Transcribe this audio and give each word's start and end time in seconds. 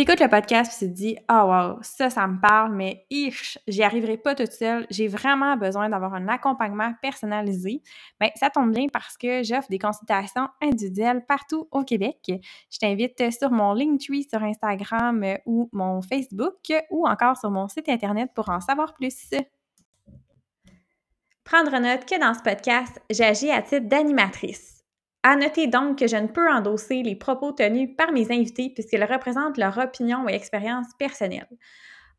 T'écoutes 0.00 0.20
le 0.20 0.28
podcast 0.28 0.82
et 0.82 0.86
tu 0.86 0.90
te 0.90 0.96
dis 0.96 1.18
Ah 1.28 1.44
wow, 1.44 1.78
ça, 1.82 2.08
ça 2.08 2.26
me 2.26 2.40
parle, 2.40 2.74
mais 2.74 3.04
ich, 3.10 3.58
j'y 3.68 3.82
arriverai 3.82 4.16
pas 4.16 4.34
toute 4.34 4.50
seule. 4.50 4.86
J'ai 4.88 5.08
vraiment 5.08 5.58
besoin 5.58 5.90
d'avoir 5.90 6.14
un 6.14 6.26
accompagnement 6.28 6.94
personnalisé. 7.02 7.82
Bien, 8.18 8.30
ça 8.34 8.48
tombe 8.48 8.72
bien 8.72 8.86
parce 8.90 9.18
que 9.18 9.42
j'offre 9.42 9.68
des 9.68 9.78
consultations 9.78 10.48
individuelles 10.62 11.22
partout 11.28 11.68
au 11.70 11.84
Québec. 11.84 12.16
Je 12.26 12.78
t'invite 12.78 13.30
sur 13.30 13.50
mon 13.50 13.74
Linktree 13.74 14.22
sur 14.22 14.42
Instagram 14.42 15.22
ou 15.44 15.68
mon 15.74 16.00
Facebook 16.00 16.72
ou 16.88 17.06
encore 17.06 17.36
sur 17.36 17.50
mon 17.50 17.68
site 17.68 17.90
Internet 17.90 18.30
pour 18.34 18.48
en 18.48 18.62
savoir 18.62 18.94
plus. 18.94 19.28
Prendre 21.44 21.78
note 21.78 22.06
que 22.06 22.18
dans 22.18 22.32
ce 22.32 22.40
podcast, 22.40 23.02
j'agis 23.10 23.50
à 23.50 23.60
titre 23.60 23.86
d'animatrice. 23.86 24.79
À 25.22 25.36
noter 25.36 25.66
donc 25.66 25.98
que 25.98 26.06
je 26.06 26.16
ne 26.16 26.28
peux 26.28 26.50
endosser 26.50 27.02
les 27.02 27.14
propos 27.14 27.52
tenus 27.52 27.90
par 27.96 28.10
mes 28.12 28.32
invités 28.32 28.70
puisqu'ils 28.70 29.04
représentent 29.04 29.58
leur 29.58 29.76
opinion 29.76 30.28
et 30.28 30.34
expérience 30.34 30.86
personnelle. 30.98 31.48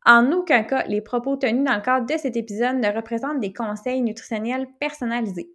En 0.04 0.30
aucun 0.32 0.62
cas, 0.64 0.84
les 0.86 1.00
propos 1.00 1.36
tenus 1.36 1.64
dans 1.64 1.76
le 1.76 1.82
cadre 1.82 2.06
de 2.06 2.18
cet 2.18 2.36
épisode 2.36 2.76
ne 2.76 2.94
représentent 2.94 3.40
des 3.40 3.52
conseils 3.52 4.02
nutritionnels 4.02 4.68
personnalisés. 4.80 5.50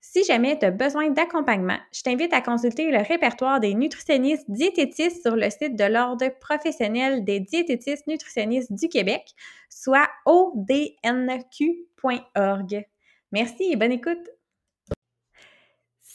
Si 0.00 0.22
jamais 0.24 0.58
tu 0.58 0.66
as 0.66 0.70
besoin 0.70 1.10
d'accompagnement, 1.10 1.78
je 1.92 2.02
t'invite 2.02 2.32
à 2.34 2.42
consulter 2.42 2.90
le 2.90 2.98
répertoire 2.98 3.58
des 3.58 3.74
nutritionnistes 3.74 4.44
diététistes 4.48 5.22
sur 5.22 5.34
le 5.34 5.48
site 5.48 5.76
de 5.76 5.84
l'Ordre 5.84 6.28
professionnel 6.40 7.24
des 7.24 7.40
diététistes 7.40 8.06
nutritionnistes 8.06 8.72
du 8.72 8.88
Québec, 8.88 9.22
soit 9.70 10.08
odnq.org. 10.26 10.94
Merci 13.32 13.72
et 13.72 13.76
bonne 13.76 13.92
écoute! 13.92 14.28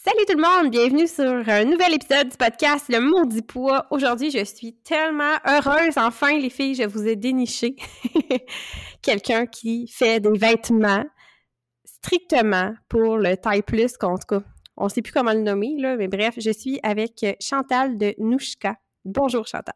Salut 0.01 0.23
tout 0.25 0.37
le 0.37 0.41
monde, 0.41 0.71
bienvenue 0.71 1.07
sur 1.07 1.25
un 1.25 1.65
nouvel 1.65 1.95
épisode 1.95 2.29
du 2.29 2.37
podcast 2.37 2.85
Le 2.87 3.01
Maudit 3.01 3.41
Poids. 3.41 3.85
Aujourd'hui, 3.91 4.31
je 4.31 4.45
suis 4.45 4.73
tellement 4.75 5.35
heureuse. 5.45 5.97
Enfin, 5.97 6.39
les 6.39 6.49
filles, 6.49 6.75
je 6.75 6.83
vous 6.83 7.05
ai 7.05 7.17
déniché 7.17 7.75
quelqu'un 9.01 9.45
qui 9.45 9.89
fait 9.89 10.21
des 10.21 10.37
vêtements 10.37 11.03
strictement 11.83 12.73
pour 12.87 13.17
le 13.17 13.35
taille 13.35 13.61
plus, 13.61 13.95
en 14.01 14.17
tout 14.17 14.39
cas, 14.39 14.41
on 14.77 14.85
ne 14.85 14.89
sait 14.89 15.01
plus 15.01 15.11
comment 15.11 15.33
le 15.33 15.41
nommer, 15.41 15.75
là, 15.77 15.97
mais 15.97 16.07
bref, 16.07 16.35
je 16.37 16.51
suis 16.51 16.79
avec 16.81 17.25
Chantal 17.41 17.97
de 17.97 18.15
Nouchka. 18.19 18.77
Bonjour 19.03 19.45
Chantal. 19.47 19.75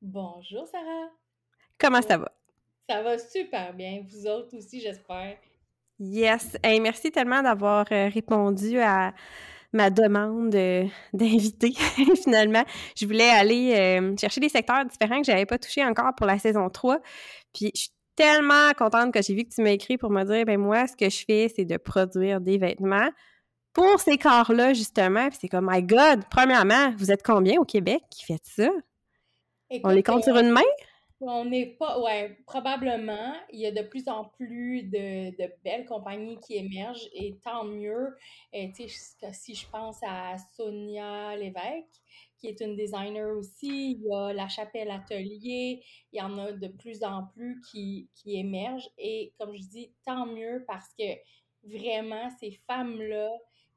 Bonjour 0.00 0.66
Sarah. 0.68 1.10
Comment 1.78 2.00
ça 2.00 2.16
va? 2.16 2.32
Ça 2.88 3.02
va 3.02 3.18
super 3.18 3.74
bien. 3.74 4.06
Vous 4.08 4.26
autres 4.26 4.56
aussi, 4.56 4.80
j'espère. 4.80 5.36
Yes. 6.00 6.56
Hey, 6.62 6.80
merci 6.80 7.12
tellement 7.12 7.42
d'avoir 7.42 7.84
euh, 7.92 8.08
répondu 8.08 8.80
à 8.80 9.12
ma 9.74 9.90
demande 9.90 10.54
euh, 10.54 10.86
d'inviter, 11.12 11.74
finalement. 12.22 12.64
Je 12.96 13.04
voulais 13.04 13.28
aller 13.28 13.74
euh, 13.74 14.16
chercher 14.18 14.40
des 14.40 14.48
secteurs 14.48 14.86
différents 14.86 15.20
que 15.20 15.26
je 15.26 15.32
n'avais 15.32 15.44
pas 15.44 15.58
touchés 15.58 15.84
encore 15.84 16.14
pour 16.16 16.26
la 16.26 16.38
saison 16.38 16.70
3. 16.70 17.00
Puis 17.52 17.70
je 17.74 17.80
suis 17.82 17.90
tellement 18.16 18.72
contente 18.78 19.12
que 19.12 19.20
j'ai 19.20 19.34
vu 19.34 19.44
que 19.44 19.54
tu 19.54 19.60
m'as 19.62 19.72
écrit 19.72 19.98
pour 19.98 20.10
me 20.10 20.24
dire, 20.24 20.46
ben 20.46 20.58
moi, 20.58 20.86
ce 20.86 20.96
que 20.96 21.10
je 21.10 21.22
fais, 21.26 21.52
c'est 21.54 21.66
de 21.66 21.76
produire 21.76 22.40
des 22.40 22.56
vêtements 22.56 23.10
pour 23.74 24.00
ces 24.00 24.16
corps-là, 24.16 24.72
justement. 24.72 25.28
Puis 25.28 25.38
c'est 25.42 25.48
comme, 25.48 25.68
my 25.70 25.82
God, 25.82 26.22
premièrement, 26.30 26.94
vous 26.96 27.12
êtes 27.12 27.22
combien 27.22 27.60
au 27.60 27.64
Québec 27.66 28.00
qui 28.10 28.24
fait 28.24 28.40
ça? 28.42 28.70
On 29.84 29.90
les 29.90 30.02
compte 30.02 30.24
sur 30.24 30.36
une 30.38 30.50
main? 30.50 30.62
On 31.22 31.44
n'est 31.44 31.66
pas, 31.66 32.00
ouais, 32.00 32.38
probablement. 32.46 33.34
Il 33.52 33.60
y 33.60 33.66
a 33.66 33.72
de 33.72 33.82
plus 33.82 34.08
en 34.08 34.24
plus 34.24 34.84
de, 34.84 35.30
belles 35.62 35.84
compagnies 35.84 36.38
qui 36.40 36.56
émergent 36.56 37.08
et 37.12 37.36
tant 37.44 37.64
mieux. 37.64 38.16
Et, 38.54 38.72
si 39.32 39.54
je 39.54 39.68
pense 39.68 39.98
à 40.02 40.36
Sonia 40.56 41.36
Lévesque, 41.36 42.00
qui 42.38 42.48
est 42.48 42.60
une 42.60 42.74
designer 42.74 43.36
aussi, 43.36 43.92
il 43.92 44.02
y 44.02 44.14
a 44.14 44.32
La 44.32 44.48
Chapelle 44.48 44.90
Atelier, 44.90 45.82
il 46.10 46.18
y 46.18 46.22
en 46.22 46.38
a 46.38 46.52
de 46.52 46.68
plus 46.68 47.04
en 47.04 47.24
plus 47.34 47.60
qui, 47.70 48.08
qui 48.14 48.38
émergent. 48.38 48.88
Et 48.96 49.34
comme 49.38 49.54
je 49.54 49.68
dis, 49.68 49.92
tant 50.06 50.24
mieux 50.24 50.64
parce 50.66 50.88
que 50.98 51.04
vraiment, 51.64 52.30
ces 52.40 52.52
femmes-là 52.66 53.30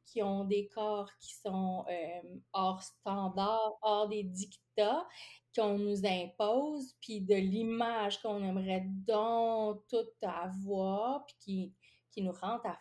qui 0.05 0.21
ont 0.21 0.45
des 0.45 0.67
corps 0.67 1.09
qui 1.19 1.33
sont 1.35 1.85
euh, 1.89 2.37
hors 2.53 2.81
standard, 2.81 3.77
hors 3.81 4.07
des 4.07 4.23
dictats, 4.23 5.07
qu'on 5.55 5.77
nous 5.77 6.05
impose, 6.05 6.95
puis 7.01 7.21
de 7.21 7.35
l'image 7.35 8.21
qu'on 8.21 8.43
aimerait 8.43 8.85
donc 8.85 9.85
tout 9.87 10.07
avoir, 10.21 11.25
puis 11.25 11.35
qui, 11.39 11.73
qui 12.11 12.21
nous 12.21 12.31
rentre 12.31 12.65
à, 12.65 12.79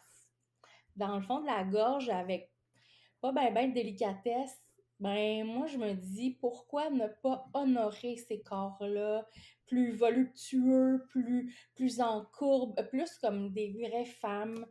dans 0.97 1.17
le 1.17 1.23
fond 1.23 1.41
de 1.41 1.47
la 1.47 1.65
gorge 1.65 2.09
avec 2.09 2.51
pas 3.21 3.33
ben 3.33 3.69
de 3.69 3.75
délicatesse, 3.75 4.63
ben 4.99 5.45
moi 5.45 5.67
je 5.67 5.79
me 5.79 5.95
dis 5.95 6.31
pourquoi 6.31 6.91
ne 6.91 7.07
pas 7.23 7.47
honorer 7.55 8.17
ces 8.17 8.43
corps-là? 8.43 9.27
Plus 9.67 9.93
voluptueux, 9.93 11.07
plus, 11.09 11.55
plus 11.75 12.01
en 12.01 12.25
courbe, 12.25 12.75
plus 12.89 13.17
comme 13.19 13.53
des 13.53 13.73
vraies 13.73 14.05
femmes. 14.05 14.67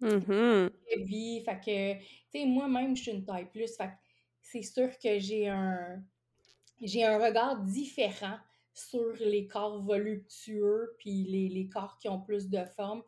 Mm 0.00 0.70
Vie, 0.96 1.42
fait 1.44 1.60
que, 1.60 1.94
tu 1.94 2.06
sais, 2.32 2.46
moi-même, 2.46 2.96
je 2.96 3.02
suis 3.02 3.12
une 3.12 3.24
taille 3.24 3.50
plus, 3.50 3.76
fait 3.76 3.90
c'est 4.42 4.62
sûr 4.62 4.90
que 4.98 5.18
j'ai 5.18 5.48
un, 5.48 6.02
j'ai 6.80 7.04
un 7.04 7.18
regard 7.18 7.62
différent 7.62 8.38
sur 8.72 9.14
les 9.20 9.46
corps 9.46 9.82
voluptueux 9.82 10.94
puis 10.98 11.24
les, 11.24 11.48
les, 11.48 11.68
corps 11.68 11.98
qui 11.98 12.08
ont 12.08 12.20
plus 12.20 12.48
de 12.48 12.64
forme. 12.76 13.02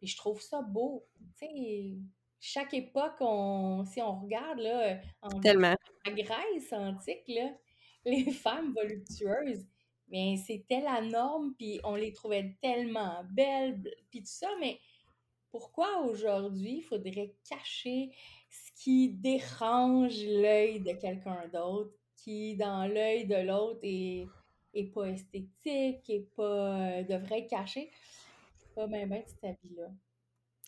Et 0.00 0.06
je 0.06 0.16
trouve 0.16 0.40
ça 0.40 0.62
beau. 0.62 1.06
Tu 1.38 1.46
sais, 1.46 1.98
chaque 2.40 2.74
époque, 2.74 3.16
on, 3.20 3.84
si 3.84 4.00
on 4.02 4.20
regarde 4.20 4.58
là, 4.58 4.98
en 5.20 5.40
Tellement. 5.40 5.76
la 6.06 6.12
Grèce 6.12 6.72
antique, 6.72 7.28
là, 7.28 7.50
les 8.04 8.30
femmes 8.32 8.74
voluptueuses, 8.74 9.64
mais 10.08 10.36
c'était 10.36 10.80
la 10.80 11.00
norme, 11.00 11.54
puis 11.56 11.80
on 11.84 11.94
les 11.94 12.12
trouvait 12.12 12.56
tellement 12.60 13.22
belles, 13.30 13.80
puis 14.10 14.20
tout 14.20 14.26
ça, 14.26 14.48
mais 14.58 14.80
pourquoi 15.52 16.00
aujourd'hui 16.00 16.78
il 16.78 16.82
faudrait 16.82 17.34
cacher 17.48 18.10
ce 18.50 18.82
qui 18.82 19.10
dérange 19.10 20.24
l'œil 20.24 20.80
de 20.80 20.92
quelqu'un 20.92 21.46
d'autre? 21.52 21.92
qui, 22.22 22.56
dans 22.56 22.86
l'œil 22.86 23.26
de 23.26 23.46
l'autre, 23.46 23.80
est, 23.82 24.26
est 24.74 24.92
pas 24.92 25.06
esthétique, 25.06 26.08
et 26.08 26.26
pas. 26.36 26.76
Euh, 26.78 27.02
devrait 27.04 27.46
cacher? 27.46 27.90
Pas 28.74 28.86
bien, 28.86 29.06
bien 29.06 29.22
cette 29.26 29.44
habit-là. 29.44 29.88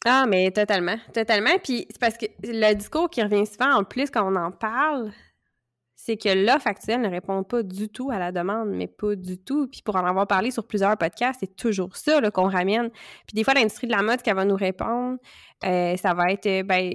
Ah, 0.05 0.27
mais 0.27 0.51
totalement, 0.51 0.99
totalement. 1.13 1.57
Puis 1.63 1.87
c'est 1.89 2.01
parce 2.01 2.19
que 2.19 2.27
le 2.43 2.75
discours 2.75 3.09
qui 3.09 3.23
revient 3.23 3.47
souvent 3.47 3.77
en 3.77 3.85
plus 3.85 4.11
quand 4.11 4.31
on 4.31 4.37
en 4.37 4.51
parle, 4.51 5.13
c'est 6.05 6.19
que 6.19 6.29
l'offre 6.29 6.67
actuelle 6.67 7.01
ne 7.01 7.09
répond 7.09 7.43
pas 7.45 7.63
du 7.63 7.89
tout 7.89 8.11
à 8.11 8.19
la 8.19 8.31
demande, 8.31 8.69
mais 8.69 8.89
pas 8.89 9.15
du 9.17 9.39
tout. 9.39 9.69
Puis 9.69 9.81
pour 9.83 9.97
en 9.97 10.05
avoir 10.05 10.27
parlé 10.27 10.51
sur 10.51 10.67
plusieurs 10.67 10.99
podcasts, 10.99 11.41
c'est 11.41 11.57
toujours 11.57 11.97
ça 11.97 12.21
qu'on 12.31 12.51
ramène. 12.51 12.91
Puis 13.27 13.35
des 13.35 13.43
fois, 13.43 13.55
l'industrie 13.55 13.87
de 13.87 13.93
la 13.93 14.03
mode, 14.03 14.21
qu'elle 14.21 14.37
va 14.37 14.45
nous 14.45 14.55
répondre, 14.55 15.17
euh, 15.65 15.97
ça 15.97 16.13
va 16.13 16.25
être, 16.31 16.63
ben, 16.67 16.93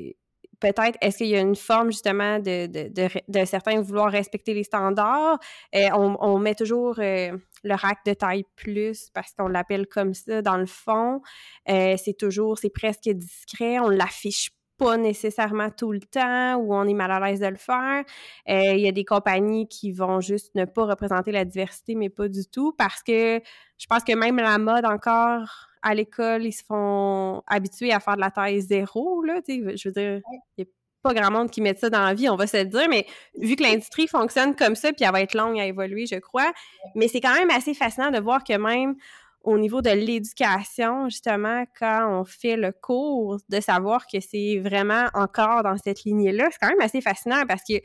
peut-être, 0.59 0.95
est-ce 1.01 1.17
qu'il 1.17 1.27
y 1.27 1.35
a 1.35 1.39
une 1.39 1.55
forme 1.55 1.91
justement 1.91 2.37
de, 2.37 2.67
de, 2.67 3.45
certains 3.45 3.81
vouloir 3.81 4.11
respecter 4.11 4.53
les 4.53 4.63
standards? 4.63 5.39
euh, 5.75 5.89
on, 5.93 6.37
met 6.37 6.53
toujours 6.53 6.99
euh, 6.99 7.35
le 7.63 7.73
rack 7.73 8.05
de 8.05 8.13
taille 8.13 8.45
plus 8.55 9.09
parce 9.15 9.33
qu'on 9.33 9.47
l'appelle 9.47 9.87
comme 9.87 10.13
ça 10.13 10.43
dans 10.43 10.57
le 10.57 10.67
fond. 10.67 11.21
Euh, 11.67 11.95
c'est 11.97 12.15
toujours, 12.15 12.59
c'est 12.59 12.69
presque 12.69 13.09
discret, 13.09 13.79
on 13.79 13.89
l'affiche 13.89 14.51
pas 14.79 14.97
nécessairement 14.97 15.69
tout 15.69 15.91
le 15.91 15.99
temps 15.99 16.55
ou 16.55 16.73
on 16.73 16.87
est 16.87 16.93
mal 16.93 17.11
à 17.11 17.19
l'aise 17.19 17.41
de 17.41 17.47
le 17.47 17.57
faire. 17.57 18.03
Il 18.47 18.79
y 18.79 18.87
a 18.87 18.91
des 18.91 19.05
compagnies 19.05 19.67
qui 19.67 19.91
vont 19.91 20.21
juste 20.21 20.55
ne 20.55 20.65
pas 20.65 20.85
représenter 20.85 21.31
la 21.31 21.45
diversité, 21.45 21.95
mais 21.95 22.09
pas 22.09 22.29
du 22.29 22.45
tout 22.47 22.73
parce 22.77 23.03
que 23.03 23.41
je 23.77 23.85
pense 23.87 24.03
que 24.03 24.15
même 24.15 24.37
la 24.37 24.57
mode 24.57 24.85
encore 24.85 25.67
à 25.81 25.93
l'école, 25.93 26.45
ils 26.45 26.53
se 26.53 26.63
font 26.63 27.41
habituer 27.47 27.91
à 27.93 27.99
faire 27.99 28.15
de 28.15 28.21
la 28.21 28.31
taille 28.31 28.61
zéro, 28.61 29.21
là, 29.23 29.41
je 29.47 29.87
veux 29.87 29.93
dire, 29.93 30.21
il 30.57 30.63
n'y 30.63 30.63
a 30.63 30.67
pas 31.03 31.13
grand 31.13 31.31
monde 31.31 31.49
qui 31.49 31.61
met 31.61 31.75
ça 31.75 31.89
dans 31.89 32.03
la 32.03 32.13
vie, 32.13 32.29
on 32.29 32.35
va 32.35 32.47
se 32.47 32.57
le 32.57 32.65
dire, 32.65 32.87
mais 32.89 33.05
vu 33.37 33.55
que 33.55 33.63
l'industrie 33.63 34.07
fonctionne 34.07 34.55
comme 34.55 34.75
ça, 34.75 34.91
puis 34.91 35.05
elle 35.05 35.11
va 35.11 35.21
être 35.21 35.35
longue 35.35 35.59
à 35.59 35.65
évoluer, 35.65 36.05
je 36.05 36.17
crois, 36.17 36.51
mais 36.95 37.07
c'est 37.07 37.21
quand 37.21 37.33
même 37.33 37.49
assez 37.49 37.73
fascinant 37.73 38.11
de 38.11 38.19
voir 38.19 38.43
que 38.43 38.57
même 38.57 38.95
au 39.43 39.57
niveau 39.57 39.81
de 39.81 39.89
l'éducation, 39.89 41.09
justement, 41.09 41.63
quand 41.77 42.19
on 42.19 42.25
fait 42.25 42.57
le 42.57 42.71
cours, 42.71 43.37
de 43.47 43.59
savoir 43.61 44.05
que 44.07 44.19
c'est 44.19 44.59
vraiment 44.59 45.05
encore 45.13 45.63
dans 45.63 45.77
cette 45.77 46.03
lignée-là, 46.03 46.49
c'est 46.51 46.59
quand 46.59 46.69
même 46.69 46.81
assez 46.81 47.01
fascinant 47.01 47.45
parce 47.47 47.63
que 47.63 47.75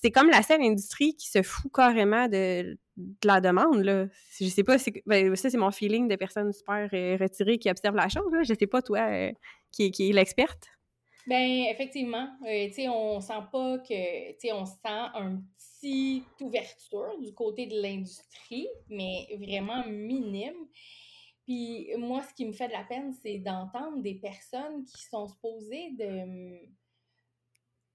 c'est 0.00 0.10
comme 0.10 0.30
la 0.30 0.42
seule 0.42 0.62
industrie 0.62 1.16
qui 1.16 1.28
se 1.28 1.42
fout 1.42 1.72
carrément 1.72 2.28
de, 2.28 2.78
la 3.24 3.40
demande, 3.40 3.82
là. 3.82 4.06
Je 4.38 4.46
sais 4.46 4.64
pas, 4.64 4.76
ben, 5.06 5.34
ça, 5.34 5.50
c'est 5.50 5.58
mon 5.58 5.70
feeling 5.70 6.08
de 6.08 6.16
personne 6.16 6.52
super 6.52 6.88
euh, 6.92 7.16
retirée 7.18 7.58
qui 7.58 7.70
observe 7.70 7.96
la 7.96 8.08
chose, 8.08 8.32
là. 8.32 8.42
Je 8.42 8.54
sais 8.54 8.66
pas, 8.66 8.82
toi, 8.82 9.00
euh, 9.00 9.32
qui, 9.72 9.90
qui 9.90 10.10
est 10.10 10.12
l'experte. 10.12 10.68
Ben 11.26 11.66
effectivement, 11.70 12.26
euh, 12.46 12.68
tu 12.74 12.88
on 12.88 13.20
sent 13.20 13.42
pas 13.52 13.78
que, 13.80 14.38
tu 14.38 14.50
on 14.50 14.64
sent 14.64 14.78
un 14.86 15.42
petit 15.80 16.24
ouverture 16.40 17.18
du 17.20 17.32
côté 17.34 17.66
de 17.66 17.80
l'industrie, 17.80 18.68
mais 18.88 19.26
vraiment 19.36 19.84
minime. 19.86 20.66
Puis 21.44 21.88
moi, 21.96 22.22
ce 22.22 22.34
qui 22.34 22.44
me 22.44 22.52
fait 22.52 22.68
de 22.68 22.72
la 22.72 22.84
peine, 22.84 23.12
c'est 23.22 23.38
d'entendre 23.38 24.02
des 24.02 24.16
personnes 24.16 24.84
qui 24.84 25.02
sont 25.02 25.28
supposées 25.28 25.92
de, 25.92 26.66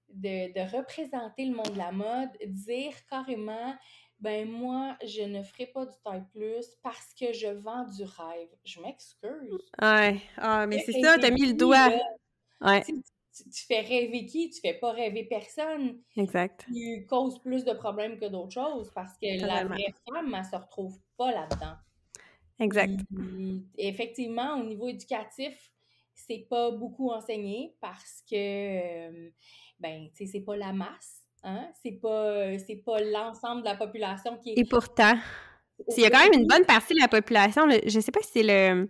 de, 0.08 0.76
représenter 0.76 1.44
le 1.46 1.54
monde 1.54 1.72
de 1.72 1.78
la 1.78 1.92
mode, 1.92 2.30
dire 2.46 2.94
carrément, 3.08 3.74
ben 4.18 4.48
moi, 4.48 4.96
je 5.04 5.22
ne 5.22 5.42
ferai 5.42 5.66
pas 5.66 5.86
du 5.86 5.94
taille 6.04 6.24
plus 6.32 6.66
parce 6.82 7.14
que 7.14 7.32
je 7.32 7.48
vends 7.48 7.84
du 7.84 8.04
rêve. 8.04 8.48
Je 8.64 8.80
m'excuse. 8.80 9.70
Ouais, 9.80 10.20
ah, 10.38 10.66
mais 10.66 10.80
c'est 10.80 11.00
ça, 11.00 11.18
t'as 11.18 11.30
mis 11.30 11.46
le 11.46 11.54
doigt. 11.54 11.90
ouais 12.60 12.82
tu, 12.82 12.94
fais 13.66 13.80
rêver 13.80 14.26
qui? 14.26 14.50
Tu 14.50 14.60
fais 14.60 14.74
pas 14.74 14.92
rêver 14.92 15.24
personne. 15.24 16.00
Exact. 16.16 16.66
Tu 16.72 17.06
causes 17.08 17.40
plus 17.40 17.64
de 17.64 17.72
problèmes 17.72 18.18
que 18.18 18.26
d'autres 18.26 18.52
choses 18.52 18.90
parce 18.94 19.16
que 19.18 19.40
la 19.46 19.64
vraie 19.64 19.94
femme, 20.08 20.34
elle 20.34 20.44
se 20.44 20.56
retrouve 20.56 20.96
pas 21.16 21.32
là-dedans. 21.32 21.76
Exact. 22.60 23.00
effectivement, 23.76 24.60
au 24.60 24.64
niveau 24.64 24.88
éducatif, 24.88 25.72
c'est 26.14 26.46
pas 26.48 26.70
beaucoup 26.70 27.10
enseigné 27.10 27.74
parce 27.80 28.22
que, 28.30 28.36
euh, 28.36 29.30
ben, 29.80 30.08
tu 30.10 30.24
sais, 30.24 30.32
c'est 30.32 30.44
pas 30.44 30.56
la 30.56 30.72
masse, 30.72 31.24
hein? 31.42 31.68
C'est 31.82 32.00
pas, 32.00 32.56
c'est 32.58 32.82
pas 32.84 33.00
l'ensemble 33.00 33.62
de 33.62 33.66
la 33.66 33.74
population 33.74 34.38
qui 34.38 34.50
est... 34.50 34.58
Et 34.58 34.64
pourtant, 34.64 35.18
il 35.96 36.02
y 36.02 36.06
a 36.06 36.10
quand 36.10 36.22
même 36.22 36.40
une 36.40 36.46
bonne 36.46 36.64
partie 36.64 36.94
de 36.94 37.00
la 37.00 37.08
population, 37.08 37.68
je 37.68 38.00
sais 38.00 38.12
pas 38.12 38.20
si 38.22 38.30
c'est 38.32 38.42
le 38.44 38.88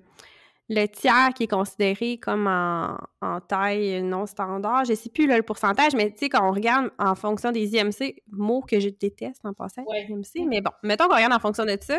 le 0.71 0.87
tiers 0.87 1.31
qui 1.35 1.45
est 1.45 1.49
considéré 1.49 2.19
comme 2.19 2.47
en, 2.47 3.41
taille 3.49 4.03
non 4.03 4.27
standard, 4.27 4.85
je 4.85 4.95
sais 4.95 5.11
plus 5.11 5.27
le 5.27 5.43
pourcentage, 5.43 5.95
mais 5.95 6.11
tu 6.11 6.19
sais, 6.21 6.29
quand 6.29 6.49
on 6.49 6.53
regarde 6.53 6.91
en 6.99 7.15
fonction 7.15 7.53
des 7.53 7.77
IMC, 7.77 8.23
mot 8.31 8.63
que 8.63 8.81
je 8.81 8.89
déteste 8.89 9.41
en 9.45 9.53
passant, 9.53 9.85
IMC, 10.09 10.47
mais 10.47 10.61
bon, 10.61 10.71
mettons 10.83 11.07
qu'on 11.09 11.17
regarde 11.17 11.33
en 11.33 11.39
fonction 11.39 11.65
de 11.65 11.77
ça, 11.81 11.99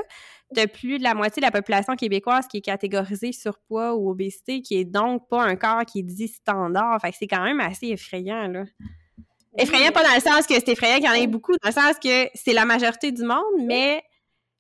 de 0.56 0.66
plus 0.66 0.98
de 0.98 1.04
la 1.04 1.14
moitié 1.14 1.42
de 1.42 1.46
la 1.46 1.52
population 1.52 1.96
québécoise 1.96 2.48
qui 2.48 2.58
est 2.58 2.62
catégorisée 2.62 3.32
surpoids 3.32 3.96
ou 3.96 4.10
obésité, 4.10 4.62
qui 4.62 4.78
est 4.78 4.86
donc 4.86 5.28
pas 5.30 5.44
un 5.44 5.56
corps 5.56 5.86
qui 5.86 6.00
est 6.00 6.04
dit 6.04 6.28
standard. 6.28 7.00
Fait 7.02 7.12
que 7.12 7.18
c'est 7.20 7.28
quand 7.28 7.44
même 7.44 7.60
assez 7.60 7.88
effrayant, 7.88 8.48
là. 8.48 8.64
Effrayant 9.58 9.92
pas 9.92 10.04
dans 10.04 10.14
le 10.14 10.20
sens 10.20 10.46
que 10.46 10.54
c'est 10.56 10.70
effrayant 10.70 10.96
qu'il 10.96 11.06
y 11.06 11.10
en 11.10 11.14
ait 11.14 11.28
beaucoup, 11.28 11.54
dans 11.54 11.70
le 11.70 11.74
sens 11.74 11.98
que 11.98 12.30
c'est 12.34 12.52
la 12.52 12.66
majorité 12.66 13.12
du 13.12 13.24
monde, 13.24 13.64
mais 13.66 14.04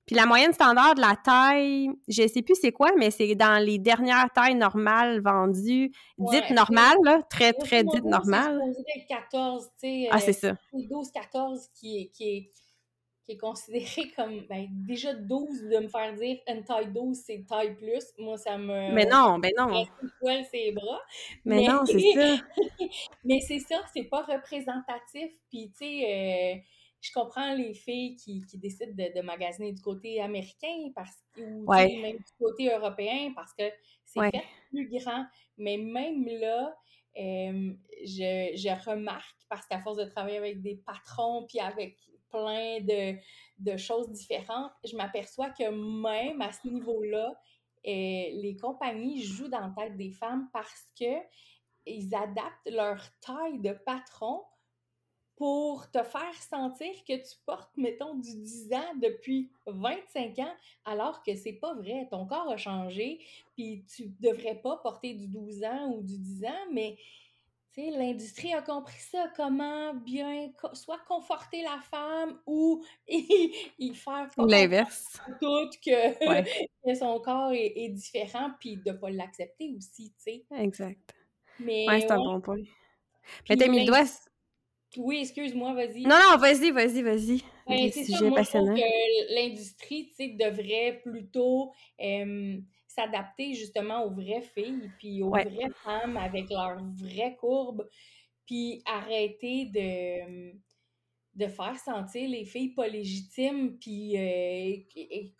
puis 0.05 0.15
la 0.15 0.27
moyenne 0.27 0.53
standard 0.53 0.93
de 0.93 1.01
la 1.01 1.15
taille, 1.15 1.89
je 2.07 2.27
sais 2.27 2.43
plus 2.43 2.55
c'est 2.55 2.71
quoi, 2.71 2.91
mais 2.95 3.09
c'est 3.09 3.33
dans 3.33 3.63
les 3.63 3.79
dernières 3.79 4.31
tailles 4.33 4.55
normales 4.55 5.19
vendues, 5.21 5.91
dites 6.19 6.49
normales, 6.51 6.97
là, 7.03 7.21
très, 7.27 7.53
très 7.53 7.83
dites 7.83 8.03
normales. 8.03 8.59
14, 9.09 9.63
tu 9.63 9.87
sais. 9.87 10.07
Ah, 10.11 10.19
c'est 10.19 10.33
ça. 10.33 10.55
12-14 10.73 11.69
qui 11.73 12.01
est, 12.01 12.05
qui, 12.09 12.37
est, 12.37 12.51
qui 13.23 13.31
est 13.31 13.37
considéré 13.37 14.11
comme, 14.15 14.41
ben, 14.47 14.67
déjà 14.69 15.15
12 15.15 15.63
de 15.63 15.79
me 15.79 15.87
faire 15.87 16.13
dire 16.13 16.37
une 16.47 16.63
taille 16.63 16.91
12, 16.93 17.17
c'est 17.25 17.43
taille 17.47 17.73
plus. 17.75 18.05
Moi, 18.19 18.37
ça 18.37 18.59
me. 18.59 18.93
Mais 18.93 19.05
non, 19.05 19.39
ben 19.39 19.51
non. 19.57 19.85
poil 20.19 20.45
ses 20.51 20.71
bras. 20.71 21.01
Mais, 21.45 21.65
non, 21.67 21.83
c'est 21.83 22.13
ça. 22.13 22.35
mais 23.23 23.39
c'est 23.39 23.59
ça, 23.59 23.81
c'est 23.91 24.03
pas 24.03 24.21
représentatif. 24.21 25.31
Puis, 25.49 25.71
tu 25.71 25.85
sais, 25.85 26.03
euh, 26.03 26.59
je 27.05 27.11
comprends 27.13 27.53
les 27.53 27.73
filles 27.73 28.15
qui, 28.15 28.41
décident 28.55 28.91
de, 28.91 29.21
magasiner 29.21 29.71
du 29.71 29.81
côté 29.81 30.19
américain 30.19 30.91
parce, 30.95 31.15
ou 31.37 31.71
même 31.71 32.17
du 32.17 32.31
côté 32.39 32.73
européen 32.73 33.31
parce 33.35 33.53
que 33.53 33.63
c'est 34.03 34.31
fait 34.31 34.43
plus 34.69 34.89
grand. 34.89 35.25
Mais 35.57 35.77
même 35.77 36.25
là, 36.25 36.75
je, 37.15 38.51
je, 38.55 38.89
remarque, 38.89 39.37
parce 39.49 39.67
qu'à 39.67 39.79
force 39.81 39.97
de 39.97 40.05
travailler 40.05 40.37
avec 40.37 40.61
des 40.61 40.77
patrons 40.77 41.45
puis 41.47 41.59
avec 41.59 41.97
plein 42.29 42.79
de, 42.81 43.15
de 43.59 43.77
choses 43.77 44.09
différentes, 44.11 44.71
je 44.83 44.95
m'aperçois 44.97 45.51
que 45.51 45.69
même 45.69 46.41
à 46.41 46.51
ce 46.51 46.67
niveau-là, 46.67 47.35
euh, 47.87 47.91
les 47.91 48.57
compagnies 48.59 49.21
jouent 49.21 49.47
dans 49.47 49.59
la 49.59 49.73
tête 49.77 49.95
des 49.95 50.11
femmes 50.11 50.49
parce 50.51 50.89
que 50.99 51.21
ils 51.85 52.15
adaptent 52.15 52.67
leur 52.67 52.99
taille 53.21 53.59
de 53.59 53.73
patron 53.73 54.41
pour 55.35 55.89
te 55.91 56.01
faire 56.03 56.33
sentir 56.49 56.91
que 57.07 57.15
tu 57.17 57.35
portes, 57.45 57.71
mettons, 57.75 58.15
du 58.15 58.35
10 58.35 58.73
ans 58.73 58.93
depuis 59.01 59.51
25 59.65 60.39
ans, 60.39 60.53
alors 60.85 61.23
que 61.23 61.35
c'est 61.35 61.53
pas 61.53 61.73
vrai. 61.73 62.07
Ton 62.09 62.25
corps 62.25 62.49
a 62.49 62.57
changé, 62.57 63.19
puis 63.53 63.83
tu 63.93 64.13
devrais 64.19 64.55
pas 64.55 64.77
porter 64.77 65.13
du 65.13 65.27
12 65.27 65.63
ans 65.63 65.91
ou 65.91 66.03
du 66.03 66.17
10 66.17 66.45
ans, 66.45 66.65
mais 66.71 66.97
l'industrie 67.77 68.53
a 68.53 68.61
compris 68.61 68.99
ça, 68.99 69.31
comment 69.35 69.93
bien 69.93 70.51
soit 70.73 70.99
conforter 71.07 71.61
la 71.61 71.79
femme 71.81 72.39
ou 72.45 72.83
y 73.07 73.93
faire 73.93 74.29
l'inverse. 74.37 75.19
Tout 75.41 75.69
que, 75.85 76.95
son 76.95 77.19
corps 77.19 77.51
est, 77.53 77.89
différent, 77.89 78.51
puis 78.59 78.77
de 78.77 78.91
pas 78.93 79.09
l'accepter 79.09 79.73
aussi, 79.75 80.13
tu 80.17 80.23
sais. 80.23 80.45
Exact. 80.57 81.13
Mais, 81.59 81.85
c'est 81.99 82.11
un 82.11 82.17
bon 82.17 82.41
point. 82.41 82.61
Mais 83.49 83.57
t'as 83.57 83.67
mis 83.67 83.81
le 83.81 83.85
doigt 83.85 84.05
oui, 84.97 85.19
excuse-moi, 85.21 85.73
vas-y. 85.73 86.03
Non, 86.03 86.15
non, 86.15 86.37
vas-y, 86.37 86.71
vas-y, 86.71 87.01
vas-y. 87.01 87.41
Ben, 87.67 87.89
c'est 87.91 88.03
ça, 88.03 88.23
moi, 88.29 88.41
je 88.43 88.49
trouve 88.49 88.73
que 88.73 89.33
l'industrie, 89.35 90.07
tu 90.09 90.15
sais, 90.15 90.27
devrait 90.29 91.01
plutôt 91.03 91.71
s'adapter 92.87 93.53
justement 93.53 94.03
aux 94.05 94.11
vraies 94.11 94.41
filles, 94.41 94.89
puis 94.97 95.21
aux 95.21 95.31
vraies 95.31 95.71
femmes 95.83 96.17
avec 96.17 96.49
leurs 96.49 96.77
vraies 96.95 97.35
courbes, 97.39 97.87
puis 98.45 98.81
arrêter 98.85 99.65
de, 99.65 100.53
de 101.33 101.47
faire 101.47 101.77
sentir 101.77 102.29
les 102.29 102.45
filles 102.45 102.73
pas 102.73 102.87
légitimes, 102.87 103.77
puis 103.79 104.17
euh, 104.17 104.75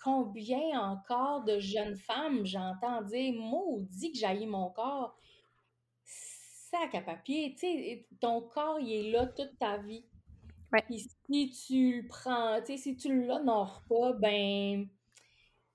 combien 0.04 0.80
encore 0.80 1.44
de 1.44 1.60
jeunes 1.60 1.96
femmes 1.96 2.46
j'entends 2.46 3.04
dire 3.04 3.34
«maudit 3.36 4.12
que 4.12 4.18
j'aille 4.18 4.48
mon 4.48 4.69
corps», 4.69 5.16
sac 6.75 6.95
à 6.95 7.01
papier. 7.01 7.54
Tu 7.54 7.60
sais, 7.60 8.07
ton 8.19 8.42
corps, 8.42 8.80
il 8.80 8.91
est 8.91 9.12
là 9.12 9.27
toute 9.27 9.58
ta 9.60 9.77
vie. 9.77 10.05
Puis 10.88 11.00
si 11.00 11.50
tu 11.67 12.01
le 12.01 12.08
prends, 12.08 12.60
tu 12.60 12.67
sais, 12.67 12.77
si 12.77 12.98
tu 12.98 13.25
l'honores 13.25 13.84
pas, 13.88 14.13
ben, 14.13 14.88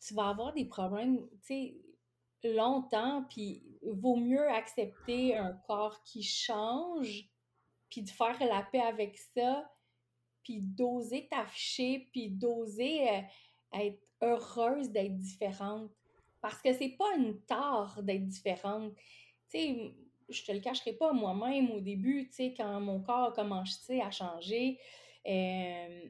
tu 0.06 0.14
vas 0.14 0.28
avoir 0.28 0.52
des 0.52 0.66
problèmes, 0.66 1.26
tu 1.46 1.74
sais, 2.42 2.50
longtemps. 2.52 3.24
Puis 3.30 3.62
vaut 3.82 4.16
mieux 4.16 4.48
accepter 4.50 5.36
un 5.36 5.52
corps 5.66 6.02
qui 6.04 6.22
change, 6.22 7.30
puis 7.88 8.02
de 8.02 8.10
faire 8.10 8.38
la 8.40 8.62
paix 8.62 8.80
avec 8.80 9.18
ça, 9.34 9.70
puis 10.44 10.60
d'oser 10.60 11.28
t'afficher, 11.28 12.08
puis 12.12 12.30
d'oser 12.30 13.08
euh, 13.08 13.22
être 13.74 14.02
heureuse 14.22 14.90
d'être 14.90 15.16
différente. 15.18 15.90
Parce 16.42 16.60
que 16.60 16.72
c'est 16.72 16.96
pas 16.98 17.16
une 17.16 17.40
tare 17.42 18.02
d'être 18.02 18.26
différente. 18.26 18.94
Tu 19.50 19.58
sais, 19.58 19.94
je 20.30 20.44
te 20.44 20.52
le 20.52 20.60
cacherai 20.60 20.92
pas, 20.92 21.12
moi-même, 21.12 21.70
au 21.70 21.80
début, 21.80 22.26
tu 22.28 22.34
sais, 22.34 22.54
quand 22.56 22.80
mon 22.80 23.00
corps 23.00 23.28
a 23.28 23.32
commencé 23.32 24.00
à 24.00 24.10
changer, 24.10 24.78
euh, 25.26 26.08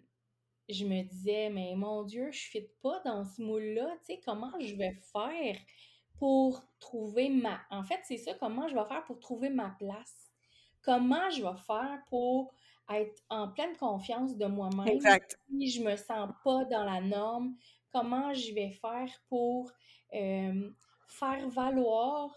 je 0.69 0.85
me 0.85 1.03
disais, 1.03 1.51
mais 1.51 1.75
mon 1.75 2.05
Dieu, 2.05 2.31
je 2.31 2.39
ne 2.39 2.63
fit 2.63 2.69
pas 2.83 3.01
dans 3.05 3.25
ce 3.25 3.43
moule-là, 3.43 3.97
tu 4.01 4.15
sais, 4.15 4.21
comment 4.25 4.53
je 4.61 4.75
vais 4.75 4.95
faire 5.13 5.57
pour 6.19 6.63
trouver 6.79 7.29
ma... 7.29 7.61
En 7.71 7.83
fait, 7.83 8.01
c'est 8.05 8.19
ça, 8.19 8.35
comment 8.35 8.69
je 8.69 8.75
vais 8.75 8.85
faire 8.85 9.05
pour 9.05 9.19
trouver 9.19 9.49
ma 9.49 9.71
place? 9.79 10.31
Comment 10.83 11.29
je 11.31 11.43
vais 11.43 11.57
faire 11.67 12.03
pour 12.09 12.55
être 12.93 13.23
en 13.29 13.49
pleine 13.49 13.77
confiance 13.77 14.37
de 14.37 14.47
moi-même 14.47 14.89
exact. 14.89 15.39
si 15.49 15.71
je 15.71 15.83
me 15.83 15.97
sens 15.97 16.31
pas 16.45 16.65
dans 16.65 16.85
la 16.85 17.01
norme? 17.01 17.57
Comment 17.93 18.33
je 18.35 18.53
vais 18.55 18.71
faire 18.71 19.11
pour 19.29 19.71
euh, 20.15 20.71
faire 21.09 21.49
valoir 21.49 22.31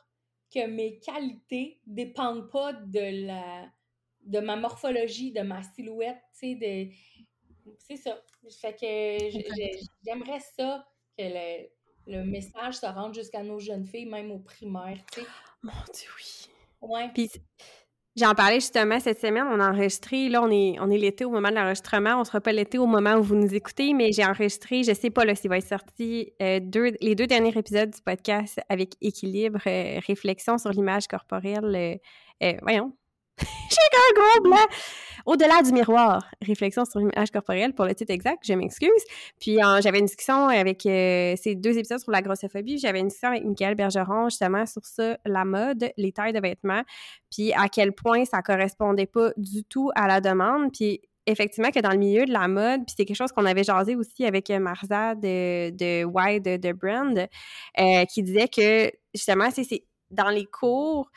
que 0.53 0.67
mes 0.67 0.99
qualités 0.99 1.79
dépendent 1.85 2.49
pas 2.49 2.73
de 2.73 3.25
la 3.27 3.69
de 4.21 4.39
ma 4.39 4.55
morphologie, 4.55 5.33
de 5.33 5.41
ma 5.41 5.61
silhouette, 5.63 6.21
tu 6.39 6.39
sais, 6.39 6.55
de... 6.55 7.75
C'est 7.77 7.97
ça. 7.97 8.21
Fait 8.61 8.73
que 8.73 9.39
j'aimerais 10.05 10.39
ça 10.39 10.87
que 11.17 11.23
le, 11.23 11.67
le, 12.07 12.23
message 12.23 12.75
se 12.75 12.85
rende 12.85 13.13
jusqu'à 13.13 13.43
nos 13.43 13.59
jeunes 13.59 13.85
filles, 13.85 14.05
même 14.05 14.31
aux 14.31 14.39
primaires, 14.39 15.03
tu 15.11 15.21
sais. 15.21 15.27
Mon 15.61 15.73
Dieu, 15.93 16.09
oui. 16.17 16.47
Ouais. 16.81 17.09
Puis 17.13 17.31
J'en 18.15 18.35
parlais 18.35 18.59
justement 18.59 18.99
cette 18.99 19.19
semaine, 19.19 19.45
on 19.49 19.59
a 19.59 19.71
enregistré, 19.71 20.29
là 20.29 20.43
on 20.43 20.51
est, 20.51 20.75
on 20.79 20.91
est 20.91 20.99
l'été 20.99 21.25
au 21.25 21.31
moment 21.31 21.49
de 21.49 21.55
l'enregistrement, 21.55 22.19
on 22.19 22.23
sera 22.23 22.41
pas 22.41 22.51
l'été 22.51 22.77
au 22.77 22.85
moment 22.85 23.15
où 23.15 23.23
vous 23.23 23.33
nous 23.33 23.55
écoutez, 23.55 23.95
mais 23.95 24.11
j'ai 24.11 24.23
enregistré, 24.23 24.83
je 24.83 24.93
sais 24.93 25.09
pas 25.09 25.25
là 25.25 25.33
s'il 25.33 25.49
va 25.49 25.57
être 25.57 25.67
sorti, 25.67 26.31
euh, 26.39 26.59
deux, 26.61 26.91
les 27.01 27.15
deux 27.15 27.25
derniers 27.25 27.57
épisodes 27.57 27.89
du 27.89 28.01
podcast 28.03 28.59
avec 28.69 28.93
équilibre, 29.01 29.61
euh, 29.65 29.99
réflexion 30.05 30.59
sur 30.59 30.69
l'image 30.69 31.07
corporelle, 31.07 31.99
euh, 32.43 32.53
voyons, 32.61 32.93
J'ai 33.39 33.97
un 33.97 34.21
gros 34.21 34.49
blanc! 34.49 34.65
Au-delà 35.25 35.61
du 35.61 35.71
miroir, 35.71 36.29
réflexion 36.41 36.83
sur 36.83 36.99
l'image 36.99 37.31
corporelle 37.31 37.73
pour 37.73 37.85
le 37.85 37.95
titre 37.95 38.11
exact, 38.11 38.39
je 38.45 38.53
m'excuse. 38.53 38.91
Puis 39.39 39.57
j'avais 39.81 39.99
une 39.99 40.05
discussion 40.05 40.49
avec 40.49 40.85
euh, 40.85 41.35
ces 41.41 41.55
deux 41.55 41.77
épisodes 41.77 41.99
sur 41.99 42.11
la 42.11 42.21
grossophobie, 42.21 42.77
j'avais 42.77 42.99
une 42.99 43.07
discussion 43.07 43.29
avec 43.29 43.45
Michael 43.45 43.75
Bergeron 43.75 44.27
justement 44.27 44.65
sur 44.65 44.85
ça, 44.85 45.17
la 45.25 45.45
mode, 45.45 45.89
les 45.95 46.11
tailles 46.11 46.33
de 46.33 46.41
vêtements, 46.41 46.83
puis 47.31 47.53
à 47.53 47.69
quel 47.69 47.93
point 47.93 48.25
ça 48.25 48.41
correspondait 48.41 49.05
pas 49.05 49.31
du 49.37 49.63
tout 49.63 49.91
à 49.95 50.07
la 50.07 50.19
demande. 50.19 50.73
Puis 50.73 50.99
effectivement 51.25 51.71
que 51.71 51.79
dans 51.79 51.91
le 51.91 51.97
milieu 51.97 52.25
de 52.25 52.33
la 52.33 52.49
mode, 52.49 52.85
puis 52.85 52.95
c'est 52.97 53.05
quelque 53.05 53.15
chose 53.15 53.31
qu'on 53.31 53.45
avait 53.45 53.63
jasé 53.63 53.95
aussi 53.95 54.25
avec 54.25 54.49
euh, 54.49 54.59
Marza 54.59 55.15
de, 55.15 55.69
de 55.69 56.03
Wide 56.03 56.59
de, 56.59 56.71
Brand, 56.73 57.17
euh, 57.79 58.05
qui 58.05 58.23
disait 58.23 58.49
que 58.49 58.91
justement, 59.13 59.49
c'est 59.51 59.85
dans 60.11 60.29
les 60.29 60.45
cours, 60.45 61.09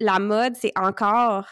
la 0.00 0.18
mode, 0.18 0.56
c'est 0.56 0.72
encore 0.76 1.46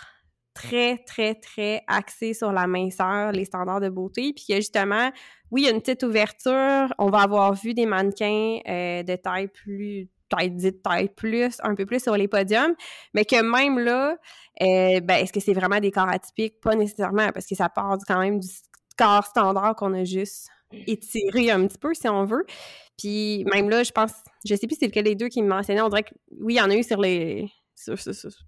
très, 0.55 0.99
très, 0.99 1.35
très 1.35 1.83
axé 1.89 2.33
sur 2.33 2.53
la 2.53 2.67
minceur, 2.67 3.33
les 3.33 3.45
standards 3.45 3.81
de 3.81 3.89
beauté. 3.89 4.33
Puis 4.33 4.47
il 4.49 4.53
y 4.53 4.55
a 4.55 4.61
justement, 4.61 5.11
oui, 5.51 5.63
il 5.63 5.65
y 5.65 5.69
a 5.69 5.73
une 5.73 5.81
petite 5.81 6.05
ouverture. 6.05 6.93
On 6.99 7.11
va 7.11 7.19
avoir 7.19 7.55
vu 7.55 7.75
des 7.75 7.87
mannequins 7.87 8.59
euh, 8.69 9.03
de 9.03 9.17
taille 9.17 9.49
plus, 9.49 10.09
taille 10.29 10.51
dite 10.53 10.83
taille 10.83 11.09
plus, 11.09 11.57
un 11.63 11.75
peu 11.75 11.87
plus 11.87 12.03
sur 12.03 12.17
les 12.17 12.29
podiums, 12.29 12.75
mais 13.13 13.25
que 13.25 13.43
même 13.43 13.79
là, 13.79 14.17
euh, 14.63 15.01
ben, 15.01 15.17
est-ce 15.17 15.33
que 15.33 15.41
c'est 15.41 15.53
vraiment 15.55 15.81
des 15.81 15.91
corps 15.91 16.09
atypiques? 16.09 16.61
Pas 16.61 16.77
nécessairement, 16.77 17.31
parce 17.33 17.47
que 17.47 17.55
ça 17.55 17.69
part 17.69 17.99
quand 18.07 18.21
même 18.21 18.39
du 18.39 18.49
corps 18.97 19.27
standard 19.27 19.75
qu'on 19.75 19.93
a 19.93 20.05
juste 20.05 20.49
étiré 20.87 21.51
un 21.51 21.67
petit 21.67 21.79
peu, 21.79 21.95
si 21.95 22.09
on 22.09 22.25
veut. 22.25 22.47
Puis 22.97 23.45
même 23.53 23.69
là, 23.69 23.83
je 23.83 23.91
pense, 23.91 24.13
je 24.45 24.55
sais 24.55 24.67
plus 24.69 24.77
c'est 24.79 24.87
lequel 24.87 25.05
des 25.05 25.17
deux 25.17 25.29
qui 25.29 25.43
me 25.43 25.49
mentionnait, 25.49 25.81
on 25.81 25.89
dirait 25.89 26.05
que 26.05 26.15
oui, 26.41 26.55
il 26.55 26.57
y 26.59 26.61
en 26.61 26.71
a 26.71 26.77
eu 26.77 26.85
sur 26.85 27.01
les 27.01 27.51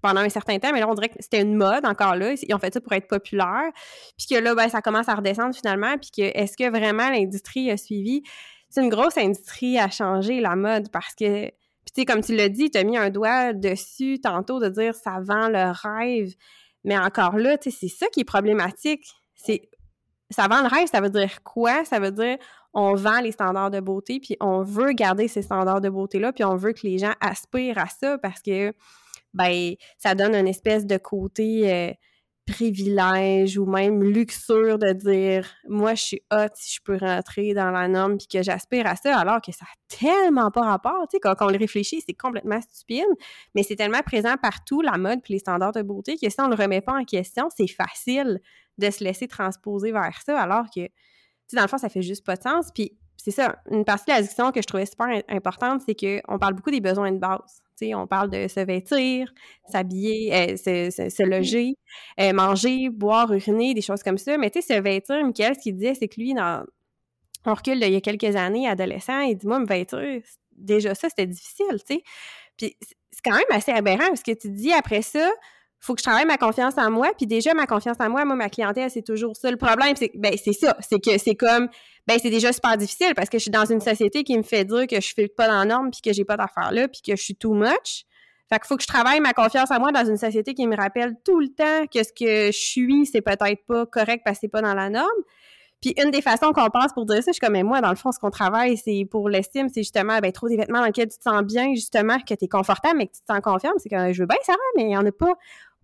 pendant 0.02 0.20
un 0.20 0.28
certain 0.28 0.58
temps, 0.58 0.72
mais 0.72 0.80
là, 0.80 0.88
on 0.88 0.94
dirait 0.94 1.08
que 1.08 1.16
c'était 1.18 1.42
une 1.42 1.54
mode 1.54 1.84
encore 1.84 2.16
là. 2.16 2.34
Ils 2.40 2.54
ont 2.54 2.58
fait 2.58 2.72
ça 2.72 2.80
pour 2.80 2.92
être 2.92 3.08
populaire. 3.08 3.70
Puis 4.16 4.26
que 4.28 4.40
là, 4.40 4.54
ben, 4.54 4.68
ça 4.68 4.80
commence 4.80 5.08
à 5.08 5.14
redescendre 5.14 5.54
finalement. 5.54 5.96
Puis 5.98 6.10
que 6.10 6.22
est-ce 6.22 6.56
que 6.56 6.68
vraiment 6.70 7.10
l'industrie 7.10 7.70
a 7.70 7.76
suivi? 7.76 8.22
C'est 8.68 8.82
une 8.82 8.88
grosse 8.88 9.16
industrie 9.16 9.78
à 9.78 9.90
changer 9.90 10.40
la 10.40 10.56
mode 10.56 10.90
parce 10.90 11.14
que, 11.14 11.46
tu 11.46 11.52
sais, 11.94 12.04
comme 12.04 12.22
tu 12.22 12.34
l'as 12.34 12.48
dit, 12.48 12.70
tu 12.70 12.78
as 12.78 12.84
mis 12.84 12.96
un 12.96 13.10
doigt 13.10 13.52
dessus 13.52 14.20
tantôt 14.20 14.60
de 14.60 14.68
dire 14.68 14.94
ça 14.94 15.18
vend 15.20 15.48
le 15.48 15.72
rêve. 15.72 16.34
Mais 16.84 16.98
encore 16.98 17.36
là, 17.36 17.58
tu 17.58 17.70
sais, 17.70 17.76
c'est 17.80 17.96
ça 17.96 18.06
qui 18.08 18.20
est 18.20 18.24
problématique. 18.24 19.06
C'est 19.34 19.68
ça 20.30 20.48
vend 20.48 20.62
le 20.62 20.68
rêve, 20.68 20.88
ça 20.88 21.00
veut 21.00 21.10
dire 21.10 21.42
quoi? 21.44 21.84
Ça 21.84 22.00
veut 22.00 22.10
dire 22.10 22.36
on 22.74 22.94
vend 22.94 23.20
les 23.20 23.32
standards 23.32 23.70
de 23.70 23.80
beauté, 23.80 24.20
puis 24.20 24.36
on 24.40 24.62
veut 24.62 24.92
garder 24.92 25.28
ces 25.28 25.40
standards 25.40 25.80
de 25.80 25.88
beauté-là, 25.88 26.32
puis 26.32 26.44
on 26.44 26.56
veut 26.56 26.72
que 26.72 26.86
les 26.86 26.98
gens 26.98 27.14
aspirent 27.20 27.78
à 27.78 27.86
ça 27.86 28.18
parce 28.18 28.42
que 28.42 28.74
ben 29.36 29.74
ça 29.98 30.14
donne 30.14 30.34
une 30.34 30.48
espèce 30.48 30.86
de 30.86 30.96
côté 30.96 31.72
euh, 31.72 31.92
privilège 32.46 33.58
ou 33.58 33.66
même 33.66 34.02
luxure 34.04 34.78
de 34.78 34.92
dire 34.92 35.48
moi 35.68 35.94
je 35.94 36.02
suis 36.02 36.22
hot 36.32 36.48
si 36.54 36.76
je 36.76 36.80
peux 36.82 36.96
rentrer 36.96 37.54
dans 37.54 37.72
la 37.72 37.88
norme 37.88 38.18
puis 38.18 38.28
que 38.28 38.42
j'aspire 38.42 38.86
à 38.86 38.94
ça 38.94 39.18
alors 39.18 39.40
que 39.40 39.50
ça 39.50 39.64
n'a 39.64 39.98
tellement 39.98 40.52
pas 40.52 40.62
rapport 40.62 41.08
tu 41.10 41.16
sais 41.16 41.20
quand, 41.20 41.34
on 41.40 41.48
le 41.48 41.58
réfléchit 41.58 42.02
c'est 42.06 42.14
complètement 42.14 42.60
stupide 42.60 43.04
mais 43.56 43.64
c'est 43.64 43.74
tellement 43.74 44.02
présent 44.02 44.36
partout 44.40 44.80
la 44.80 44.96
mode 44.96 45.22
puis 45.22 45.34
les 45.34 45.40
standards 45.40 45.72
de 45.72 45.82
beauté 45.82 46.16
que 46.16 46.30
si 46.30 46.40
on 46.40 46.48
le 46.48 46.54
remet 46.54 46.80
pas 46.80 46.94
en 46.94 47.04
question 47.04 47.48
c'est 47.54 47.66
facile 47.66 48.40
de 48.78 48.90
se 48.90 49.02
laisser 49.02 49.26
transposer 49.26 49.90
vers 49.90 50.20
ça 50.24 50.40
alors 50.40 50.66
que 50.72 50.82
dans 51.52 51.62
le 51.62 51.68
fond 51.68 51.78
ça 51.78 51.88
fait 51.88 52.02
juste 52.02 52.24
pas 52.24 52.36
de 52.36 52.42
sens 52.42 52.68
puis 52.72 52.96
c'est 53.16 53.32
ça 53.32 53.56
une 53.72 53.84
partie 53.84 54.04
de 54.06 54.12
la 54.12 54.20
discussion 54.20 54.52
que 54.52 54.62
je 54.62 54.66
trouvais 54.66 54.86
super 54.86 55.08
importante 55.28 55.82
c'est 55.84 55.96
que 55.96 56.20
on 56.28 56.38
parle 56.38 56.54
beaucoup 56.54 56.70
des 56.70 56.80
besoins 56.80 57.10
de 57.10 57.18
base 57.18 57.60
on 57.94 58.06
parle 58.06 58.30
de 58.30 58.48
se 58.48 58.60
vêtir, 58.60 59.32
s'habiller, 59.70 60.34
euh, 60.34 60.56
se, 60.56 61.22
loger, 61.22 61.74
euh, 62.20 62.32
manger, 62.32 62.88
boire, 62.90 63.32
uriner, 63.32 63.74
des 63.74 63.82
choses 63.82 64.02
comme 64.02 64.18
ça. 64.18 64.38
Mais 64.38 64.50
tu 64.50 64.62
sais, 64.62 64.74
se 64.74 64.80
vêtir, 64.80 65.24
Michael, 65.24 65.54
ce 65.54 65.60
qu'il 65.60 65.76
disait, 65.76 65.94
c'est 65.94 66.08
que 66.08 66.20
lui, 66.20 66.34
dans, 66.34 66.64
on 67.44 67.54
recule 67.54 67.82
il 67.82 67.92
y 67.92 67.96
a 67.96 68.00
quelques 68.00 68.36
années, 68.36 68.68
adolescent, 68.68 69.20
il 69.20 69.36
dit, 69.36 69.46
moi, 69.46 69.58
me 69.58 69.66
vêtir, 69.66 70.00
déjà 70.52 70.94
ça, 70.94 71.08
c'était 71.08 71.26
difficile, 71.26 71.78
tu 71.86 71.94
sais. 71.94 72.02
Puis 72.56 72.76
c'est 73.10 73.22
quand 73.24 73.36
même 73.36 73.44
assez 73.50 73.72
aberrant 73.72 74.08
parce 74.08 74.22
que 74.22 74.32
tu 74.32 74.50
dis 74.50 74.72
après 74.72 75.02
ça, 75.02 75.30
faut 75.86 75.94
que 75.94 76.00
je 76.00 76.04
travaille 76.04 76.26
ma 76.26 76.36
confiance 76.36 76.74
en 76.76 76.90
moi. 76.90 77.10
Puis 77.16 77.26
déjà, 77.26 77.54
ma 77.54 77.66
confiance 77.66 77.96
en 78.00 78.10
moi, 78.10 78.24
moi, 78.24 78.36
ma 78.36 78.48
clientèle, 78.48 78.90
c'est 78.90 79.02
toujours 79.02 79.36
ça. 79.36 79.50
Le 79.50 79.56
problème, 79.56 79.94
c'est 79.96 80.10
ben, 80.14 80.34
c'est 80.42 80.52
ça. 80.52 80.76
C'est 80.80 80.98
que 80.98 81.16
c'est 81.18 81.36
comme 81.36 81.68
ben 82.06 82.18
c'est 82.20 82.30
déjà 82.30 82.52
super 82.52 82.76
difficile 82.76 83.14
parce 83.14 83.28
que 83.28 83.38
je 83.38 83.42
suis 83.42 83.50
dans 83.50 83.64
une 83.64 83.80
société 83.80 84.24
qui 84.24 84.36
me 84.36 84.42
fait 84.42 84.64
dire 84.64 84.86
que 84.86 85.00
je 85.00 85.14
fais 85.14 85.28
pas 85.28 85.48
dans 85.48 85.58
la 85.58 85.64
norme 85.64 85.90
puis 85.90 86.00
que 86.00 86.12
j'ai 86.12 86.24
pas 86.24 86.36
d'affaires 86.36 86.72
là 86.72 86.88
puis 86.88 87.00
que 87.02 87.16
je 87.16 87.22
suis 87.22 87.36
too 87.36 87.54
much. 87.54 88.04
Fait 88.48 88.58
qu'il 88.58 88.66
faut 88.68 88.76
que 88.76 88.82
je 88.82 88.88
travaille 88.88 89.20
ma 89.20 89.32
confiance 89.32 89.70
en 89.72 89.80
moi 89.80 89.90
dans 89.90 90.04
une 90.04 90.16
société 90.16 90.54
qui 90.54 90.66
me 90.66 90.76
rappelle 90.76 91.16
tout 91.24 91.40
le 91.40 91.48
temps 91.48 91.86
que 91.92 92.04
ce 92.04 92.12
que 92.12 92.52
je 92.52 92.58
suis, 92.58 93.06
c'est 93.06 93.20
peut-être 93.20 93.64
pas 93.66 93.86
correct 93.86 94.22
parce 94.24 94.38
que 94.38 94.42
c'est 94.42 94.48
pas 94.48 94.62
dans 94.62 94.74
la 94.74 94.88
norme. 94.88 95.22
Puis 95.82 95.94
une 96.02 96.10
des 96.10 96.22
façons 96.22 96.52
qu'on 96.52 96.70
pense 96.70 96.92
pour 96.94 97.04
dire 97.04 97.16
ça, 97.16 97.30
je 97.30 97.32
suis 97.32 97.40
comme, 97.40 97.52
mais 97.52 97.62
moi, 97.62 97.80
dans 97.80 97.90
le 97.90 97.96
fond, 97.96 98.10
ce 98.10 98.18
qu'on 98.18 98.30
travaille, 98.30 98.76
c'est 98.76 99.06
pour 99.10 99.28
l'estime, 99.28 99.68
c'est 99.68 99.82
justement, 99.82 100.18
ben, 100.20 100.32
trop 100.32 100.48
des 100.48 100.56
vêtements 100.56 100.80
dans 100.80 100.86
lesquels 100.86 101.08
tu 101.08 101.18
te 101.18 101.22
sens 101.22 101.42
bien, 101.42 101.74
justement, 101.74 102.18
que 102.18 102.34
tu 102.34 102.44
es 102.44 102.48
confortable, 102.48 102.96
mais 102.98 103.06
que 103.06 103.12
tu 103.12 103.20
te 103.20 103.26
sens. 103.26 103.72
C'est 103.78 103.88
que 103.88 104.12
je 104.12 104.22
veux 104.22 104.26
bien, 104.26 104.38
ça 104.42 104.52
va, 104.52 104.58
mais 104.76 104.82
il 104.84 104.88
n'y 104.88 104.96
en 104.96 105.04
a 105.04 105.12
pas. 105.12 105.34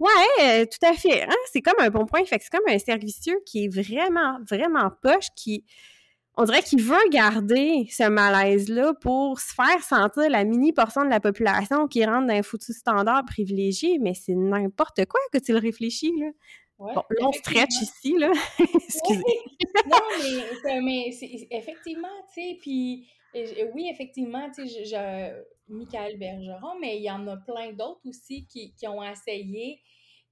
Ouais, 0.02 0.66
tout 0.66 0.84
à 0.84 0.94
fait. 0.94 1.22
Hein? 1.22 1.36
C'est 1.52 1.60
comme 1.60 1.78
un 1.78 1.90
bon 1.90 2.06
point. 2.06 2.24
Fait 2.24 2.38
que 2.38 2.44
c'est 2.44 2.50
comme 2.50 2.68
un 2.68 2.78
servicieux 2.78 3.40
qui 3.46 3.66
est 3.66 3.68
vraiment, 3.68 4.38
vraiment 4.48 4.90
poche, 5.00 5.28
qui, 5.36 5.64
on 6.36 6.44
dirait 6.44 6.62
qu'il 6.62 6.82
veut 6.82 7.08
garder 7.10 7.86
ce 7.88 8.08
malaise-là 8.08 8.94
pour 9.00 9.38
se 9.38 9.54
faire 9.54 9.82
sentir 9.82 10.28
la 10.28 10.44
mini 10.44 10.72
portion 10.72 11.04
de 11.04 11.10
la 11.10 11.20
population 11.20 11.86
qui 11.86 12.04
rentre 12.04 12.26
dans 12.26 12.34
un 12.34 12.42
foutu 12.42 12.72
standard 12.72 13.24
privilégié, 13.26 13.98
mais 14.00 14.14
c'est 14.14 14.34
n'importe 14.34 15.04
quoi 15.06 15.20
que 15.32 15.38
tu 15.38 15.52
le 15.52 15.58
réfléchis, 15.58 16.12
là. 16.18 16.30
bon, 16.78 16.94
là, 16.94 17.28
on 17.28 17.32
stretch 17.32 17.80
ici, 17.80 18.16
là. 18.18 18.32
Excusez. 18.58 19.22
non, 19.86 20.82
mais, 20.82 21.10
effectivement, 21.50 22.08
tu 22.34 22.42
sais, 22.42 22.58
puis 22.60 23.08
oui, 23.74 23.88
effectivement, 23.88 24.50
tu 24.50 24.68
sais, 24.68 24.84
je, 24.84 25.42
Michael 25.68 26.18
Bergeron, 26.18 26.78
mais 26.80 26.96
il 26.98 27.02
y 27.02 27.10
en 27.10 27.26
a 27.28 27.36
plein 27.36 27.72
d'autres 27.72 28.00
aussi 28.06 28.46
qui, 28.46 28.74
qui, 28.74 28.86
ont 28.88 29.02
essayé 29.02 29.80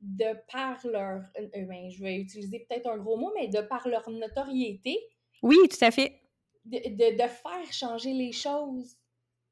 de 0.01 0.35
par 0.51 0.79
leur, 0.87 1.23
euh, 1.39 1.65
ben, 1.67 1.91
je 1.91 2.03
vais 2.03 2.17
utiliser 2.17 2.67
peut-être 2.69 2.89
un 2.89 2.97
gros 2.97 3.17
mot, 3.17 3.33
mais 3.35 3.49
de 3.49 3.61
par 3.61 3.87
leur 3.89 4.09
notoriété, 4.11 4.99
oui, 5.43 5.57
tout 5.71 5.85
à 5.85 5.91
fait. 5.91 6.21
De, 6.65 6.77
de, 6.77 7.17
de 7.17 7.29
faire 7.29 7.73
changer 7.73 8.13
les 8.13 8.33
choses. 8.33 8.97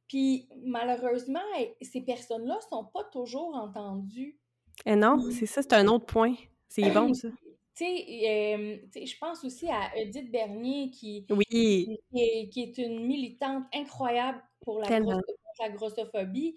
Puis 0.09 0.49
malheureusement, 0.65 1.41
ces 1.81 2.01
personnes-là 2.01 2.59
sont 2.69 2.85
pas 2.85 3.05
toujours 3.05 3.55
entendues. 3.55 4.39
Et 4.87 4.93
eh 4.93 4.97
non, 4.97 5.19
c'est 5.31 5.47
ça, 5.47 5.63
c'est 5.63 5.75
un 5.75 5.87
autre 5.89 6.07
point. 6.07 6.35
C'est 6.69 6.91
bon, 6.91 7.13
ça. 7.13 7.29
Tu 7.75 7.85
sais, 7.85 8.55
euh, 8.55 8.77
je 8.95 9.19
pense 9.19 9.45
aussi 9.45 9.69
à 9.69 9.97
Edith 9.97 10.31
Bernier 10.31 10.91
qui, 10.91 11.25
oui. 11.31 11.45
qui, 11.49 11.99
est, 12.15 12.49
qui, 12.49 12.63
est, 12.63 12.79
une 12.79 13.07
militante 13.07 13.65
incroyable 13.73 14.43
pour 14.61 14.81
la, 14.81 14.99
la 14.99 15.71
grossophobie. 15.71 16.57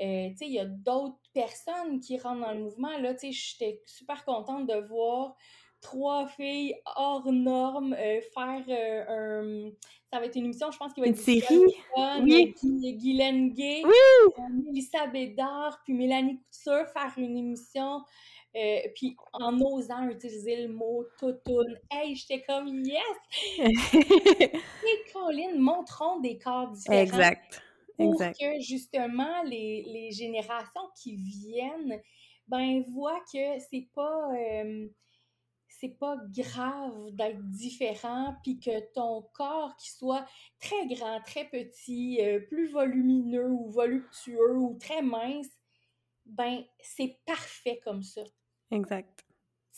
Euh, 0.00 0.30
tu 0.30 0.36
sais, 0.36 0.46
il 0.46 0.52
y 0.52 0.58
a 0.58 0.64
d'autres 0.64 1.18
personnes 1.34 2.00
qui 2.00 2.18
rentrent 2.18 2.46
dans 2.46 2.52
le 2.52 2.60
mouvement. 2.60 2.96
Là, 2.98 3.12
tu 3.14 3.32
sais, 3.32 3.32
j'étais 3.32 3.82
super 3.86 4.24
contente 4.24 4.66
de 4.66 4.76
voir 4.86 5.36
trois 5.84 6.26
filles 6.26 6.74
hors 6.96 7.30
normes 7.30 7.92
euh, 7.92 8.20
faire 8.32 8.64
euh, 8.68 9.66
un. 9.68 9.70
Ça 10.10 10.20
va 10.20 10.26
être 10.26 10.36
une 10.36 10.46
émission, 10.46 10.70
je 10.70 10.78
pense, 10.78 10.92
qui 10.94 11.00
va 11.00 11.08
être. 11.08 11.18
Une 11.18 11.40
série? 11.40 11.58
oui. 12.22 12.54
Guylaine 12.98 13.52
Gay, 13.52 13.82
oui. 13.84 13.92
Euh, 14.38 14.42
Mélissa 14.64 15.06
Bédard, 15.08 15.80
puis 15.84 15.92
Mélanie 15.92 16.40
Couture 16.40 16.86
faire 16.88 17.12
une 17.16 17.36
émission. 17.36 18.00
puis 18.94 19.16
en 19.32 19.60
osant 19.60 20.08
utiliser 20.08 20.66
le 20.66 20.72
mot 20.72 21.04
toutoune. 21.18 21.78
Hey, 21.90 22.14
j'étais 22.14 22.42
comme 22.42 22.68
yes! 22.84 23.02
Et 23.58 25.12
Colin, 25.12 25.58
montrons 25.58 26.20
des 26.20 26.38
corps 26.38 26.70
différents. 26.70 26.98
Exact. 26.98 27.62
Pour 27.96 28.18
que 28.18 28.60
justement 28.60 29.42
les, 29.44 29.84
les, 29.86 30.10
générations 30.10 30.88
qui 31.00 31.16
viennent 31.16 32.00
ben 32.48 32.82
voient 32.92 33.20
que 33.32 33.58
c'est 33.70 33.88
pas 33.94 34.30
c'est 35.80 35.98
pas 35.98 36.16
grave 36.30 37.10
d'être 37.12 37.42
différent, 37.50 38.36
puis 38.42 38.58
que 38.58 38.92
ton 38.92 39.22
corps 39.34 39.76
qui 39.76 39.90
soit 39.90 40.24
très 40.60 40.86
grand, 40.86 41.20
très 41.22 41.44
petit, 41.46 42.18
euh, 42.22 42.40
plus 42.40 42.70
volumineux 42.70 43.50
ou 43.50 43.70
voluptueux 43.70 44.56
ou 44.56 44.78
très 44.78 45.02
mince, 45.02 45.48
ben 46.24 46.64
c'est 46.80 47.18
parfait 47.26 47.80
comme 47.84 48.02
ça. 48.02 48.22
Exact. 48.70 49.24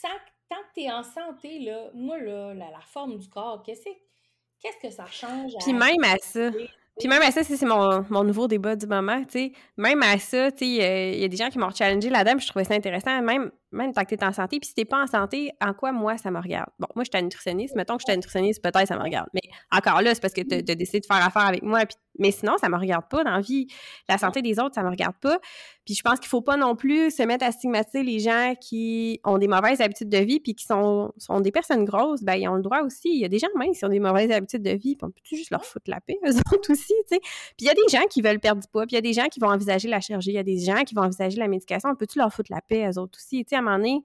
Tant, 0.00 0.08
tant 0.49 0.56
que 0.56 0.75
tu 0.75 0.80
es 0.82 0.92
en 0.92 1.02
santé, 1.02 1.61
là, 1.61 1.90
moi, 1.94 2.18
là, 2.18 2.54
la, 2.54 2.70
la 2.70 2.80
forme 2.80 3.18
du 3.18 3.28
corps, 3.28 3.62
qu'est-ce 3.62 4.78
que 4.80 4.90
ça 4.90 5.06
change? 5.06 5.52
Puis 5.61 5.73
même 5.73 6.04
à 6.04 6.18
ça, 6.18 6.50
puis 6.99 7.09
même 7.09 7.23
à 7.23 7.31
ça, 7.31 7.45
c'est 7.45 7.61
mon, 7.65 8.05
mon, 8.09 8.25
nouveau 8.25 8.49
débat 8.49 8.75
du 8.75 8.87
moment, 8.87 9.23
tu 9.25 9.38
sais. 9.38 9.53
Même 9.76 10.03
à 10.03 10.19
ça, 10.19 10.50
tu 10.50 10.59
sais, 10.59 11.12
il 11.15 11.21
y 11.21 11.25
a 11.25 11.29
des 11.29 11.37
gens 11.37 11.50
qui 11.50 11.59
m'ont 11.59 11.71
challengé 11.71 12.09
là-dedans, 12.09 12.38
je 12.38 12.47
trouvais 12.47 12.65
ça 12.65 12.75
intéressant, 12.75 13.21
même, 13.23 13.50
même 13.73 13.92
tant 13.92 14.02
que 14.02 14.14
tu 14.14 14.14
es 14.14 14.25
en 14.25 14.32
santé. 14.32 14.58
Puis 14.58 14.68
si 14.68 14.75
t'es 14.75 14.85
pas 14.85 15.02
en 15.02 15.06
santé, 15.06 15.50
en 15.61 15.73
quoi, 15.73 15.92
moi, 15.92 16.16
ça 16.18 16.30
me 16.30 16.38
regarde? 16.38 16.68
Bon, 16.78 16.87
moi, 16.94 17.04
je 17.04 17.16
suis 17.16 17.23
nutritionniste. 17.23 17.75
Mettons 17.75 17.96
que 17.96 18.02
je 18.06 18.11
suis 18.11 18.16
nutritionniste, 18.16 18.62
peut-être 18.62 18.87
ça 18.87 18.96
me 18.96 19.02
regarde. 19.02 19.28
Mais 19.35 19.42
encore 19.73 20.02
là, 20.02 20.14
c'est 20.14 20.20
parce 20.20 20.35
que 20.35 20.42
tu 20.42 20.54
as, 20.54 20.75
décidé 20.75 21.00
de 21.00 21.06
faire 21.06 21.25
affaire 21.25 21.46
avec 21.46 21.62
moi, 21.62 21.80
Mais 22.18 22.30
sinon, 22.30 22.56
ça 22.58 22.68
me 22.68 22.76
regarde 22.76 23.08
pas 23.11 23.25
dans 23.25 23.32
la 23.32 23.40
vie. 23.40 23.66
La 24.08 24.18
santé 24.18 24.42
des 24.42 24.58
autres, 24.58 24.75
ça 24.75 24.82
me 24.82 24.88
regarde 24.88 25.16
pas. 25.20 25.38
Puis 25.85 25.94
je 25.94 26.02
pense 26.02 26.18
qu'il 26.18 26.28
faut 26.28 26.42
pas 26.42 26.56
non 26.56 26.75
plus 26.75 27.14
se 27.14 27.23
mettre 27.23 27.44
à 27.44 27.52
stigmatiser 27.52 28.02
les 28.02 28.18
gens 28.18 28.54
qui 28.61 29.20
ont 29.25 29.38
des 29.38 29.46
mauvaises 29.46 29.80
habitudes 29.80 30.08
de 30.08 30.18
vie 30.18 30.40
puis 30.40 30.54
qui 30.54 30.64
sont, 30.64 31.12
sont 31.16 31.40
des 31.40 31.52
personnes 31.52 31.85
grosses. 31.85 32.23
Ben, 32.23 32.35
ils 32.35 32.49
ont 32.49 32.56
le 32.56 32.62
droit 32.62 32.80
aussi. 32.82 33.08
Il 33.08 33.20
y 33.20 33.25
a 33.25 33.28
des 33.28 33.38
gens 33.38 33.49
même 33.56 33.73
qui 33.73 33.85
ont 33.85 33.88
des 33.88 34.00
mauvaises 34.00 34.30
habitudes 34.30 34.62
de 34.62 34.70
vie. 34.70 34.96
Puis 34.96 35.04
on 35.04 35.11
peut 35.11 35.20
juste 35.25 35.50
leur 35.50 35.64
foutre 35.64 35.88
la 35.88 36.00
paix, 36.00 36.18
eux 36.26 36.37
autres 36.52 36.73
aussi, 36.73 36.94
tu 37.08 37.14
sais? 37.14 37.20
Puis 37.20 37.61
il 37.61 37.66
y 37.66 37.70
a 37.70 37.75
des 37.75 37.88
gens 37.88 38.04
qui 38.11 38.20
veulent 38.23 38.40
perdre 38.40 38.62
du 38.62 38.68
poids. 38.68 38.87
Puis 38.87 38.94
il 38.94 38.96
y 38.96 38.99
a 38.99 39.02
des 39.02 39.12
gens 39.12 39.26
qui 39.26 39.38
vont 39.38 39.49
envisager 39.49 39.88
la 39.88 40.00
chirurgie. 40.00 40.30
Il 40.30 40.37
y 40.37 40.38
a 40.38 40.42
des 40.42 40.58
gens 40.58 40.82
qui 40.82 40.94
vont 40.94 41.02
envisager 41.02 41.38
la 41.38 41.49
médication. 41.49 41.90
On 41.90 41.94
peut-tu 41.94 42.18
leur 42.18 42.32
foutre 42.32 42.50
la 42.50 42.61
paix, 42.61 42.88
eux 42.90 42.99
autres 42.99 43.18
aussi? 43.18 43.44
Tu 43.44 43.50
sais, 43.50 43.56
à 43.57 43.59
un 43.59 43.63
moment 43.63 43.77
donné, 43.79 44.05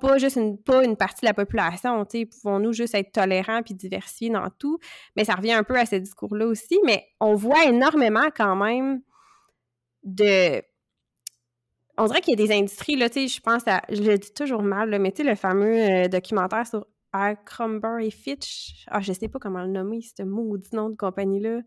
pas 0.00 0.18
juste 0.18 0.36
une, 0.36 0.58
pas 0.62 0.84
une 0.84 0.96
partie 0.96 1.22
de 1.22 1.26
la 1.26 1.34
population, 1.34 2.04
pouvons-nous 2.04 2.72
juste 2.72 2.94
être 2.94 3.12
tolérants 3.12 3.62
puis 3.62 3.74
diversifiés 3.74 4.30
dans 4.30 4.48
tout, 4.58 4.78
mais 5.16 5.24
ça 5.24 5.34
revient 5.34 5.52
un 5.52 5.64
peu 5.64 5.76
à 5.76 5.86
ce 5.86 5.96
discours-là 5.96 6.46
aussi, 6.46 6.78
mais 6.84 7.06
on 7.20 7.34
voit 7.34 7.64
énormément 7.64 8.28
quand 8.34 8.56
même 8.56 9.02
de... 10.04 10.62
On 11.98 12.06
dirait 12.06 12.20
qu'il 12.20 12.38
y 12.38 12.42
a 12.42 12.46
des 12.46 12.54
industries, 12.54 12.96
là, 12.96 13.08
tu 13.08 13.20
sais, 13.20 13.28
je 13.28 13.40
pense 13.40 13.66
à... 13.66 13.82
Je 13.88 14.02
le 14.02 14.18
dis 14.18 14.32
toujours 14.32 14.62
mal, 14.62 14.98
mais 14.98 15.12
tu 15.12 15.22
sais, 15.22 15.28
le 15.28 15.34
fameux 15.34 16.04
euh, 16.04 16.08
documentaire 16.08 16.66
sur 16.66 16.86
et 18.00 18.10
Fitch, 18.10 18.84
ah, 18.88 19.00
je 19.00 19.12
sais 19.12 19.28
pas 19.28 19.38
comment 19.38 19.62
le 19.62 19.70
nommer, 19.70 20.00
ce 20.02 20.22
maudit 20.22 20.68
nom 20.72 20.90
de 20.90 20.96
compagnie-là, 20.96 21.60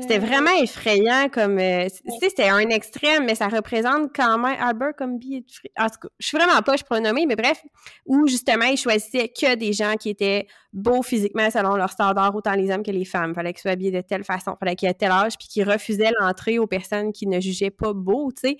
c'était 0.00 0.18
euh, 0.18 0.26
vraiment 0.26 0.50
effrayant 0.60 1.28
comme 1.32 1.58
euh, 1.58 1.86
tu 1.88 2.12
sais 2.20 2.28
c'était 2.28 2.48
un 2.48 2.68
extrême 2.68 3.24
mais 3.24 3.34
ça 3.34 3.48
représente 3.48 4.14
quand 4.14 4.38
même 4.38 4.56
Abercrombie 4.60 5.36
et 5.36 5.44
en 5.78 5.88
tout 5.88 6.00
cas 6.02 6.08
je 6.18 6.26
suis 6.26 6.36
vraiment 6.36 6.60
pas 6.62 6.76
je 6.76 6.84
pourrais 6.84 7.00
nommer 7.00 7.26
mais 7.26 7.36
bref 7.36 7.62
où 8.06 8.26
justement 8.26 8.66
ils 8.66 8.76
choisissaient 8.76 9.28
que 9.28 9.54
des 9.54 9.72
gens 9.72 9.94
qui 9.94 10.10
étaient 10.10 10.46
beaux 10.72 11.02
physiquement 11.02 11.50
selon 11.50 11.76
leur 11.76 11.90
standard 11.90 12.34
autant 12.34 12.54
les 12.54 12.70
hommes 12.70 12.82
que 12.82 12.90
les 12.90 13.04
femmes. 13.04 13.34
Fallait 13.34 13.52
qu'ils 13.52 13.62
soient 13.62 13.72
habillés 13.72 13.92
de 13.92 14.00
telle 14.00 14.24
façon 14.24 14.56
fallait 14.58 14.76
qu'ils 14.76 14.88
aient 14.88 14.94
tel 14.94 15.10
âge 15.10 15.38
puis 15.38 15.48
qu'ils 15.48 15.68
refusaient 15.68 16.10
l'entrée 16.20 16.58
aux 16.58 16.66
personnes 16.66 17.12
qui 17.12 17.26
ne 17.26 17.40
jugeaient 17.40 17.70
pas 17.70 17.92
beaux 17.92 18.32
tu 18.32 18.48
sais. 18.48 18.56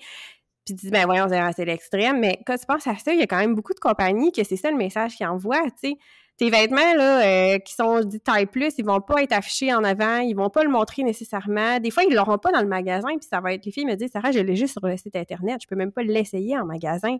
Puis 0.65 0.73
tu 0.73 0.85
dis 0.85 0.89
ben 0.89 1.05
voyons 1.05 1.27
c'est 1.55 1.65
l'extrême 1.65 2.19
mais 2.19 2.39
quand 2.45 2.57
tu 2.57 2.65
penses 2.65 2.87
à 2.87 2.95
ça 2.97 3.13
il 3.13 3.19
y 3.19 3.23
a 3.23 3.27
quand 3.27 3.37
même 3.37 3.53
beaucoup 3.53 3.73
de 3.73 3.79
compagnies 3.79 4.31
que 4.31 4.43
c'est 4.43 4.55
ça 4.55 4.71
le 4.71 4.77
message 4.77 5.15
qu'ils 5.15 5.27
envoient 5.27 5.61
tu 5.81 5.89
sais 5.89 5.97
tes 6.37 6.49
vêtements 6.49 6.93
là, 6.95 7.25
euh, 7.25 7.59
qui 7.59 7.73
sont 7.73 8.01
dit 8.01 8.19
taille 8.19 8.45
plus, 8.45 8.73
ils 8.77 8.85
vont 8.85 8.99
pas 8.99 9.23
être 9.23 9.31
affichés 9.31 9.73
en 9.73 9.83
avant, 9.83 10.17
ils 10.17 10.33
vont 10.33 10.49
pas 10.49 10.63
le 10.63 10.69
montrer 10.69 11.03
nécessairement. 11.03 11.79
Des 11.79 11.91
fois, 11.91 12.03
ils 12.03 12.13
l'auront 12.13 12.37
pas 12.37 12.51
dans 12.51 12.61
le 12.61 12.67
magasin, 12.67 13.09
puis 13.17 13.27
ça 13.29 13.39
va 13.39 13.53
être 13.53 13.65
les 13.65 13.71
filles 13.71 13.85
me 13.85 13.95
disent 13.95 14.11
Sarah, 14.11 14.31
je 14.31 14.39
l'ai 14.39 14.55
juste 14.55 14.73
sur 14.73 14.85
le 14.85 14.97
site 14.97 15.15
internet, 15.15 15.61
je 15.61 15.67
peux 15.67 15.75
même 15.75 15.93
pas 15.93 16.03
l'essayer 16.03 16.57
en 16.57 16.65
magasin. 16.65 17.17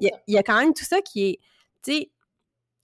Il 0.00 0.10
y, 0.26 0.38
a, 0.38 0.42
quand 0.42 0.58
même 0.58 0.74
tout 0.74 0.84
ça 0.84 1.00
qui 1.00 1.28
est, 1.28 1.38
tu 1.84 1.92
sais, 1.92 2.10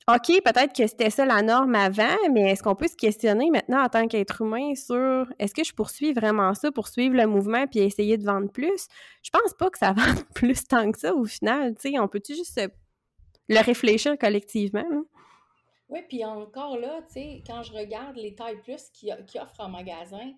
OK, 0.07 0.43
peut-être 0.45 0.75
que 0.75 0.87
c'était 0.87 1.11
ça 1.11 1.25
la 1.25 1.40
norme 1.43 1.75
avant, 1.75 2.16
mais 2.31 2.50
est-ce 2.50 2.62
qu'on 2.62 2.75
peut 2.75 2.88
se 2.88 2.97
questionner 2.97 3.50
maintenant 3.50 3.83
en 3.83 3.88
tant 3.88 4.07
qu'être 4.07 4.43
humain 4.43 4.75
sur 4.75 5.26
est-ce 5.38 5.54
que 5.54 5.64
je 5.64 5.73
poursuis 5.73 6.12
vraiment 6.12 6.52
ça 6.54 6.71
pour 6.71 6.88
suivre 6.88 7.16
le 7.16 7.26
mouvement 7.26 7.66
puis 7.66 7.81
essayer 7.81 8.19
de 8.19 8.25
vendre 8.25 8.50
plus? 8.50 8.87
Je 9.23 9.31
pense 9.31 9.54
pas 9.59 9.71
que 9.71 9.78
ça 9.78 9.93
vende 9.97 10.23
plus 10.35 10.62
tant 10.64 10.93
que 10.93 10.99
ça 10.99 11.14
au 11.14 11.25
final. 11.25 11.75
Tu 11.76 11.93
sais, 11.93 11.99
on 11.99 12.07
peut-tu 12.07 12.35
juste 12.35 12.61
le 13.49 13.61
réfléchir 13.61 14.19
collectivement? 14.19 14.85
Oui, 15.94 16.00
puis 16.08 16.24
encore 16.24 16.76
là, 16.76 17.02
tu 17.06 17.12
sais, 17.12 17.42
quand 17.46 17.62
je 17.62 17.72
regarde 17.72 18.16
les 18.16 18.34
tailles 18.34 18.60
plus 18.60 18.90
qu'ils 18.92 19.14
offrent 19.40 19.60
en 19.60 19.68
magasin, 19.68 20.32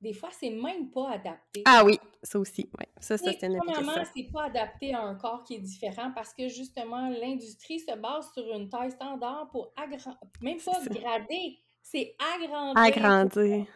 des 0.00 0.14
fois, 0.14 0.30
c'est 0.32 0.48
même 0.48 0.90
pas 0.90 1.10
adapté. 1.10 1.62
Ah 1.66 1.82
oui, 1.84 1.98
ça 2.22 2.38
aussi, 2.38 2.70
oui. 2.78 2.86
Ça, 2.98 3.18
ça, 3.18 3.32
c'est 3.32 3.46
une 3.46 3.58
Premièrement, 3.58 4.02
c'est 4.16 4.30
pas 4.32 4.44
adapté 4.44 4.94
à 4.94 5.02
un 5.02 5.14
corps 5.14 5.44
qui 5.44 5.56
est 5.56 5.60
différent 5.60 6.10
parce 6.14 6.32
que 6.32 6.48
justement, 6.48 7.10
l'industrie 7.10 7.80
se 7.80 7.94
base 7.96 8.32
sur 8.32 8.50
une 8.50 8.70
taille 8.70 8.92
standard 8.92 9.50
pour 9.50 9.74
agrandir, 9.76 10.16
même 10.40 10.56
pas 10.58 10.80
grader, 10.88 11.58
c'est 11.82 12.16
agrandir. 12.34 12.82
Agrandir. 12.82 13.66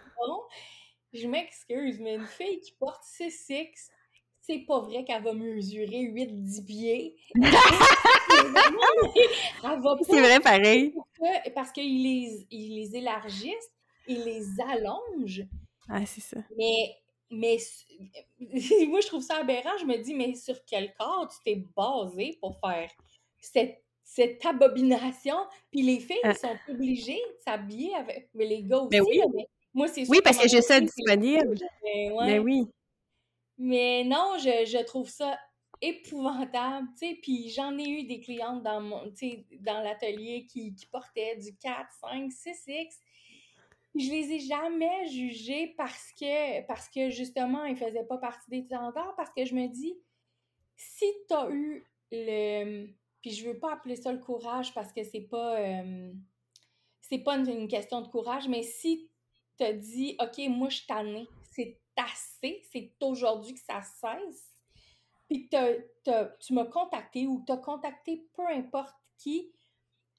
je 1.12 1.28
m'excuse, 1.28 2.00
mais 2.00 2.14
une 2.14 2.26
fille 2.26 2.60
qui 2.60 2.72
porte 2.72 3.02
6X, 3.04 3.90
c'est 4.40 4.60
pas 4.60 4.80
vrai 4.80 5.04
qu'elle 5.04 5.22
va 5.22 5.34
mesurer 5.34 6.04
8-10 6.04 6.64
pieds. 6.64 7.16
c'est 10.04 10.20
vrai, 10.20 10.40
pareil. 10.40 10.94
Parce 11.54 11.72
qu'ils 11.72 12.02
les, 12.02 12.46
ils 12.50 12.76
les 12.76 12.96
élargissent, 12.96 13.70
ils 14.06 14.22
les 14.22 14.44
allongent. 14.60 15.46
Ah, 15.88 16.04
c'est 16.06 16.20
ça. 16.20 16.38
Mais, 16.56 16.96
mais 17.30 17.56
moi, 18.88 19.00
je 19.00 19.06
trouve 19.06 19.22
ça 19.22 19.36
aberrant. 19.36 19.76
Je 19.80 19.84
me 19.84 19.96
dis, 19.98 20.14
mais 20.14 20.34
sur 20.34 20.56
quel 20.64 20.92
corps 20.94 21.28
tu 21.28 21.36
t'es 21.44 21.64
basé 21.76 22.38
pour 22.40 22.58
faire 22.60 22.90
cette, 23.40 23.82
cette 24.04 24.44
abomination? 24.44 25.36
Puis 25.70 25.82
les 25.82 26.00
filles 26.00 26.20
ah. 26.24 26.34
sont 26.34 26.56
obligées 26.68 27.14
de 27.14 27.42
s'habiller 27.44 27.94
avec. 27.94 28.28
Mais 28.34 28.46
les 28.46 28.62
gars 28.62 28.78
aussi. 28.78 29.00
oui. 29.00 29.44
moi, 29.74 29.88
c'est 29.88 30.08
Oui, 30.08 30.20
parce 30.22 30.38
que 30.38 30.48
j'ai 30.48 30.62
ça 30.62 30.80
disponible. 30.80 31.56
Mais, 31.82 32.10
mais 32.24 32.38
oui. 32.38 32.66
Mais 33.58 34.04
non, 34.04 34.38
je, 34.38 34.82
trouve 34.84 35.08
ça 35.08 35.38
épouvantable, 35.82 36.88
tu 36.92 37.08
sais, 37.08 37.18
puis 37.20 37.50
j'en 37.50 37.76
ai 37.76 37.88
eu 37.88 38.04
des 38.04 38.20
clientes 38.20 38.62
dans 38.62 38.80
mon, 38.80 39.12
dans 39.60 39.80
l'atelier 39.82 40.46
qui, 40.46 40.74
portaient 40.90 41.36
du 41.36 41.56
4, 41.56 41.90
5, 42.00 42.30
6X. 42.30 42.98
Je 43.96 44.10
les 44.10 44.32
ai 44.32 44.40
jamais 44.40 45.08
jugées 45.08 45.74
parce 45.76 46.12
que, 46.18 46.64
parce 46.66 46.88
que 46.88 47.10
justement, 47.10 47.64
ils 47.64 47.76
faisaient 47.76 48.04
pas 48.04 48.16
partie 48.16 48.48
des 48.48 48.62
standards, 48.62 49.14
parce 49.16 49.30
que 49.36 49.44
je 49.44 49.54
me 49.54 49.66
dis, 49.66 49.94
si 50.76 51.04
tu 51.28 51.34
as 51.34 51.50
eu 51.50 51.84
le... 52.12 52.86
Puis 53.20 53.32
je 53.32 53.48
veux 53.48 53.58
pas 53.58 53.74
appeler 53.74 53.96
ça 53.96 54.12
le 54.12 54.18
courage 54.18 54.72
parce 54.72 54.92
que 54.92 55.02
c'est 55.02 55.20
pas... 55.20 55.60
Euh, 55.60 56.12
c'est 57.00 57.18
pas 57.18 57.36
une, 57.36 57.68
question 57.68 58.00
de 58.00 58.08
courage, 58.08 58.48
mais 58.48 58.62
si 58.62 59.10
tu 59.58 59.64
as 59.64 59.72
dit, 59.72 60.16
OK, 60.18 60.38
moi, 60.48 60.70
je 60.70 60.76
suis 60.76 60.86
tannée, 60.86 61.28
c'est 61.50 61.78
assez, 61.96 62.62
c'est 62.72 62.90
aujourd'hui 63.02 63.52
que 63.52 63.60
ça 63.60 63.82
cesse, 63.82 64.51
puis 65.32 65.48
tu 66.40 66.52
m'as 66.52 66.66
contacté 66.66 67.26
ou 67.26 67.42
tu 67.46 67.52
as 67.52 67.56
contacté 67.56 68.28
peu 68.34 68.46
importe 68.48 68.94
qui, 69.18 69.52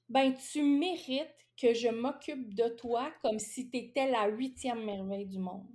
ben 0.08 0.34
tu 0.34 0.62
mérites 0.62 1.36
que 1.56 1.72
je 1.72 1.88
m'occupe 1.88 2.54
de 2.54 2.68
toi 2.70 3.12
comme 3.22 3.38
si 3.38 3.70
tu 3.70 3.78
étais 3.78 4.10
la 4.10 4.26
huitième 4.26 4.84
merveille 4.84 5.26
du 5.26 5.38
monde. 5.38 5.70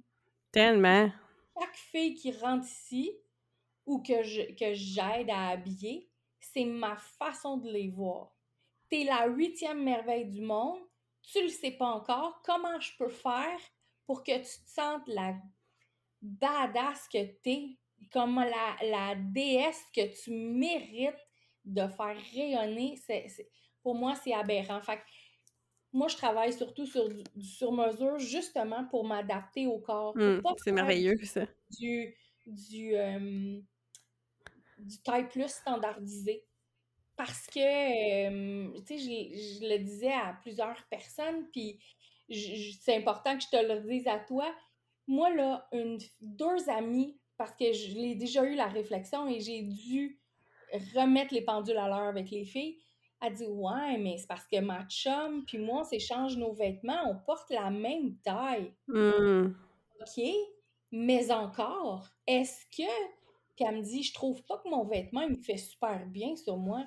Tellement. 0.52 1.10
Chaque 1.58 1.76
fille 1.76 2.16
qui 2.16 2.32
rentre 2.32 2.66
ici 2.66 3.12
ou 3.86 4.02
que 4.02 4.54
que 4.54 4.74
j'aide 4.74 5.30
à 5.30 5.50
habiller, 5.50 6.10
c'est 6.40 6.66
ma 6.66 6.98
façon 6.98 7.58
de 7.58 7.70
les 7.70 7.90
voir. 7.90 8.36
Tu 8.90 9.02
es 9.02 9.04
la 9.06 9.28
huitième 9.28 9.84
merveille 9.84 10.28
du 10.28 10.42
monde, 10.42 10.82
tu 11.22 11.42
le 11.42 11.50
sais 11.50 11.72
pas 11.72 11.88
encore, 11.88 12.42
comment 12.44 12.80
je 12.80 12.92
peux 12.98 13.10
faire 13.10 13.60
pour 14.06 14.24
que 14.24 14.38
tu 14.38 14.64
te 14.66 14.70
sentes 14.70 15.08
la 15.08 15.36
badass 16.22 17.08
que 17.08 17.24
t'es, 17.42 17.78
comme 18.12 18.36
la, 18.36 18.88
la 18.88 19.16
déesse 19.16 19.84
que 19.96 20.24
tu 20.24 20.32
mérites 20.32 21.28
de 21.66 21.88
faire 21.88 22.18
rayonner, 22.34 22.96
c'est, 23.06 23.28
pour 23.84 23.96
moi, 23.96 24.16
c'est 24.16 24.34
aberrant. 24.34 24.82
Fait 24.82 25.00
moi, 25.92 26.08
je 26.08 26.16
travaille 26.16 26.54
surtout 26.54 26.86
sur 26.86 27.10
du 27.10 27.24
sur-mesure 27.42 28.20
justement 28.20 28.86
pour 28.86 29.06
m'adapter 29.06 29.66
au 29.66 29.80
corps. 29.80 30.16
Mmh, 30.16 30.42
c'est 30.64 30.72
merveilleux, 30.72 31.18
ça. 31.24 31.46
Du, 31.72 32.16
du, 32.46 32.96
euh, 32.96 33.60
du 34.78 35.02
taille 35.04 35.28
plus 35.28 35.50
standardisé. 35.50 36.46
Parce 37.16 37.48
que, 37.48 37.60
euh, 37.60 38.72
tu 38.86 38.86
sais, 38.86 38.98
je, 39.00 39.60
je, 39.60 39.68
le 39.68 39.80
disais 39.80 40.14
à 40.14 40.38
plusieurs 40.42 40.82
personnes, 40.90 41.50
puis 41.52 41.80
c'est 42.30 42.96
important 42.96 43.36
que 43.38 43.44
je 43.44 43.50
te 43.50 43.66
le 43.66 43.82
dise 43.82 44.08
à 44.08 44.20
toi, 44.20 44.56
moi, 45.08 45.34
là, 45.34 45.68
une, 45.74 45.98
deux 46.22 46.70
amis, 46.70 47.20
parce 47.40 47.54
que 47.54 47.72
je 47.72 47.94
l'ai 47.94 48.16
déjà 48.16 48.44
eu 48.44 48.54
la 48.54 48.68
réflexion 48.68 49.26
et 49.30 49.40
j'ai 49.40 49.62
dû 49.62 50.20
remettre 50.94 51.34
les 51.34 51.42
pendules 51.42 51.78
à 51.78 51.88
l'heure 51.88 52.10
avec 52.10 52.30
les 52.32 52.44
filles, 52.44 52.78
a 53.22 53.30
dit 53.30 53.48
Ouais, 53.48 53.98
mais 53.98 54.18
c'est 54.18 54.28
parce 54.28 54.46
que 54.46 54.60
ma 54.60 54.86
chum 54.90 55.46
puis 55.46 55.58
moi, 55.58 55.82
on 55.82 55.84
s'échange 55.86 56.36
nos 56.36 56.52
vêtements, 56.52 57.02
on 57.08 57.16
porte 57.26 57.50
la 57.50 57.72
même 57.72 58.18
taille. 58.18 58.74
Mmh. 58.88 59.54
OK, 60.02 60.24
mais 60.92 61.32
encore, 61.32 62.10
est-ce 62.28 62.66
que. 62.66 62.92
Puis 63.56 63.66
elle 63.66 63.78
me 63.78 63.84
dit 63.84 64.04
Je 64.04 64.14
trouve 64.14 64.44
pas 64.44 64.58
que 64.58 64.68
mon 64.68 64.84
vêtement, 64.84 65.22
il 65.22 65.38
me 65.38 65.42
fait 65.42 65.58
super 65.58 66.06
bien 66.08 66.36
sur 66.36 66.58
moi. 66.58 66.84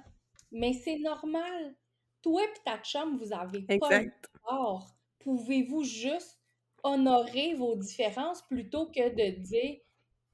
Mais 0.51 0.75
c'est 0.75 0.99
normal. 0.99 1.75
Toi 2.21 2.43
et 2.45 2.63
ta 2.63 2.77
chum, 2.79 3.17
vous 3.17 3.33
avez 3.33 3.63
pas 3.63 4.03
le 4.03 4.13
corps. 4.43 4.95
Pouvez-vous 5.21 5.83
juste 5.83 6.39
honorer 6.83 7.55
vos 7.55 7.75
différences 7.75 8.43
plutôt 8.43 8.87
que 8.87 9.09
de 9.09 9.41
dire 9.41 9.79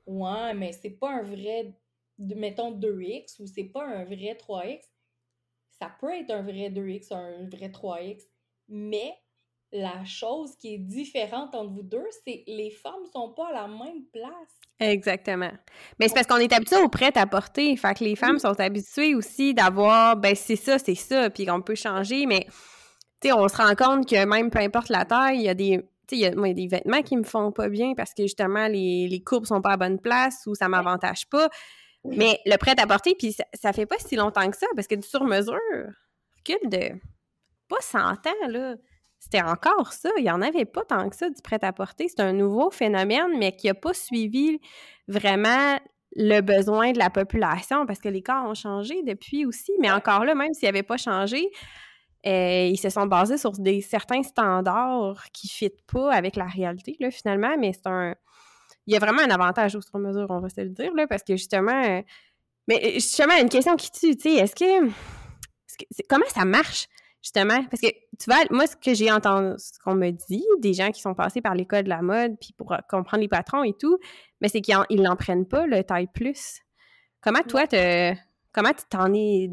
Ouais, 0.09 0.55
mais 0.55 0.73
c'est 0.73 0.91
pas 0.99 1.11
un 1.11 1.23
vrai, 1.23 1.75
mettons 2.19 2.73
2x 2.73 3.41
ou 3.41 3.47
c'est 3.47 3.65
pas 3.65 3.85
un 3.85 4.05
vrai 4.05 4.39
3x. 4.41 4.81
Ça 5.79 5.93
peut 6.01 6.13
être 6.13 6.31
un 6.31 6.43
vrai 6.43 6.71
2x 6.71 7.13
ou 7.13 7.15
un 7.15 7.49
vrai 7.49 7.69
3x, 7.69 8.23
mais 8.69 9.15
la 9.71 10.03
chose 10.07 10.57
qui 10.57 10.75
est 10.75 10.79
différente 10.79 11.55
entre 11.55 11.71
vous 11.71 11.83
deux, 11.83 12.07
c'est 12.25 12.43
les 12.47 12.71
femmes 12.71 13.05
sont 13.13 13.35
pas 13.35 13.49
à 13.49 13.53
la 13.53 13.69
même 13.69 14.05
place. 14.11 14.59
Exactement. 14.81 15.53
Mais 16.01 16.09
c'est 16.09 16.15
parce 16.15 16.27
qu'on 16.27 16.37
est 16.37 16.55
habitué 16.55 16.77
au 16.77 16.89
prêt 16.89 17.13
à 17.15 17.27
porter. 17.27 17.77
Fait 17.77 17.93
que 17.93 18.03
les 18.03 18.17
femmes 18.17 18.39
sont 18.39 18.59
habituées 18.59 19.15
aussi 19.15 19.53
d'avoir, 19.53 20.17
ben 20.17 20.35
c'est 20.35 20.57
ça, 20.57 20.79
c'est 20.79 20.95
ça, 20.95 21.29
puis 21.29 21.45
qu'on 21.45 21.61
peut 21.61 21.75
changer, 21.75 22.25
mais 22.25 22.47
tu 23.21 23.29
sais, 23.29 23.33
on 23.33 23.47
se 23.47 23.57
rend 23.57 23.75
compte 23.75 24.09
que 24.09 24.25
même 24.25 24.51
peu 24.51 24.61
importe 24.61 24.89
la 24.89 25.05
taille, 25.05 25.41
il 25.41 25.45
y 25.45 25.49
a 25.51 25.55
des 25.55 25.83
il 26.13 26.19
y, 26.19 26.27
a 26.27 26.31
des 26.31 26.67
vêtements 26.67 27.03
qui 27.03 27.17
me 27.17 27.25
font 27.25 27.53
pas 27.53 27.69
bien 27.69 27.95
parce 27.97 28.15
que 28.15 28.23
justement, 28.23 28.69
les, 28.69 29.09
les 29.09 29.21
courbes 29.23 29.47
sont 29.47 29.61
pas 29.61 29.73
à 29.73 29.77
bonne 29.77 29.99
place 29.99 30.47
ou 30.47 30.55
ça 30.55 30.69
m'avantage 30.69 31.29
pas. 31.29 31.49
Mais 32.05 32.41
le 32.47 32.57
prêt-à-porter, 32.57 33.15
puis 33.19 33.33
ça, 33.33 33.45
ça, 33.55 33.73
fait 33.73 33.87
pas 33.87 33.97
si 33.99 34.17
longtemps 34.17 34.49
que 34.51 34.57
ça, 34.57 34.67
parce 34.75 34.87
que 34.87 34.95
du 34.95 35.07
sur-mesure, 35.07 35.59
recule 36.39 36.69
de 36.71 36.99
pas 37.69 37.81
100 37.81 37.99
ans, 37.99 38.49
là. 38.49 38.77
C'était 39.21 39.43
encore 39.43 39.93
ça. 39.93 40.11
Il 40.17 40.23
n'y 40.23 40.31
en 40.31 40.41
avait 40.43 40.65
pas 40.65 40.85
tant 40.85 41.09
que 41.09 41.17
ça 41.17 41.29
du 41.29 41.43
prêt-à-porter. 41.43 42.07
C'est 42.09 42.21
un 42.21 42.33
nouveau 42.33 42.71
phénomène, 42.71 43.37
mais 43.37 43.53
qui 43.53 43.67
n'a 43.67 43.75
pas 43.75 43.93
suivi 43.93 44.61
vraiment 45.09 45.79
le 46.15 46.41
besoin 46.41 46.93
de 46.93 46.99
la 46.99 47.11
population 47.11 47.85
parce 47.85 47.99
que 47.99 48.09
les 48.09 48.23
corps 48.23 48.45
ont 48.45 48.55
changé 48.55 49.03
depuis 49.03 49.45
aussi. 49.45 49.73
Mais 49.81 49.91
encore 49.91 50.25
là, 50.25 50.35
même 50.37 50.55
s'ils 50.55 50.69
n'avaient 50.69 50.85
pas 50.85 50.97
changé, 50.97 51.51
euh, 52.27 52.67
ils 52.67 52.79
se 52.79 52.91
sont 52.91 53.07
basés 53.07 53.39
sur 53.39 53.53
des 53.53 53.81
certains 53.81 54.23
standards 54.23 55.25
qui 55.33 55.47
ne 55.47 55.51
fitent 55.51 55.87
pas 55.93 56.13
avec 56.13 56.37
la 56.37 56.47
réalité, 56.47 56.97
là, 57.01 57.11
finalement. 57.11 57.57
Mais 57.59 57.73
c'est 57.73 57.87
un. 57.87 58.15
Il 58.87 58.95
y 58.95 58.97
a 58.97 59.01
vraiment 59.01 59.23
un 59.23 59.31
avantage 59.31 59.77
au 59.77 59.81
sur-mesure, 59.81 60.27
on 60.31 60.41
va 60.41 60.49
se 60.49 60.61
le 60.61 60.71
dire, 60.71 60.93
là, 60.95 61.07
parce 61.07 61.23
que 61.23 61.37
justement. 61.37 61.83
Euh, 61.85 62.03
mais 62.67 62.95
justement, 62.95 63.35
une 63.41 63.49
question 63.49 63.77
qui 63.77 63.91
tue, 63.91 64.17
tu 64.17 64.31
sais, 64.31 64.35
est-ce 64.37 64.55
que, 64.55 64.87
est 64.87 64.89
que. 64.89 66.07
Comment 66.09 66.27
ça 66.29 66.45
marche? 66.45 66.89
justement, 67.23 67.63
parce 67.65 67.81
que 67.81 67.89
tu 67.89 68.31
vois, 68.31 68.45
moi, 68.51 68.67
ce 68.67 68.77
que 68.77 68.95
j'ai 68.95 69.11
entendu, 69.11 69.55
ce 69.59 69.79
qu'on 69.81 69.95
me 69.95 70.11
dit, 70.11 70.45
des 70.61 70.73
gens 70.73 70.91
qui 70.91 71.01
sont 71.01 71.15
passés 71.15 71.41
par 71.41 71.55
l'école 71.55 71.85
de 71.85 71.89
la 71.89 72.03
mode, 72.03 72.37
puis 72.41 72.55
pour 72.57 72.73
euh, 72.73 72.79
comprendre 72.89 73.23
les 73.23 73.29
patrons 73.29 73.65
et 73.65 73.75
tout, 73.75 73.99
mais 74.41 74.49
c'est 74.49 74.61
qu'ils 74.61 75.03
n'en 75.03 75.17
prennent 75.17 75.47
pas 75.47 75.67
le 75.67 75.83
taille 75.85 76.09
plus. 76.13 76.61
Comment 77.21 77.43
toi, 77.43 77.67
te, 77.67 78.15
comment 78.53 78.71
tu 78.71 78.85
t'en 78.89 79.13
es, 79.13 79.51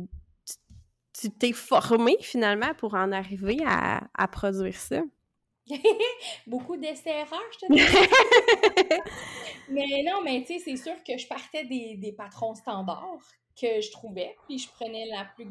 tu 1.20 1.30
t'es 1.32 1.54
formé 1.54 2.18
finalement 2.22 2.74
pour 2.78 2.94
en 2.94 3.12
arriver 3.12 3.60
à, 3.66 4.28
produire 4.28 4.76
ça? 4.76 5.02
Beaucoup 6.48 6.78
d'essais-erreurs, 6.78 7.52
je 7.54 7.66
te 7.66 7.74
dis. 7.74 9.00
mais 9.70 10.04
non, 10.04 10.22
mais 10.24 10.42
tu 10.42 10.54
sais, 10.54 10.60
c'est 10.60 10.78
sûr 10.78 10.96
que 11.04 11.18
je 11.18 11.28
partais 11.28 11.66
des, 11.66 11.96
des 11.96 12.12
patrons 12.12 12.54
standards 12.54 13.26
que 13.60 13.82
je 13.82 13.92
trouvais, 13.92 14.36
puis 14.48 14.60
je 14.60 14.68
prenais 14.70 15.06
la 15.08 15.26
plus 15.36 15.48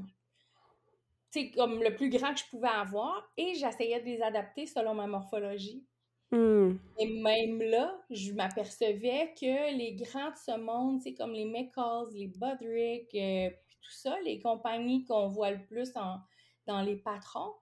comme 1.56 1.82
le 1.82 1.94
plus 1.94 2.10
grand 2.10 2.32
que 2.32 2.40
je 2.40 2.44
pouvais 2.50 2.68
avoir 2.68 3.28
et 3.36 3.54
j'essayais 3.54 4.00
de 4.00 4.06
les 4.06 4.22
adapter 4.22 4.66
selon 4.66 4.94
ma 4.94 5.06
morphologie. 5.06 5.84
Hmm. 6.30 6.76
Et 6.98 7.06
même 7.06 7.62
là, 7.62 7.96
je 8.10 8.32
m'apercevais 8.32 9.34
que 9.38 9.76
les 9.76 9.94
grands 9.94 10.30
de 10.30 10.36
ce 10.36 10.56
monde, 10.58 11.00
c'est 11.02 11.14
comme 11.14 11.32
les 11.32 11.44
McCalls, 11.44 12.08
les 12.12 12.26
Budrick, 12.26 13.14
euh, 13.14 13.50
tout 13.84 13.92
ça, 13.92 14.16
les 14.24 14.40
compagnies 14.40 15.04
qu'on 15.04 15.28
voit 15.28 15.50
le 15.50 15.64
plus 15.64 15.92
dans 16.66 16.82
les 16.82 16.96
patrons, 16.96 17.52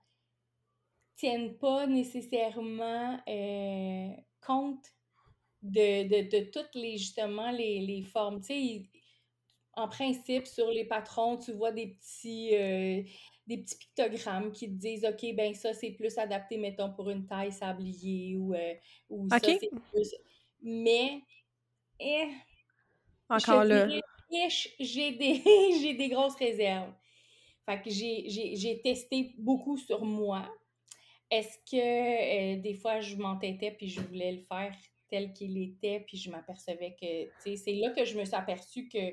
tiennent 1.17 1.57
pas 1.59 1.87
nécessairement 1.87 3.21
euh, 3.29 4.09
compte 4.45 4.85
de, 5.63 6.29
de, 6.29 6.45
toutes 6.51 6.75
les, 6.75 6.99
justement, 6.99 7.51
les, 7.51 7.81
les 7.81 8.03
formes. 8.03 8.41
Tu 8.41 8.47
sais, 8.47 8.83
en 9.75 9.89
principe, 9.89 10.47
sur 10.47 10.71
les 10.71 10.85
patrons, 10.85 11.37
tu 11.37 11.53
vois 11.53 11.73
des 11.73 11.89
petits, 11.89 12.57
euh, 12.57 13.03
des 13.47 13.59
petits 13.59 13.77
pictogrammes 13.77 14.53
qui 14.53 14.69
te 14.69 14.75
disent 14.75 15.05
OK, 15.05 15.35
ben 15.35 15.55
ça, 15.55 15.73
c'est 15.73 15.93
plus 15.93 16.19
adapté, 16.19 16.59
mettons, 16.59 16.93
pour 16.93 17.11
une 17.11 17.27
taille 17.27 17.53
sablier 17.53 18.37
ou, 18.37 18.55
euh, 18.55 18.75
ou 19.09 19.29
ça, 19.29 19.39
c'est 19.41 19.71
plus. 19.93 20.15
Mais, 20.61 21.23
eh, 22.01 22.29
encore 23.29 23.65
là. 23.65 23.89
J'ai 24.81 25.13
des, 25.13 25.95
des 25.99 26.09
grosses 26.09 26.37
réserves. 26.37 26.93
Fait 27.67 27.81
que 27.81 27.91
j'ai 27.91 28.81
testé 28.83 29.35
beaucoup 29.39 29.77
sur 29.77 30.05
moi. 30.05 30.49
Est-ce 31.31 31.59
que 31.71 32.57
euh, 32.57 32.61
des 32.61 32.75
fois 32.75 33.01
je 33.01 33.17
m'entêtais 33.17 33.71
puis 33.71 33.89
je 33.89 34.01
voulais 34.01 34.33
le 34.33 34.43
faire 34.43 34.75
tel 35.09 35.33
qu'il 35.33 35.57
était 35.63 36.01
puis 36.01 36.19
je 36.19 36.31
m'apercevais 36.31 36.97
que, 37.01 37.57
c'est 37.57 37.75
là 37.75 37.91
que 37.91 38.05
je 38.05 38.19
me 38.19 38.25
suis 38.25 38.35
aperçue 38.35 38.89
que, 38.89 39.13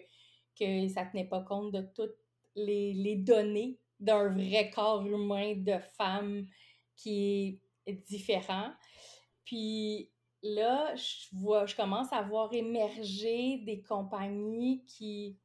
que 0.60 0.88
ça 0.90 1.06
tenait 1.06 1.28
pas 1.28 1.42
compte 1.42 1.72
de 1.72 1.82
toutes 1.96 2.18
les, 2.56 2.94
les 2.94 3.16
données 3.16 3.78
d'un 4.00 4.30
vrai 4.30 4.70
corps 4.70 5.06
humain 5.06 5.54
de 5.56 5.78
femme 5.98 6.48
qui 6.96 7.60
est 7.86 7.94
différent. 8.08 8.72
Puis 9.46 10.10
là, 10.43 10.95
je, 10.95 11.28
vois, 11.34 11.65
je 11.65 11.75
commence 11.75 12.12
à 12.12 12.21
voir 12.21 12.54
émerger 12.54 13.58
des 13.65 13.82
compagnies 13.82 14.84
qui, 14.86 15.38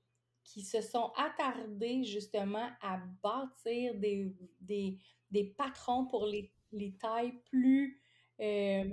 qui 0.44 0.62
se 0.62 0.80
sont 0.80 1.12
attardées 1.16 2.04
justement 2.04 2.68
à 2.83 3.00
bâtir 3.22 3.94
des, 3.94 4.33
des, 4.61 4.98
des 5.30 5.44
patrons 5.44 6.07
pour 6.07 6.26
les, 6.26 6.52
les 6.72 6.92
tailles 6.92 7.35
plus, 7.50 8.00
euh, 8.40 8.85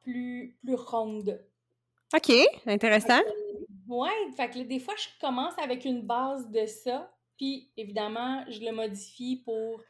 plus, 0.00 0.56
plus 0.62 0.74
rondes. 0.74 1.40
OK, 2.14 2.32
intéressant. 2.66 3.20
Oui, 3.88 4.10
fait 4.36 4.50
que 4.50 4.58
des 4.60 4.78
fois, 4.78 4.94
je 4.96 5.08
commence 5.20 5.58
avec 5.58 5.84
une 5.84 6.02
base 6.02 6.48
de 6.50 6.66
ça, 6.66 7.10
puis, 7.36 7.70
évidemment, 7.76 8.44
je 8.48 8.60
le 8.60 8.72
modifie 8.72 9.42
pour, 9.44 9.80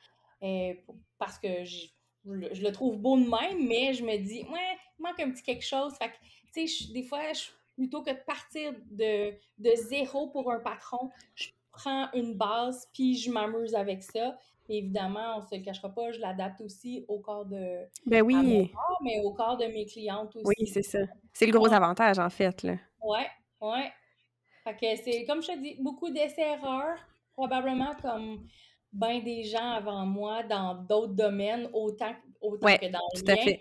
euh, 0.43 0.75
parce 1.19 1.39
que 1.39 1.65
je, 1.65 1.87
le 2.25 2.71
trouve 2.71 2.97
beau 2.99 3.17
de 3.17 3.29
même, 3.29 3.67
mais 3.67 3.93
je 3.93 4.03
me 4.05 4.17
dis, 4.17 4.45
ouais, 4.45 4.79
manque 5.03 5.21
un 5.21 5.31
petit 5.31 5.43
quelque 5.43 5.65
chose. 5.65 5.95
Fait 5.97 6.09
que, 6.09 6.15
tu 6.55 6.69
sais, 6.69 6.93
des 6.93 7.03
fois, 7.03 7.21
plutôt 7.77 8.03
que 8.03 8.11
de 8.11 8.25
partir 8.25 8.73
de, 8.91 9.33
de 9.59 9.71
zéro 9.75 10.29
pour 10.29 10.51
un 10.53 10.61
patron, 10.61 11.11
je 11.35 11.49
prends 11.71 12.09
une 12.13 12.35
base, 12.35 12.89
puis 12.93 13.17
je 13.17 13.31
m'amuse 13.31 13.75
avec 13.75 14.03
ça. 14.03 14.37
évidemment, 14.69 15.39
on 15.39 15.43
se 15.43 15.55
le 15.55 15.63
cachera 15.63 15.89
pas, 15.89 16.13
je 16.13 16.21
l'adapte 16.21 16.61
aussi 16.61 17.05
au 17.09 17.19
corps 17.19 17.47
de 17.47 17.79
ben 18.07 18.23
oui. 18.23 18.71
corps, 18.73 18.99
mais 19.03 19.21
au 19.25 19.33
corps 19.33 19.57
de 19.57 19.67
mes 19.67 19.87
clientes 19.87 20.37
aussi. 20.37 20.45
Oui, 20.47 20.67
c'est 20.67 20.83
ça. 20.83 21.01
C'est 21.33 21.47
le 21.47 21.53
gros 21.53 21.73
avantage, 21.73 22.19
en 22.19 22.31
fait. 22.31 22.63
Là. 22.63 22.77
Ouais, 23.03 23.27
ouais. 23.61 23.93
Fait 24.65 24.75
que 24.75 25.03
c'est, 25.03 25.25
comme 25.25 25.43
je 25.43 25.49
te 25.49 25.59
dis, 25.59 25.77
beaucoup 25.81 26.11
d'essais-erreurs 26.11 26.99
probablement 27.33 27.95
comme 28.01 28.47
bien 28.93 29.21
des 29.21 29.43
gens 29.45 29.73
avant 29.73 30.05
moi 30.05 30.43
dans 30.43 30.75
d'autres 30.75 31.15
domaines, 31.15 31.69
autant, 31.73 32.15
autant 32.41 32.77
que 32.77 32.91
dans 32.91 33.01
le 33.15 33.35
mien. 33.35 33.53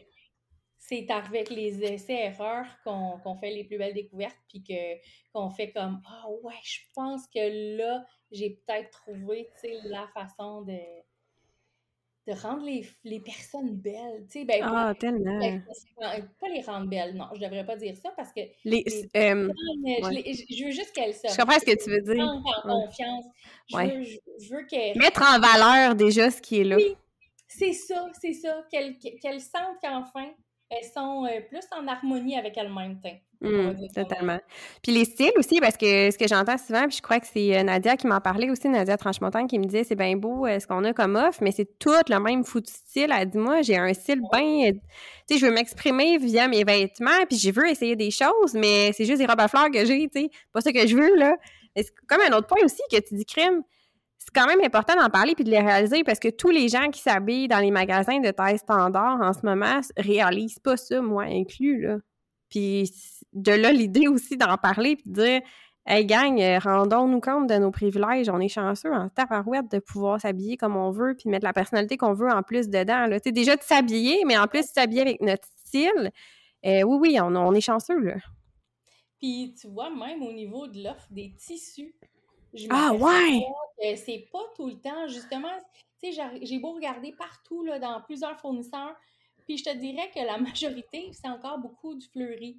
C'est 0.92 1.10
avec 1.10 1.50
les 1.50 1.82
essais-erreurs 1.86 2.68
qu'on 2.84 3.36
fait 3.40 3.52
les 3.52 3.64
plus 3.64 3.78
belles 3.78 3.94
découvertes, 3.94 4.38
puis 4.50 4.62
qu'on 5.34 5.50
fait 5.50 5.72
comme 5.72 6.02
Ah 6.06 6.26
ouais, 6.44 6.54
je 6.64 6.80
pense 6.94 7.28
que 7.28 7.78
là, 7.78 8.04
j'ai 8.30 8.50
peut-être 8.50 8.90
trouvé 8.90 9.48
la 9.86 10.06
façon 10.14 10.64
de, 10.64 10.78
de 12.28 12.34
rendre 12.34 12.66
les, 12.66 12.86
les 13.06 13.22
personnes 13.22 13.78
belles. 13.78 14.26
Tu 14.30 14.40
sais, 14.40 14.46
ben, 14.46 14.62
ah, 14.64 14.94
tellement. 15.00 15.40
Pas 15.98 16.50
les 16.50 16.62
rendre 16.62 16.88
belles, 16.88 17.16
non, 17.16 17.28
je 17.36 17.40
devrais 17.40 17.66
pas 17.66 17.78
dire 17.78 17.96
ça 17.96 18.12
parce 18.18 18.34
que. 18.34 18.42
Les, 18.66 18.84
euh, 19.16 19.50
je, 19.56 20.66
veux 20.66 20.72
juste 20.72 20.92
qu'elles 20.92 21.16
soient. 21.16 21.30
Je 21.30 21.38
comprends 21.38 21.60
ce 21.60 21.66
que 21.66 21.82
tu 21.82 21.90
veux 21.90 22.02
dire. 22.02 22.22
En 22.22 22.42
confiance. 22.64 23.26
Je 23.70 23.78
veux, 23.78 24.04
je 24.42 24.54
veux 24.54 24.66
qu'elles. 24.66 24.98
Mettre 24.98 25.24
en 25.24 25.40
valeur 25.40 25.96
déjà 25.96 26.30
ce 26.30 26.42
qui 26.42 26.60
est 26.60 26.66
là. 26.66 26.76
Oui, 26.76 26.98
c'est 27.48 27.72
ça, 27.72 28.10
c'est 28.20 28.34
ça. 28.34 28.66
Qu'elles 28.70 29.42
sentent 29.42 29.80
qu'enfin, 29.82 30.32
elles 30.72 30.90
sont 30.90 31.26
euh, 31.26 31.42
plus 31.50 31.66
en 31.78 31.86
harmonie 31.86 32.38
avec 32.38 32.58
elles-mêmes. 32.58 32.98
Mmh, 33.42 33.88
totalement. 33.94 34.40
Puis 34.82 34.94
les 34.94 35.04
styles 35.04 35.34
aussi, 35.36 35.60
parce 35.60 35.76
que 35.76 36.12
ce 36.12 36.18
que 36.18 36.28
j'entends 36.28 36.58
souvent, 36.58 36.88
puis 36.88 36.98
je 36.98 37.02
crois 37.02 37.20
que 37.20 37.28
c'est 37.28 37.58
euh, 37.58 37.64
Nadia 37.64 37.98
qui 37.98 38.08
m'en 38.08 38.22
parlait 38.22 38.50
aussi, 38.50 38.70
Nadia 38.70 38.96
Tranchemontagne, 38.96 39.48
qui 39.48 39.60
me 39.60 39.66
disait 39.66 39.84
c'est 39.84 39.96
bien 39.96 40.16
beau 40.16 40.46
euh, 40.46 40.60
ce 40.60 40.68
qu'on 40.68 40.84
a 40.86 40.94
comme 40.94 41.16
offre, 41.18 41.40
mais 41.42 41.52
c'est 41.52 41.78
tout 41.78 41.92
le 42.08 42.20
même 42.20 42.46
foutu 42.46 42.72
style. 42.72 43.12
Elle 43.14 43.30
dit 43.30 43.38
moi, 43.38 43.62
j'ai 43.64 43.78
un 43.78 43.94
style 43.94 44.22
bien. 44.32 44.72
Tu 44.72 44.80
sais, 45.28 45.38
je 45.40 45.46
veux 45.46 45.52
m'exprimer 45.52 46.18
via 46.20 46.48
mes 46.48 46.64
vêtements, 46.64 47.26
puis 47.28 47.38
je 47.38 47.52
veux 47.52 47.68
essayer 47.68 47.98
des 47.98 48.12
choses, 48.12 48.54
mais 48.54 48.94
c'est 48.94 49.06
juste 49.06 49.20
des 49.20 49.26
robes 49.26 49.42
à 49.42 49.50
fleurs 49.50 49.72
que 49.72 49.86
j'ai, 49.86 50.08
tu 50.08 50.22
sais. 50.22 50.30
Pas 50.54 50.62
ça 50.62 50.72
que 50.72 50.88
je 50.88 50.96
veux, 50.96 51.18
là. 51.18 51.36
C'est 51.76 51.94
comme 52.08 52.22
un 52.22 52.38
autre 52.38 52.48
point 52.48 52.64
aussi 52.64 52.82
que 52.92 52.98
tu 52.98 53.16
dis 53.16 53.26
crime 53.26 53.64
c'est 54.24 54.34
quand 54.36 54.46
même 54.46 54.62
important 54.64 54.96
d'en 54.96 55.10
parler 55.10 55.34
puis 55.34 55.44
de 55.44 55.50
les 55.50 55.60
réaliser 55.60 56.04
parce 56.04 56.20
que 56.20 56.28
tous 56.28 56.52
les 56.52 56.68
gens 56.68 56.90
qui 56.92 57.02
s'habillent 57.02 57.48
dans 57.48 57.58
les 57.58 57.72
magasins 57.72 58.20
de 58.20 58.30
taille 58.30 58.60
standard 58.60 59.20
en 59.20 59.34
ce 59.34 59.44
moment 59.44 59.82
réalisent 59.98 60.60
pas 60.60 60.78
ça, 60.78 61.02
moi 61.02 61.24
inclus, 61.24 61.82
là. 61.82 61.98
Puis 62.48 62.92
de 63.34 63.52
là, 63.52 63.72
l'idée 63.72 64.08
aussi 64.08 64.38
d'en 64.38 64.58
parler 64.58 64.96
puis 64.96 65.10
de 65.10 65.14
dire 65.14 65.42
Hey 65.88 66.06
gang, 66.06 66.40
rendons-nous 66.60 67.20
compte 67.20 67.48
de 67.48 67.56
nos 67.56 67.72
privilèges. 67.72 68.30
On 68.30 68.40
est 68.40 68.48
chanceux 68.48 68.94
en 68.94 69.10
taparouette 69.10 69.72
de 69.72 69.80
pouvoir 69.80 70.22
s'habiller 70.22 70.56
comme 70.56 70.76
on 70.76 70.92
veut 70.92 71.16
puis 71.18 71.28
mettre 71.28 71.46
la 71.46 71.54
personnalité 71.54 71.98
qu'on 71.98 72.14
veut 72.14 72.30
en 72.30 72.44
plus 72.44 72.70
dedans. 72.70 73.08
Là. 73.08 73.20
déjà 73.20 73.56
de 73.56 73.64
s'habiller, 73.64 74.24
mais 74.28 74.38
en 74.38 74.46
plus 74.46 74.62
de 74.62 74.72
s'habiller 74.72 75.02
avec 75.02 75.22
notre 75.22 75.48
style. 75.66 76.12
Euh, 76.64 76.84
oui, 76.84 76.98
oui, 77.02 77.20
on, 77.20 77.36
on 77.36 77.54
est 77.54 77.62
chanceux, 77.62 78.00
là. 78.00 78.18
Puis 79.18 79.56
tu 79.60 79.68
vois, 79.68 79.90
même 79.90 80.22
au 80.22 80.32
niveau 80.32 80.68
de 80.68 80.84
l'offre 80.84 81.08
des 81.10 81.34
tissus, 81.36 81.96
ah 82.70 82.94
ouais! 82.94 83.46
C'est 83.96 84.28
pas 84.32 84.44
tout 84.56 84.68
le 84.68 84.80
temps, 84.80 85.08
justement, 85.08 85.50
tu 86.02 86.12
sais, 86.12 86.22
j'ai 86.42 86.60
beau 86.60 86.74
regarder 86.74 87.14
partout, 87.14 87.64
là, 87.64 87.80
dans 87.80 88.02
plusieurs 88.02 88.40
fournisseurs, 88.40 88.96
puis 89.46 89.58
je 89.58 89.64
te 89.64 89.76
dirais 89.76 90.10
que 90.14 90.20
la 90.20 90.38
majorité, 90.38 91.10
c'est 91.14 91.30
encore 91.30 91.60
beaucoup 91.60 91.96
du 91.96 92.08
fleuri. 92.08 92.58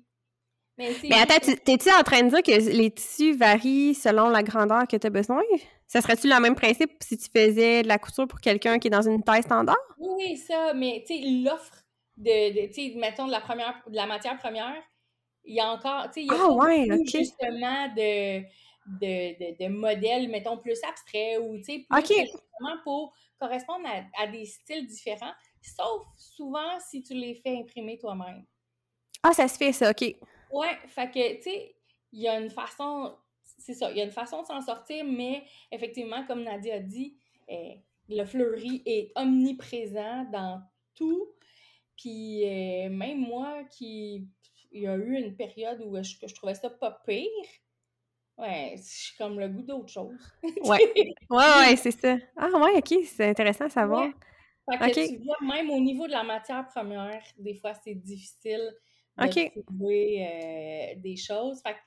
Mais, 0.78 0.92
Mais 1.05 1.20
attends, 1.20 1.55
t'es-tu 1.64 1.90
en 1.90 2.02
train 2.02 2.22
de 2.22 2.31
dire 2.31 2.42
que 2.42 2.70
les 2.70 2.90
tissus 2.90 3.35
varient 3.35 3.94
selon 3.94 4.31
la 4.31 4.42
grandeur 4.42 4.88
que 4.88 4.96
tu 4.96 5.07
as 5.07 5.11
besoin? 5.11 5.42
Ça 5.87 6.00
serait-tu 6.00 6.28
le 6.28 6.40
même 6.40 6.55
principe 6.55 6.92
si 7.02 7.18
tu 7.18 7.28
faisais 7.31 7.83
de 7.83 7.88
la 7.88 7.98
couture 7.98 8.26
pour 8.26 8.40
quelqu'un 8.40 8.78
qui 8.78 8.88
est 8.88 8.90
dans 8.90 9.07
une 9.07 9.22
taille 9.22 9.42
standard? 9.42 9.76
Oui, 9.98 10.38
ça, 10.38 10.72
mais 10.72 11.05
tu 11.07 11.14
sais, 11.14 11.22
l'offre 11.44 11.85
de, 12.16 12.68
tu 12.68 12.72
sais, 12.72 12.94
mettons, 12.96 13.26
de 13.26 13.33
la, 13.33 13.42
première, 13.42 13.83
de 13.87 13.94
la 13.94 14.07
matière 14.07 14.38
première, 14.38 14.83
il 15.44 15.57
y 15.57 15.61
a 15.61 15.70
encore, 15.70 16.05
tu 16.07 16.12
sais, 16.14 16.22
il 16.22 16.26
y 16.26 16.31
a 16.31 16.38
Ah 16.40 16.52
ouais, 16.52 16.88
justement, 17.05 17.88
de, 17.94 18.42
de, 18.87 19.38
de, 19.38 19.64
de 19.64 19.68
modèles, 19.68 20.29
mettons, 20.29 20.59
plus 20.59 20.83
abstraits 20.85 21.38
ou, 21.40 21.57
tu 21.59 21.64
sais, 21.64 21.87
plus 21.88 21.99
OK. 21.99 22.09
justement 22.09 22.79
pour 22.85 23.14
correspondre 23.38 23.87
à, 23.87 24.23
à 24.23 24.27
des 24.27 24.45
styles 24.45 24.87
différents, 24.87 25.33
sauf 25.61 26.03
souvent 26.16 26.79
si 26.81 27.03
tu 27.03 27.14
les 27.14 27.35
fais 27.35 27.59
imprimer 27.59 27.99
toi-même. 27.99 28.45
Ah, 29.23 29.33
ça 29.33 29.49
se 29.49 29.57
fait, 29.57 29.73
ça, 29.73 29.90
OK. 29.90 30.16
Ouais, 30.53 30.77
fait 30.88 31.11
que, 31.11 31.37
tu 31.37 31.42
sais, 31.42 31.77
il 32.12 32.21
y 32.21 32.29
a 32.29 32.38
une 32.38 32.51
façon, 32.51 33.16
c'est 33.59 33.75
ça, 33.75 33.90
il 33.90 33.97
y 33.97 34.01
a 34.01 34.05
une 34.05 34.11
façon 34.11 34.42
de 34.42 34.47
s'en 34.47 34.61
sortir, 34.61 35.05
mais 35.05 35.45
effectivement, 35.71 36.25
comme 36.27 36.42
Nadia 36.42 36.75
a 36.75 36.79
dit, 36.81 37.16
eh, 37.49 37.81
le 38.09 38.25
fleuri 38.25 38.83
est 38.85 39.12
omniprésent 39.16 40.25
dans 40.31 40.62
tout. 40.95 41.33
Puis 41.97 42.45
euh, 42.45 42.90
même 42.90 43.18
moi, 43.18 43.64
qui 43.64 44.29
il 44.73 44.83
y 44.83 44.87
a 44.87 44.97
eu 44.97 45.16
une 45.16 45.37
période 45.37 45.81
où 45.85 46.03
je, 46.03 46.18
que 46.18 46.27
je 46.27 46.35
trouvais 46.35 46.55
ça 46.55 46.71
pas 46.71 47.03
pire, 47.07 47.29
ouais, 48.38 48.75
j'ai 48.77 49.16
comme 49.18 49.38
le 49.38 49.49
goût 49.49 49.62
d'autre 49.62 49.88
chose. 49.88 50.18
Ouais. 50.64 50.92
Ouais, 51.31 51.37
ouais, 51.59 51.77
c'est 51.77 51.90
ça. 51.90 52.16
Ah 52.37 52.49
ouais, 52.49 52.79
OK, 52.79 53.05
c'est 53.05 53.29
intéressant 53.29 53.66
à 53.66 53.71
savoir. 53.71 54.07
Ouais. 54.07 54.12
Fait 54.71 54.92
que 54.92 55.01
OK. 55.01 55.09
tu 55.09 55.25
vois, 55.25 55.37
même 55.42 55.71
au 55.71 55.81
niveau 55.81 56.07
de 56.07 56.12
la 56.12 56.23
matière 56.23 56.66
première, 56.68 57.23
des 57.38 57.55
fois, 57.55 57.75
c'est 57.75 57.95
difficile 57.95 58.73
de 59.18 59.62
trouver 59.62 60.27
euh, 60.27 61.01
des 61.01 61.16
choses. 61.16 61.61
Fait 61.62 61.73
que 61.75 61.79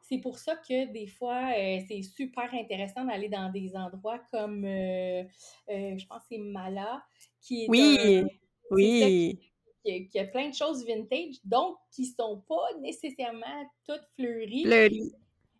c'est 0.00 0.18
pour 0.18 0.38
ça 0.38 0.56
que 0.56 0.90
des 0.92 1.06
fois, 1.06 1.52
euh, 1.56 1.78
c'est 1.88 2.02
super 2.02 2.52
intéressant 2.54 3.04
d'aller 3.04 3.28
dans 3.28 3.50
des 3.50 3.72
endroits 3.76 4.20
comme, 4.30 4.64
euh, 4.64 5.24
je 5.68 6.06
pense 6.06 6.22
c'est 6.28 6.38
Mala, 6.38 7.02
qui 7.40 7.64
est 7.64 7.68
Oui, 7.68 8.18
un... 8.18 8.26
oui. 8.70 9.38
qui, 9.84 10.08
qui 10.08 10.18
a 10.18 10.24
plein 10.24 10.48
de 10.48 10.54
choses 10.54 10.86
vintage, 10.86 11.36
donc 11.44 11.76
qui 11.90 12.06
sont 12.06 12.42
pas 12.48 12.66
nécessairement 12.80 13.70
toutes 13.86 14.06
fleuries. 14.16 14.64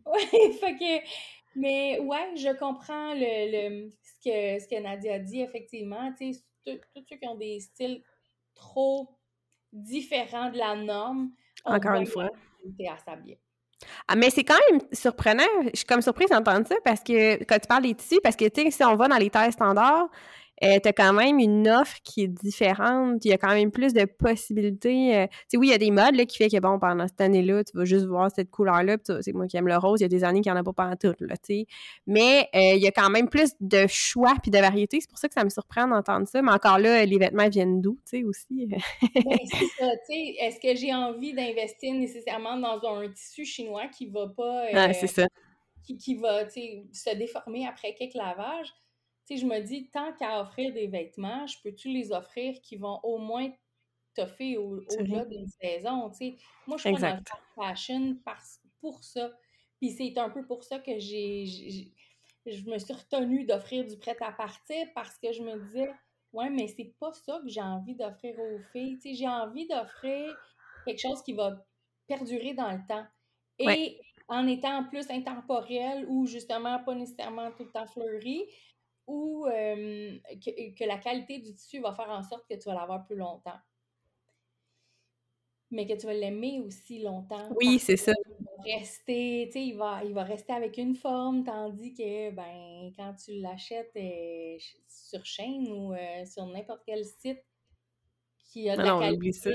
Ouais, 0.12 0.52
fait 0.52 0.76
que, 0.76 1.06
mais 1.54 1.98
ouais, 2.00 2.34
je 2.36 2.56
comprends 2.58 3.14
le, 3.14 3.20
le- 3.86 3.92
ce, 4.02 4.12
que, 4.24 4.62
ce 4.62 4.68
que 4.68 4.80
Nadia 4.80 5.14
a 5.14 5.18
dit, 5.18 5.40
effectivement. 5.42 6.12
Tu 6.18 6.34
sais, 6.34 6.40
tous 6.64 7.04
ceux 7.08 7.16
qui 7.16 7.26
ont 7.26 7.36
des 7.36 7.60
styles 7.60 8.02
trop 8.54 9.08
différents 9.72 10.50
de 10.50 10.58
la 10.58 10.74
norme 10.76 11.30
Encore 11.64 11.94
une 11.94 12.06
fois. 12.06 12.30
à 12.88 12.98
s'habiller. 12.98 13.38
Ah, 14.06 14.14
mais 14.14 14.30
c'est 14.30 14.44
quand 14.44 14.58
même 14.70 14.80
surprenant. 14.92 15.42
Je 15.72 15.78
suis 15.78 15.86
comme 15.86 16.02
surprise 16.02 16.28
d'entendre 16.30 16.66
ça 16.66 16.76
parce 16.84 17.00
que 17.02 17.42
quand 17.44 17.58
tu 17.58 17.66
parles 17.66 17.82
des 17.82 17.94
tissus, 17.94 18.20
parce 18.22 18.36
que 18.36 18.44
tu 18.48 18.62
sais, 18.62 18.70
si 18.70 18.84
on 18.84 18.94
va 18.94 19.08
dans 19.08 19.16
les 19.16 19.30
tailles 19.30 19.52
standards, 19.52 20.08
euh, 20.62 20.78
tu 20.80 20.88
as 20.88 20.92
quand 20.92 21.12
même 21.12 21.38
une 21.38 21.68
offre 21.68 21.96
qui 22.04 22.22
est 22.22 22.28
différente. 22.28 23.24
Il 23.24 23.28
y 23.28 23.32
a 23.32 23.38
quand 23.38 23.52
même 23.52 23.72
plus 23.72 23.92
de 23.92 24.04
possibilités. 24.04 25.16
euh, 25.16 25.26
tu 25.26 25.36
sais, 25.48 25.56
oui, 25.56 25.68
il 25.68 25.70
y 25.70 25.74
a 25.74 25.78
des 25.78 25.90
modes 25.90 26.14
là, 26.14 26.24
qui 26.24 26.36
fait 26.36 26.48
que 26.48 26.60
bon, 26.60 26.78
pendant 26.78 27.08
cette 27.08 27.20
année-là, 27.20 27.64
tu 27.64 27.76
vas 27.76 27.84
juste 27.84 28.06
voir 28.06 28.30
cette 28.30 28.50
couleur-là. 28.50 28.96
C'est 29.22 29.32
moi 29.32 29.46
qui 29.48 29.56
aime 29.56 29.66
le 29.66 29.76
rose. 29.76 30.00
Il 30.00 30.04
y 30.04 30.06
a 30.06 30.08
des 30.08 30.22
années 30.22 30.40
qu'il 30.40 30.52
n'y 30.52 30.58
en 30.58 30.60
a 30.60 30.64
pas 30.64 30.72
pendant 30.72 30.96
tout, 30.96 31.14
là, 31.20 31.36
tu 31.36 31.54
sais. 31.54 31.66
Mais 32.06 32.48
euh, 32.54 32.74
il 32.76 32.82
y 32.82 32.86
a 32.86 32.92
quand 32.92 33.10
même 33.10 33.28
plus 33.28 33.52
de 33.60 33.86
choix 33.88 34.34
puis 34.40 34.50
de 34.50 34.58
variété. 34.58 35.00
C'est 35.00 35.10
pour 35.10 35.18
ça 35.18 35.26
que 35.26 35.34
ça 35.34 35.42
me 35.42 35.50
surprend 35.50 35.88
d'entendre 35.88 36.28
ça. 36.28 36.40
Mais 36.42 36.52
encore 36.52 36.78
là, 36.78 37.04
les 37.04 37.18
vêtements 37.18 37.48
viennent 37.48 37.80
d'où, 37.80 37.98
tu 38.08 38.18
sais, 38.18 38.24
aussi? 38.24 38.66
Ben, 38.66 38.78
c'est 39.50 39.66
ça, 39.78 39.90
tu 40.08 40.14
sais. 40.14 40.34
Est-ce 40.40 40.60
que 40.60 40.78
j'ai 40.78 40.94
envie 40.94 41.32
d'investir 41.32 41.94
nécessairement 41.94 42.56
dans 42.56 42.80
un 42.88 43.08
tissu 43.10 43.44
chinois 43.44 43.88
qui 43.88 44.06
va 44.06 44.28
pas. 44.28 44.66
Ouais, 44.72 44.92
c'est 44.94 45.08
ça. 45.08 45.26
qui, 45.84 45.96
qui 45.96 46.14
va 46.14 46.44
tu 46.44 46.52
sais, 46.52 46.84
se 46.92 47.16
déformer 47.16 47.66
après 47.66 47.94
quelques 47.94 48.14
lavages? 48.14 48.72
Tu 49.26 49.36
sais, 49.36 49.40
je 49.42 49.46
me 49.46 49.60
dis, 49.60 49.90
tant 49.90 50.12
qu'à 50.14 50.40
offrir 50.40 50.72
des 50.72 50.88
vêtements, 50.88 51.46
je 51.46 51.56
peux-tu 51.62 51.88
les 51.90 52.12
offrir 52.12 52.60
qui 52.62 52.76
vont 52.76 53.00
au 53.04 53.18
moins 53.18 53.50
toffer 54.14 54.56
au-delà 54.58 55.24
d'une 55.26 55.46
saison, 55.48 56.10
tu 56.10 56.16
sais? 56.18 56.36
Moi, 56.66 56.76
je 56.78 56.84
suis 56.84 56.98
dans 56.98 57.16
le 57.16 57.22
fashion 57.54 58.16
parce, 58.24 58.60
pour 58.80 59.04
ça. 59.04 59.32
Puis 59.80 59.90
c'est 59.90 60.18
un 60.18 60.30
peu 60.30 60.46
pour 60.46 60.64
ça 60.64 60.78
que 60.80 60.98
j'ai, 60.98 61.46
j'ai- 61.46 61.94
je 62.46 62.68
me 62.70 62.78
suis 62.78 62.92
retenue 62.94 63.44
d'offrir 63.46 63.86
du 63.86 63.96
prêt-à-partir 63.98 64.86
parce 64.94 65.18
que 65.18 65.32
je 65.32 65.42
me 65.42 65.58
disais, 65.60 65.90
ouais, 66.32 66.50
mais 66.50 66.68
c'est 66.68 66.94
pas 67.00 67.12
ça 67.12 67.40
que 67.42 67.48
j'ai 67.48 67.62
envie 67.62 67.94
d'offrir 67.96 68.38
aux 68.38 68.60
filles. 68.72 68.98
Tu 68.98 69.10
sais, 69.10 69.14
j'ai 69.14 69.28
envie 69.28 69.66
d'offrir 69.68 70.36
quelque 70.86 71.00
chose 71.00 71.22
qui 71.22 71.32
va 71.32 71.66
perdurer 72.08 72.54
dans 72.54 72.72
le 72.72 72.80
temps. 72.88 73.06
Et 73.58 73.98
Ouais. 73.98 74.02
en 74.28 74.46
étant 74.46 74.84
plus 74.84 75.10
intemporel 75.10 76.06
ou 76.08 76.26
justement 76.26 76.82
pas 76.84 76.94
nécessairement 76.94 77.52
tout 77.52 77.64
le 77.64 77.70
temps 77.72 77.86
fleuri, 77.86 78.46
ou 79.06 79.46
euh, 79.46 80.18
que, 80.44 80.74
que 80.74 80.84
la 80.84 80.98
qualité 80.98 81.38
du 81.38 81.54
tissu 81.54 81.80
va 81.80 81.92
faire 81.92 82.10
en 82.10 82.22
sorte 82.22 82.46
que 82.48 82.54
tu 82.54 82.64
vas 82.68 82.74
l'avoir 82.74 83.04
plus 83.04 83.16
longtemps. 83.16 83.58
Mais 85.70 85.86
que 85.86 85.94
tu 85.98 86.06
vas 86.06 86.12
l'aimer 86.12 86.60
aussi 86.60 87.02
longtemps. 87.02 87.48
Oui, 87.56 87.78
c'est 87.78 87.96
ça. 87.96 88.12
qu'il 88.12 88.44
va 88.44 88.62
rester, 88.78 89.44
tu 89.46 89.52
sais, 89.52 89.64
il 89.66 89.76
va, 89.76 90.04
il 90.04 90.12
va 90.12 90.22
rester 90.22 90.52
avec 90.52 90.76
une 90.76 90.94
forme, 90.94 91.44
tandis 91.44 91.94
que, 91.94 92.30
ben, 92.30 92.92
quand 92.94 93.14
tu 93.14 93.40
l'achètes 93.40 93.90
euh, 93.96 94.58
sur 94.88 95.24
chaîne 95.24 95.72
ou 95.72 95.94
euh, 95.94 96.24
sur 96.26 96.44
n'importe 96.46 96.82
quel 96.84 97.04
site 97.06 97.42
qui 98.50 98.68
a 98.68 98.76
de 98.76 98.82
Non, 98.82 98.98
la 99.00 99.08
qualité 99.08 99.32
ça. 99.32 99.48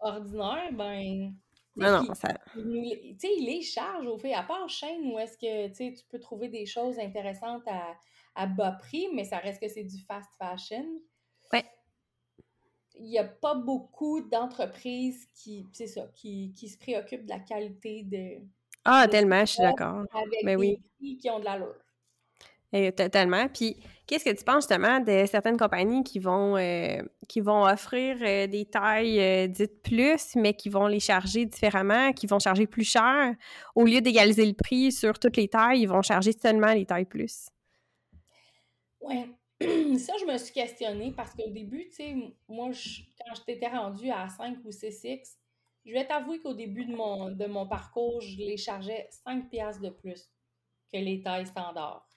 ordinaire, 0.00 0.72
ben, 0.72 1.34
Non, 1.76 1.90
non, 1.98 2.06
puis 2.06 2.16
ça. 2.16 2.28
il 2.56 3.16
il 3.22 3.44
les 3.44 3.60
charge 3.60 4.06
au 4.06 4.16
fait, 4.16 4.32
à 4.32 4.44
part 4.44 4.70
chaîne 4.70 5.12
où 5.12 5.18
est-ce 5.18 5.36
que 5.36 5.68
tu 5.68 6.02
peux 6.08 6.18
trouver 6.18 6.48
des 6.48 6.64
choses 6.64 6.98
intéressantes 6.98 7.66
à, 7.66 7.94
à 8.34 8.46
bas 8.46 8.72
prix, 8.72 9.08
mais 9.14 9.24
ça 9.24 9.38
reste 9.38 9.60
que 9.60 9.68
c'est 9.68 9.84
du 9.84 10.00
fast 10.04 10.30
fashion. 10.38 10.86
Ouais. 11.52 11.64
Il 12.94 13.06
n'y 13.06 13.18
a 13.18 13.24
pas 13.24 13.54
beaucoup 13.54 14.20
d'entreprises 14.20 15.26
qui, 15.34 15.66
c'est 15.72 15.86
ça, 15.86 16.06
qui, 16.14 16.52
qui 16.54 16.68
se 16.68 16.78
préoccupent 16.78 17.24
de 17.24 17.30
la 17.30 17.40
qualité 17.40 18.02
de, 18.04 18.44
Ah, 18.84 19.06
de 19.06 19.10
tellement, 19.12 19.40
je 19.40 19.52
suis 19.52 19.62
d'accord. 19.62 20.04
avec 20.12 20.44
Ben 20.44 20.56
oui. 20.58 20.76
des 20.76 20.82
prix 20.98 21.16
qui 21.18 21.30
ont 21.30 21.38
de 21.40 21.44
l'allure. 21.44 21.76
Eh, 22.74 22.90
totalement. 22.90 23.48
Puis, 23.48 23.76
qu'est-ce 24.06 24.24
que 24.24 24.34
tu 24.34 24.44
penses 24.44 24.64
justement 24.66 24.98
de 25.00 25.26
certaines 25.26 25.58
compagnies 25.58 26.02
qui 26.04 26.18
vont, 26.18 26.56
euh, 26.56 27.02
qui 27.28 27.40
vont 27.40 27.64
offrir 27.66 28.16
euh, 28.22 28.46
des 28.46 28.64
tailles 28.64 29.20
euh, 29.20 29.46
dites 29.46 29.82
plus, 29.82 30.34
mais 30.36 30.54
qui 30.54 30.70
vont 30.70 30.86
les 30.86 31.00
charger 31.00 31.44
différemment, 31.44 32.14
qui 32.14 32.26
vont 32.26 32.38
charger 32.38 32.66
plus 32.66 32.84
cher? 32.84 33.34
Au 33.74 33.84
lieu 33.84 34.00
d'égaliser 34.00 34.46
le 34.46 34.54
prix 34.54 34.90
sur 34.90 35.18
toutes 35.18 35.36
les 35.36 35.48
tailles, 35.48 35.82
ils 35.82 35.86
vont 35.86 36.00
charger 36.00 36.32
seulement 36.32 36.72
les 36.72 36.86
tailles 36.86 37.04
plus. 37.04 37.48
Ouais. 39.02 39.28
Ça, 39.98 40.14
je 40.20 40.24
me 40.24 40.38
suis 40.38 40.52
questionnée 40.54 41.12
parce 41.12 41.34
qu'au 41.34 41.48
début, 41.50 41.88
tu 41.90 41.96
sais, 41.96 42.16
moi, 42.48 42.72
je- 42.72 43.02
quand 43.18 43.34
je 43.34 43.42
t'étais 43.42 43.68
rendue 43.68 44.10
à 44.10 44.28
5 44.28 44.58
ou 44.64 44.72
6X, 44.72 45.38
je 45.84 45.92
vais 45.92 46.06
t'avouer 46.06 46.40
qu'au 46.40 46.54
début 46.54 46.84
de 46.86 46.94
mon, 46.94 47.30
de 47.30 47.46
mon 47.46 47.66
parcours, 47.66 48.20
je 48.20 48.36
les 48.38 48.56
chargeais 48.56 49.08
5 49.10 49.50
piastres 49.50 49.82
de 49.82 49.90
plus 49.90 50.30
que 50.92 50.98
les 50.98 51.22
tailles 51.22 51.46
standards. 51.46 52.08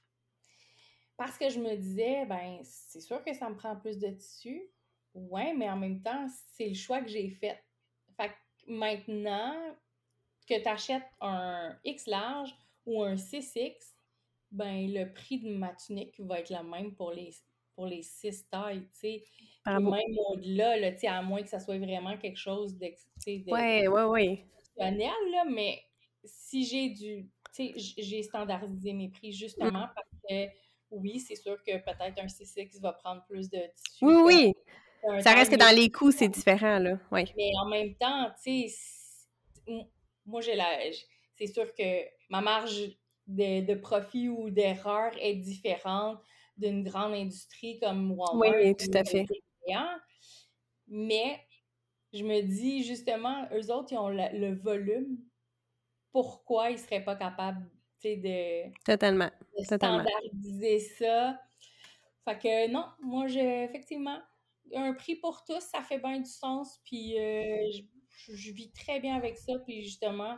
Parce 1.17 1.37
que 1.37 1.49
je 1.49 1.59
me 1.59 1.75
disais, 1.75 2.25
ben, 2.25 2.59
c'est 2.63 2.99
sûr 3.01 3.23
que 3.23 3.33
ça 3.33 3.49
me 3.49 3.55
prend 3.55 3.75
plus 3.75 3.97
de 3.99 4.09
tissu. 4.09 4.61
Ouais, 5.13 5.53
mais 5.53 5.69
en 5.69 5.77
même 5.77 6.01
temps, 6.01 6.27
c'est 6.53 6.67
le 6.69 6.73
choix 6.75 7.01
que 7.01 7.07
j'ai 7.07 7.29
fait. 7.29 7.57
Fait 8.17 8.29
que 8.29 8.71
maintenant 8.71 9.55
que 10.47 10.61
tu 10.61 10.67
achètes 10.69 11.07
un 11.21 11.77
X 11.85 12.07
large 12.07 12.55
ou 12.85 13.03
un 13.03 13.17
6X, 13.17 13.94
ben, 14.55 14.91
le 14.91 15.11
prix 15.13 15.39
de 15.39 15.49
ma 15.49 15.73
tunique 15.73 16.19
va 16.19 16.39
être 16.39 16.49
le 16.49 16.63
même 16.63 16.93
pour 16.95 17.11
les, 17.11 17.31
pour 17.75 17.85
les 17.85 18.01
six 18.01 18.47
tailles, 18.49 18.87
tu 18.93 18.99
sais. 18.99 19.23
Même 19.65 20.17
au-delà, 20.29 20.77
là, 20.77 20.91
à 21.07 21.21
moins 21.21 21.41
que 21.41 21.49
ça 21.49 21.59
soit 21.59 21.77
vraiment 21.79 22.17
quelque 22.17 22.37
chose 22.37 22.77
sais, 23.17 23.39
de, 23.39 23.51
Ouais, 23.51 23.87
ouais, 23.87 24.03
ouais. 24.03 24.45
là, 24.77 25.43
mais 25.49 25.81
si 26.23 26.65
j'ai 26.65 26.89
du... 26.89 27.29
Tu 27.53 27.73
sais, 27.73 27.93
j'ai 27.97 28.21
standardisé 28.23 28.93
mes 28.93 29.09
prix 29.09 29.29
Mm. 29.29 29.33
justement 29.33 29.87
parce 29.95 30.09
que, 30.29 30.47
oui, 30.91 31.19
c'est 31.19 31.35
sûr 31.35 31.57
que 31.63 31.77
peut-être 31.77 32.19
un 32.21 32.27
6X 32.27 32.79
va 32.81 32.93
prendre 32.93 33.23
plus 33.25 33.49
de 33.49 33.59
tissu 33.75 34.05
Oui, 34.05 34.15
oui. 35.05 35.21
Ça 35.21 35.33
reste 35.33 35.51
que 35.51 35.57
dans 35.57 35.75
les 35.75 35.89
coûts, 35.89 36.11
c'est 36.11 36.27
différent, 36.29 36.79
là. 36.79 36.99
Oui. 37.11 37.31
mais 37.37 37.51
en 37.61 37.67
même 37.67 37.95
temps, 37.95 38.31
tu 38.43 38.67
sais, 38.69 38.75
moi, 40.25 40.41
j'ai 40.41 40.55
la. 40.55 40.67
C'est 41.37 41.47
sûr 41.47 41.73
que 41.75 42.05
ma 42.29 42.41
marge 42.41 42.97
de, 43.27 43.65
de 43.65 43.75
profit 43.75 44.29
ou 44.29 44.49
d'erreur 44.49 45.11
est 45.19 45.35
différente 45.35 46.19
d'une 46.57 46.83
grande 46.83 47.13
industrie 47.13 47.79
comme 47.79 48.11
Walmart. 48.11 48.53
Oui, 48.55 48.75
tout 48.75 48.89
ou 48.89 48.97
à 48.97 49.03
fait. 49.03 49.25
Mais 50.87 51.39
je 52.13 52.23
me 52.23 52.41
dis, 52.41 52.83
justement, 52.83 53.47
eux 53.51 53.71
autres, 53.71 53.91
ils 53.91 53.97
ont 53.97 54.09
le, 54.09 54.37
le 54.37 54.55
volume. 54.55 55.17
Pourquoi 56.11 56.69
ils 56.71 56.79
seraient 56.79 57.03
pas 57.03 57.15
capables, 57.15 57.69
de, 58.03 58.71
Totalement. 58.85 59.31
de 59.59 59.65
Totalement. 59.65 60.03
standardiser 60.03 60.79
ça? 60.79 61.39
Fait 62.23 62.37
que 62.37 62.71
non, 62.71 62.85
moi, 63.01 63.27
j'ai 63.27 63.63
effectivement 63.63 64.19
un 64.73 64.93
prix 64.93 65.15
pour 65.15 65.43
tous, 65.43 65.59
ça 65.61 65.81
fait 65.81 65.99
bien 65.99 66.19
du 66.19 66.29
sens, 66.29 66.79
puis 66.85 67.19
euh, 67.19 67.57
je, 68.09 68.35
je 68.35 68.51
vis 68.51 68.71
très 68.71 68.99
bien 68.99 69.15
avec 69.15 69.37
ça, 69.37 69.53
puis 69.65 69.83
justement, 69.83 70.37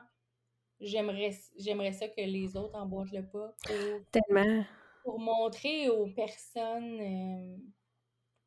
j'aimerais 0.79 1.31
j'aimerais 1.57 1.93
ça 1.93 2.07
que 2.07 2.21
les 2.21 2.55
autres 2.55 2.75
emboîtent 2.75 3.11
le 3.11 3.25
pas 3.27 3.53
pour, 3.65 3.75
Tellement. 4.11 4.63
pour 5.03 5.19
montrer 5.19 5.89
aux 5.89 6.07
personnes 6.07 6.99
euh, 7.01 7.57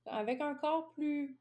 avec 0.06 0.40
un 0.40 0.54
corps 0.54 0.92
plus, 0.94 1.38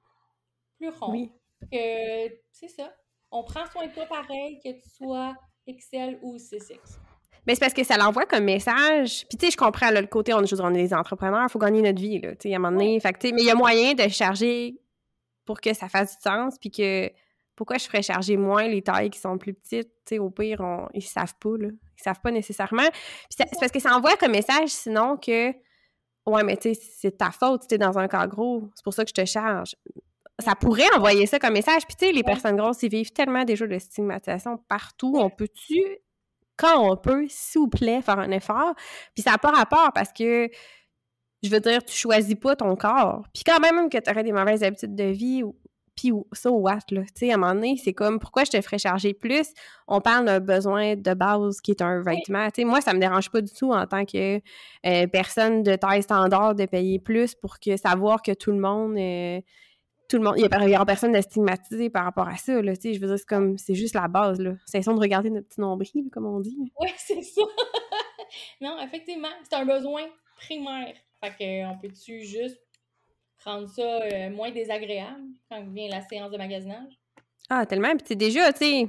plus 0.77 0.89
rond. 0.89 1.11
Oui. 1.11 1.31
que 1.71 2.35
c'est 2.51 2.67
ça. 2.67 2.93
On 3.31 3.43
prend 3.43 3.65
soin 3.67 3.87
de 3.87 3.93
toi 3.93 4.05
pareil, 4.05 4.59
que 4.63 4.71
tu 4.71 4.89
sois 4.89 5.35
XL 5.67 6.19
ou 6.21 6.37
6X. 6.37 6.97
Mais 7.45 7.55
c'est 7.55 7.59
parce 7.61 7.73
que 7.73 7.83
ça 7.83 7.97
l'envoie 7.97 8.25
comme 8.25 8.43
message. 8.43 9.25
Puis, 9.27 9.37
tu 9.37 9.45
sais, 9.45 9.51
je 9.51 9.57
comprends 9.57 9.91
le 9.91 10.05
côté, 10.07 10.33
on, 10.33 10.39
on 10.39 10.73
est 10.73 10.83
des 10.83 10.93
entrepreneurs, 10.93 11.45
il 11.47 11.51
faut 11.51 11.59
gagner 11.59 11.81
notre 11.81 12.01
vie, 12.01 12.19
là, 12.19 12.35
tu 12.35 12.49
sais, 12.49 12.53
à 12.53 12.57
un 12.57 12.59
moment 12.59 12.77
donné. 12.77 12.99
Fait 12.99 13.15
mais 13.23 13.41
il 13.41 13.45
y 13.45 13.51
a 13.51 13.55
moyen 13.55 13.93
de 13.93 14.07
charger 14.07 14.79
pour 15.45 15.61
que 15.61 15.73
ça 15.73 15.89
fasse 15.89 16.17
du 16.17 16.21
sens, 16.21 16.57
puis 16.59 16.69
que 16.69 17.11
pourquoi 17.59 17.77
je 17.77 17.83
ferais 17.87 18.01
charger 18.01 18.37
moins 18.37 18.69
les 18.69 18.81
tailles 18.81 19.09
qui 19.09 19.19
sont 19.19 19.37
plus 19.37 19.53
petites? 19.53 19.91
Au 20.17 20.29
pire, 20.29 20.87
ils 20.93 21.01
savent 21.01 21.35
pas, 21.41 21.57
là. 21.59 21.67
Ils 21.67 22.01
savent 22.01 22.21
pas 22.21 22.31
nécessairement. 22.31 22.87
c'est 23.29 23.45
parce 23.59 23.73
que 23.73 23.81
ça 23.81 23.93
envoie 23.97 24.15
comme 24.15 24.31
message, 24.31 24.69
sinon, 24.69 25.17
que 25.17 25.53
Ouais, 26.25 26.43
mais 26.43 26.55
tu 26.55 26.73
sais, 26.73 26.81
c'est 26.95 27.17
ta 27.17 27.31
faute, 27.31 27.67
tu 27.67 27.75
es 27.75 27.77
dans 27.77 27.97
un 27.97 28.07
cas 28.07 28.27
gros, 28.27 28.69
c'est 28.75 28.83
pour 28.83 28.93
ça 28.93 29.03
que 29.03 29.09
je 29.09 29.21
te 29.21 29.25
charge. 29.25 29.75
Ça 30.39 30.55
pourrait 30.55 30.87
envoyer 30.95 31.25
ça 31.25 31.37
comme 31.37 31.51
message. 31.51 31.85
Puis 31.85 31.97
tu 31.99 32.05
sais, 32.05 32.11
les 32.13 32.23
personnes 32.23 32.55
grosses, 32.55 32.81
ils 32.83 32.89
vivent 32.89 33.11
tellement 33.11 33.43
déjà 33.43 33.67
de 33.67 33.77
stigmatisation 33.77 34.57
partout. 34.69 35.15
On 35.17 35.29
peut-tu, 35.29 35.83
quand 36.55 36.89
on 36.89 36.95
peut, 36.95 37.25
s'il 37.27 37.59
vous 37.59 37.67
plaît, 37.67 38.01
faire 38.01 38.19
un 38.19 38.31
effort? 38.31 38.73
Puis 39.13 39.23
ça 39.23 39.31
n'a 39.31 39.37
pas 39.37 39.51
rapport 39.51 39.91
parce 39.93 40.13
que 40.13 40.49
je 41.43 41.49
veux 41.49 41.59
dire, 41.59 41.83
tu 41.83 41.93
choisis 41.93 42.35
pas 42.35 42.55
ton 42.55 42.73
corps. 42.77 43.25
Puis 43.33 43.43
quand 43.43 43.59
même 43.59 43.89
que 43.89 43.97
tu 43.97 44.09
aurais 44.09 44.23
des 44.23 44.31
mauvaises 44.31 44.63
habitudes 44.63 44.95
de 44.95 45.05
vie 45.05 45.43
puis 45.99 46.13
ça, 46.31 46.49
what, 46.49 46.79
là? 46.91 47.01
Tu 47.01 47.07
sais, 47.15 47.31
à 47.31 47.35
un 47.35 47.37
moment 47.37 47.53
donné, 47.53 47.75
c'est 47.75 47.91
comme, 47.91 48.19
pourquoi 48.19 48.45
je 48.45 48.51
te 48.51 48.61
ferais 48.61 48.77
charger 48.77 49.13
plus? 49.13 49.53
On 49.87 49.99
parle 49.99 50.25
d'un 50.25 50.39
besoin 50.39 50.95
de 50.95 51.13
base 51.13 51.59
qui 51.59 51.71
est 51.71 51.81
un 51.81 52.01
vêtement. 52.01 52.45
Tu 52.47 52.61
sais, 52.61 52.63
moi, 52.63 52.79
ça 52.79 52.93
me 52.93 52.99
dérange 52.99 53.29
pas 53.29 53.41
du 53.41 53.51
tout 53.51 53.73
en 53.73 53.85
tant 53.85 54.05
que 54.05 54.37
euh, 54.85 55.07
personne 55.07 55.61
de 55.61 55.75
taille 55.75 56.01
standard 56.01 56.55
de 56.55 56.65
payer 56.65 56.99
plus 56.99 57.35
pour 57.35 57.59
que 57.59 57.75
savoir 57.75 58.21
que 58.21 58.31
tout 58.31 58.51
le 58.51 58.59
monde... 58.59 58.97
Euh, 58.97 59.41
tout 60.07 60.17
le 60.17 60.23
monde, 60.23 60.35
il 60.37 60.67
n'y 60.67 60.75
a, 60.75 60.85
personne 60.85 61.11
de 61.11 61.21
stigmatisé 61.21 61.91
par 61.91 62.03
rapport 62.03 62.27
à 62.27 62.35
ça, 62.35 62.63
là, 62.63 62.75
tu 62.75 62.81
sais, 62.81 62.93
je 62.95 62.99
veux 62.99 63.05
dire, 63.05 63.19
c'est 63.19 63.27
comme, 63.27 63.59
c'est 63.59 63.75
juste 63.75 63.93
la 63.93 64.07
base, 64.07 64.39
là. 64.39 64.53
C'est 64.65 64.79
de 64.79 64.89
regarder 64.89 65.29
notre 65.29 65.47
petit 65.47 65.61
nombril, 65.61 66.09
comme 66.11 66.25
on 66.25 66.39
dit. 66.39 66.57
Oui, 66.79 66.89
c'est 66.97 67.21
ça! 67.21 67.43
non, 68.61 68.79
effectivement, 68.81 69.27
c'est 69.43 69.55
un 69.55 69.65
besoin 69.65 70.01
primaire. 70.35 70.95
Fait 71.23 71.31
qu'on 71.37 71.77
peut-tu 71.79 72.23
juste 72.23 72.59
rendre 73.43 73.69
ça 73.69 73.81
euh, 73.81 74.29
moins 74.29 74.51
désagréable 74.51 75.23
quand 75.49 75.63
vient 75.69 75.89
la 75.89 76.01
séance 76.01 76.31
de 76.31 76.37
magasinage. 76.37 76.93
Ah, 77.49 77.65
tellement. 77.65 77.95
Puis 77.95 78.15
déjà, 78.15 78.51
tu 78.53 78.59
sais, 78.59 78.87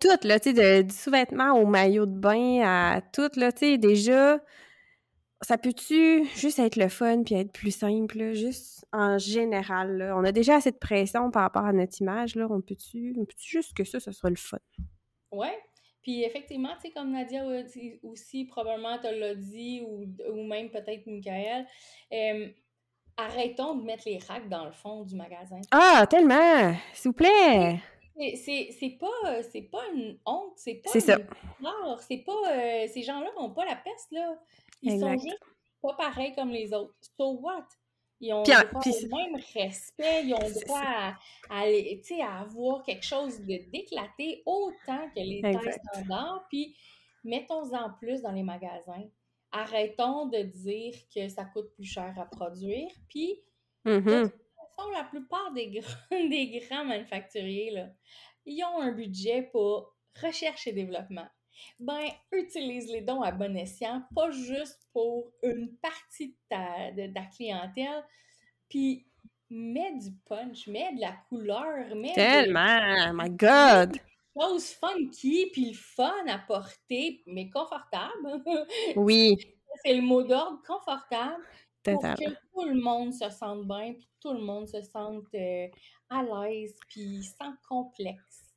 tout, 0.00 0.26
là, 0.26 0.40
tu 0.40 0.54
sais, 0.54 0.84
du 0.84 0.94
sous-vêtement 0.94 1.52
au 1.52 1.66
maillot 1.66 2.06
de 2.06 2.18
bain 2.18 2.60
à 2.64 3.00
tout, 3.00 3.30
là, 3.36 3.52
tu 3.52 3.58
sais, 3.58 3.78
déjà, 3.78 4.40
ça 5.40 5.58
peut-tu 5.58 6.24
juste 6.36 6.58
être 6.58 6.76
le 6.76 6.88
fun 6.88 7.22
puis 7.22 7.36
être 7.36 7.52
plus 7.52 7.70
simple, 7.70 8.32
juste 8.32 8.86
en 8.92 9.18
général, 9.18 9.98
là? 9.98 10.16
On 10.16 10.24
a 10.24 10.32
déjà 10.32 10.56
assez 10.56 10.72
de 10.72 10.76
pression 10.76 11.30
par 11.30 11.42
rapport 11.42 11.64
à 11.64 11.72
notre 11.72 12.00
image, 12.00 12.34
là. 12.34 12.46
On 12.50 12.60
peut-tu, 12.60 13.12
peut 13.14 13.26
juste 13.38 13.76
que 13.76 13.84
ça, 13.84 14.00
ça 14.00 14.12
soit 14.12 14.30
le 14.30 14.36
fun? 14.36 14.58
Ouais. 15.30 15.56
Puis 16.02 16.24
effectivement, 16.24 16.74
tu 16.76 16.88
sais, 16.88 16.90
comme 16.90 17.12
Nadia 17.12 17.44
aussi, 18.02 18.44
probablement 18.46 18.98
te 18.98 19.08
l'a 19.08 19.34
dit, 19.34 19.82
ou, 19.86 20.06
ou 20.32 20.44
même 20.44 20.70
peut-être 20.70 21.06
Michael, 21.06 21.66
euh, 22.12 22.48
arrêtons 23.18 23.74
de 23.74 23.82
mettre 23.84 24.04
les 24.06 24.18
racks 24.18 24.48
dans 24.48 24.64
le 24.64 24.72
fond 24.72 25.02
du 25.02 25.14
magasin. 25.16 25.60
Ah, 25.70 26.06
tellement! 26.08 26.74
S'il 26.94 27.10
vous 27.10 27.16
plaît! 27.16 27.80
C'est 28.16 28.98
pas, 28.98 29.06
pas 29.70 29.84
une 29.94 30.18
honte, 30.24 30.52
c'est 30.56 30.74
pas 30.76 30.90
c'est 30.90 31.00
ça. 31.00 31.18
c'est 32.08 32.24
pas... 32.24 32.52
Euh, 32.52 32.86
ces 32.88 33.02
gens-là 33.02 33.28
n'ont 33.36 33.50
pas 33.50 33.64
la 33.64 33.76
peste, 33.76 34.10
là. 34.10 34.38
Ils 34.82 34.98
sont 34.98 35.12
juste 35.12 35.38
pas 35.82 35.94
pareils 35.94 36.34
comme 36.34 36.50
les 36.50 36.72
autres. 36.72 36.94
So 37.16 37.38
what? 37.40 37.66
Ils 38.20 38.34
ont 38.34 38.42
le 38.42 39.16
même 39.16 39.40
respect, 39.54 40.24
ils 40.24 40.34
ont 40.34 40.64
droit 40.64 40.82
à, 40.84 41.14
à, 41.50 41.62
à, 41.62 42.40
avoir 42.40 42.82
quelque 42.82 43.04
chose 43.04 43.38
d'éclaté 43.40 44.42
autant 44.44 45.08
que 45.14 45.20
les 45.20 45.40
tailles 45.40 45.76
standards. 45.92 46.44
Puis 46.48 46.76
mettons-en 47.22 47.90
plus 48.00 48.22
dans 48.22 48.32
les 48.32 48.42
magasins 48.42 49.04
arrêtons 49.52 50.26
de 50.26 50.42
dire 50.42 50.94
que 51.14 51.28
ça 51.28 51.44
coûte 51.44 51.72
plus 51.74 51.84
cher 51.84 52.14
à 52.18 52.24
produire. 52.24 52.90
Puis, 53.08 53.40
de 53.84 53.98
mm-hmm. 53.98 54.22
toute 54.22 54.32
façon, 54.32 54.90
la 54.92 55.04
plupart 55.04 55.52
des 55.52 55.68
grands, 55.70 56.10
des 56.28 56.60
grands 56.60 56.84
manufacturiers, 56.84 57.70
là, 57.70 57.88
ils 58.46 58.62
ont 58.64 58.80
un 58.80 58.92
budget 58.92 59.42
pour 59.42 59.94
recherche 60.22 60.66
et 60.66 60.72
développement. 60.72 61.26
Ben, 61.80 62.08
utilise 62.32 62.90
les 62.90 63.00
dons 63.00 63.22
à 63.22 63.32
bon 63.32 63.56
escient, 63.56 64.02
pas 64.14 64.30
juste 64.30 64.88
pour 64.92 65.32
une 65.42 65.76
partie 65.78 66.28
de 66.28 66.36
ta, 66.48 66.92
de 66.92 67.12
ta 67.12 67.22
clientèle. 67.22 68.04
Puis, 68.68 69.06
mets 69.50 69.96
du 69.98 70.12
punch, 70.26 70.66
mets 70.68 70.94
de 70.94 71.00
la 71.00 71.12
couleur, 71.28 71.94
mets. 71.96 72.12
Tellement! 72.12 73.12
my 73.12 73.30
God! 73.30 73.98
Chose 74.40 74.72
funky 74.72 75.50
puis 75.52 75.70
le 75.70 75.76
fun 75.76 76.26
à 76.26 76.38
porter, 76.38 77.22
mais 77.26 77.50
confortable. 77.50 78.42
Oui. 78.96 79.36
C'est 79.84 79.94
le 79.94 80.02
mot 80.02 80.22
d'ordre, 80.22 80.60
confortable. 80.66 81.42
Pour 81.84 82.02
que 82.02 82.30
tout 82.52 82.64
le 82.64 82.80
monde 82.80 83.12
se 83.12 83.30
sente 83.30 83.66
bien, 83.66 83.94
puis 83.94 84.08
tout 84.20 84.32
le 84.32 84.40
monde 84.40 84.66
se 84.66 84.82
sente 84.82 85.26
euh, 85.34 85.66
à 86.10 86.22
l'aise, 86.22 86.74
puis 86.88 87.22
sans 87.22 87.52
complexe. 87.68 88.54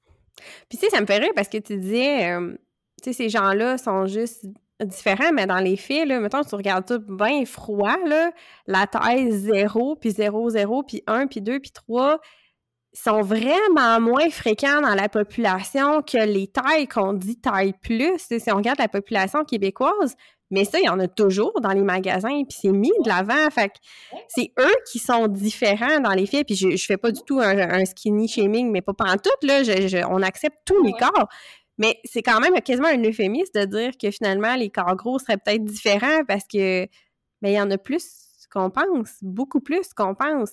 Puis 0.67 0.77
tu 0.77 0.85
sais, 0.85 0.89
ça 0.89 1.01
me 1.01 1.05
fait 1.05 1.17
rire 1.17 1.31
parce 1.35 1.47
que 1.47 1.57
tu 1.59 1.77
disais, 1.77 2.31
euh, 2.31 2.55
tu 3.01 3.11
sais, 3.11 3.13
ces 3.13 3.29
gens-là 3.29 3.77
sont 3.77 4.05
juste 4.07 4.45
différents, 4.83 5.31
mais 5.31 5.45
dans 5.45 5.59
les 5.59 5.77
faits, 5.77 6.07
là, 6.07 6.19
mettons, 6.19 6.43
tu 6.43 6.55
regardes 6.55 6.85
tout 6.85 6.99
bien 6.99 7.45
froid, 7.45 7.97
là, 8.05 8.31
la 8.67 8.87
taille 8.87 9.31
0, 9.31 9.95
puis 9.95 10.11
0, 10.11 10.49
0, 10.49 10.83
puis 10.83 11.03
1, 11.07 11.27
puis 11.27 11.41
2, 11.41 11.59
puis 11.59 11.71
3, 11.71 12.19
sont 12.93 13.21
vraiment 13.21 13.99
moins 14.01 14.29
fréquents 14.29 14.81
dans 14.81 14.95
la 14.95 15.07
population 15.07 16.01
que 16.01 16.17
les 16.17 16.47
tailles 16.47 16.87
qu'on 16.87 17.13
dit 17.13 17.37
taille 17.39 17.73
plus. 17.81 18.17
Si 18.19 18.51
on 18.51 18.57
regarde 18.57 18.79
la 18.79 18.89
population 18.89 19.45
québécoise, 19.45 20.15
mais 20.51 20.65
ça, 20.65 20.79
il 20.79 20.85
y 20.85 20.89
en 20.89 20.99
a 20.99 21.07
toujours 21.07 21.53
dans 21.61 21.71
les 21.71 21.81
magasins, 21.81 22.43
puis 22.43 22.57
c'est 22.61 22.71
mis 22.71 22.91
de 23.03 23.07
l'avant. 23.07 23.49
Fait 23.49 23.71
c'est 24.27 24.51
eux 24.59 24.75
qui 24.91 24.99
sont 24.99 25.27
différents 25.27 26.01
dans 26.01 26.11
les 26.11 26.25
faits. 26.25 26.45
Puis 26.45 26.55
je, 26.55 26.75
je 26.75 26.85
fais 26.85 26.97
pas 26.97 27.11
du 27.11 27.21
tout 27.25 27.39
un, 27.39 27.85
skinny 27.85 28.27
shaming, 28.27 28.69
mais 28.69 28.81
pas 28.81 28.93
tout 28.93 29.47
là. 29.47 29.61
on 30.09 30.21
accepte 30.21 30.57
tous 30.65 30.83
les 30.83 30.91
corps. 30.91 31.29
Mais 31.77 31.97
c'est 32.03 32.21
quand 32.21 32.41
même 32.41 32.53
quasiment 32.61 32.89
un 32.89 33.01
euphémisme 33.01 33.53
de 33.55 33.65
dire 33.65 33.91
que 33.99 34.11
finalement, 34.11 34.55
les 34.55 34.69
corps 34.69 34.95
gros 34.97 35.17
seraient 35.19 35.37
peut-être 35.37 35.63
différents 35.63 36.25
parce 36.27 36.43
que 36.43 36.85
ben, 37.41 37.49
il 37.49 37.53
y 37.53 37.61
en 37.61 37.71
a 37.71 37.77
plus 37.77 38.20
qu'on 38.51 38.69
pense, 38.69 39.17
beaucoup 39.21 39.61
plus 39.61 39.93
qu'on 39.93 40.13
pense. 40.13 40.51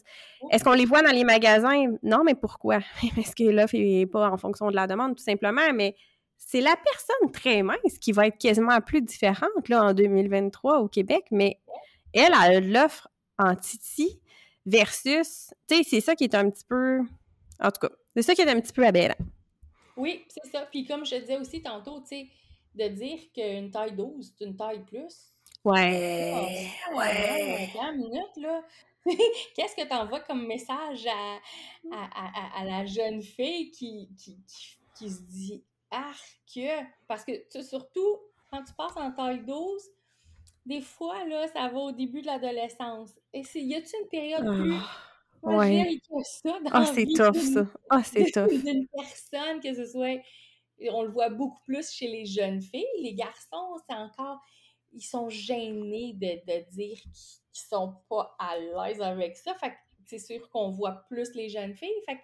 Est-ce 0.50 0.64
qu'on 0.64 0.72
les 0.72 0.87
voit 0.87 1.02
dans 1.02 1.11
les 1.11 1.24
magasins? 1.24 1.92
Non, 2.02 2.22
mais 2.24 2.34
pourquoi? 2.34 2.78
Parce 3.16 3.34
que 3.34 3.44
l'offre 3.44 3.76
n'est 3.76 4.06
pas 4.06 4.30
en 4.30 4.37
fonction 4.37 4.70
de 4.70 4.76
la 4.76 4.87
demande, 4.87 5.16
tout 5.16 5.24
simplement, 5.24 5.72
mais 5.74 5.96
c'est 6.38 6.61
la 6.61 6.76
personne 6.76 7.32
très 7.32 7.62
mince 7.62 7.98
qui 8.00 8.12
va 8.12 8.28
être 8.28 8.38
quasiment 8.38 8.80
plus 8.80 9.02
différente 9.02 9.68
là, 9.68 9.84
en 9.84 9.92
2023 9.92 10.78
au 10.78 10.88
Québec, 10.88 11.24
mais 11.30 11.58
elle 12.12 12.32
a 12.32 12.61
l'offre 12.61 13.08
en 13.38 13.54
Titi 13.54 14.20
versus, 14.64 15.52
tu 15.68 15.76
sais, 15.76 15.82
c'est 15.82 16.00
ça 16.00 16.14
qui 16.14 16.24
est 16.24 16.34
un 16.34 16.48
petit 16.48 16.64
peu, 16.64 17.00
en 17.61 17.70
tout 17.70 17.87
cas, 17.87 17.94
c'est 18.14 18.22
ça 18.22 18.34
qui 18.34 18.42
est 18.42 18.48
un 18.48 18.61
petit 18.61 18.72
peu 18.72 18.87
aberrant. 18.87 19.14
Oui, 19.96 20.24
c'est 20.28 20.48
ça. 20.50 20.66
Puis 20.70 20.87
comme 20.87 21.04
je 21.04 21.16
te 21.16 21.20
disais 21.20 21.38
aussi 21.38 21.62
tantôt, 21.62 22.00
tu 22.00 22.08
sais, 22.08 22.28
de 22.74 22.88
dire 22.88 23.18
qu'une 23.34 23.70
taille 23.70 23.96
12, 23.96 24.34
c'est 24.38 24.44
une 24.44 24.56
taille 24.56 24.84
plus, 24.84 25.27
Ouais. 25.64 26.70
ouais. 26.94 27.70
minute, 27.96 28.36
là. 28.36 28.62
Qu'est-ce 29.54 29.74
que 29.74 29.86
tu 29.86 29.94
envoies 29.94 30.20
comme 30.20 30.46
message 30.46 31.06
à, 31.06 31.38
à, 31.92 32.60
à, 32.60 32.64
la 32.64 32.84
jeune 32.84 33.22
fille 33.22 33.70
qui, 33.70 34.08
qui, 34.16 34.38
qui, 34.96 35.10
se 35.10 35.22
dit 35.22 35.64
arc? 35.90 36.60
Parce 37.06 37.24
que 37.24 37.32
surtout, 37.62 38.18
quand 38.50 38.62
tu 38.64 38.72
passes 38.74 38.96
en 38.96 39.12
taille 39.12 39.44
12, 39.44 39.82
des 40.66 40.80
fois, 40.82 41.24
là, 41.26 41.48
ça 41.48 41.68
va 41.68 41.78
au 41.78 41.92
début 41.92 42.20
de 42.20 42.26
l'adolescence. 42.26 43.14
Et 43.32 43.42
y 43.54 43.74
a-t-il 43.74 44.02
une 44.02 44.08
période 44.08 44.44
plus 44.44 44.74
oh, 45.42 45.56
ouais. 45.56 45.98
que 46.08 46.22
ça 46.22 46.58
dans 46.60 46.70
Ah, 46.72 46.84
c'est 46.84 47.06
tough, 47.06 47.36
ça. 47.36 47.66
Ah, 47.88 48.02
c'est 48.04 48.24
tough. 48.32 48.48
D'une 48.48 48.86
personne, 48.88 49.61
que 49.61 49.74
ce 49.74 49.86
soit... 49.86 50.20
On 50.92 51.02
le 51.02 51.11
voit 51.11 51.30
beaucoup 51.30 51.61
plus 51.64 51.90
chez 51.90 52.06
les 52.06 52.24
jeunes 52.24 52.61
filles. 52.61 52.84
Les 53.02 53.14
garçons, 53.14 53.78
c'est 53.88 53.96
encore 53.96 54.40
ils 54.99 55.07
sont 55.07 55.28
gênés 55.28 56.12
de, 56.14 56.26
de 56.46 56.70
dire 56.70 57.01
qu'ils 57.01 57.66
sont 57.68 57.94
pas 58.09 58.34
à 58.38 58.59
l'aise 58.59 59.01
avec 59.01 59.36
ça. 59.36 59.55
Fait 59.55 59.70
que 59.70 59.76
c'est 60.07 60.18
sûr 60.18 60.49
qu'on 60.51 60.70
voit 60.70 61.05
plus 61.09 61.34
les 61.34 61.49
jeunes 61.49 61.74
filles. 61.74 62.03
Fait 62.07 62.16
que 62.16 62.22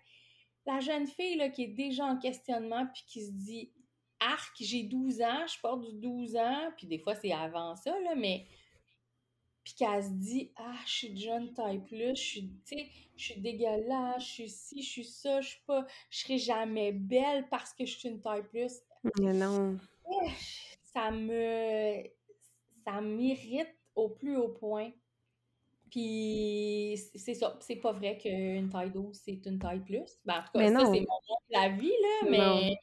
la 0.67 0.81
jeune 0.81 1.07
fille 1.07 1.37
là, 1.37 1.51
qui 1.51 1.65
est 1.65 1.75
déjà 1.75 2.05
en 2.05 2.19
questionnement 2.19 2.87
puis 2.93 3.05
qui 3.07 3.27
se 3.27 3.31
dit 3.31 3.73
Arc, 4.21 4.55
j'ai 4.59 4.85
12 4.85 5.21
ans, 5.23 5.47
je 5.47 5.61
porte 5.61 5.83
du 5.83 5.93
12 6.01 6.37
ans, 6.37 6.71
puis 6.77 6.87
des 6.87 6.99
fois 6.99 7.15
c'est 7.15 7.33
avant 7.33 7.77
ça, 7.77 7.99
là, 8.01 8.15
mais 8.17 8.47
puis 9.63 9.75
qu'elle 9.75 10.03
se 10.03 10.11
dit 10.11 10.53
Ah, 10.57 10.75
je 10.87 10.93
suis 10.93 11.11
de 11.11 11.19
jeune 11.19 11.53
taille 11.55 11.83
plus, 11.85 12.17
je 12.17 12.23
suis, 12.23 12.53
je 13.17 13.25
suis 13.25 13.41
dégueulasse, 13.41 14.23
je 14.23 14.33
suis 14.33 14.49
ci, 14.49 14.83
je 14.83 14.89
suis 14.89 15.05
ça, 15.05 15.41
je 15.41 15.49
suis 15.51 15.63
pas, 15.67 15.87
je 16.11 16.19
serai 16.19 16.39
jamais 16.39 16.93
belle 16.93 17.49
parce 17.51 17.73
que 17.73 17.87
je 17.87 17.97
suis 17.97 18.09
une 18.09 18.21
taille 18.21 18.47
plus. 18.49 18.81
Mais 19.21 19.33
non. 19.33 19.79
Ça 20.93 21.11
me 21.11 22.03
ça 22.85 23.01
m'irrite 23.01 23.75
au 23.95 24.09
plus 24.09 24.37
haut 24.37 24.49
point. 24.49 24.91
Puis 25.91 26.99
c'est 27.15 27.35
ça, 27.35 27.57
c'est 27.61 27.77
pas 27.77 27.93
vrai 27.93 28.19
qu'une 28.19 28.69
taille 28.69 28.91
12, 28.91 29.17
c'est 29.25 29.41
une 29.47 29.59
taille 29.59 29.81
plus. 29.81 30.19
Ben, 30.25 30.35
en 30.35 30.39
tout 30.39 30.49
cas, 30.55 30.59
Mais 30.59 30.73
ça, 30.73 30.81
c'est 30.81 31.01
mon 31.01 31.07
la 31.51 31.69
vie, 31.69 31.87
là, 31.89 32.29
mais 32.31 32.77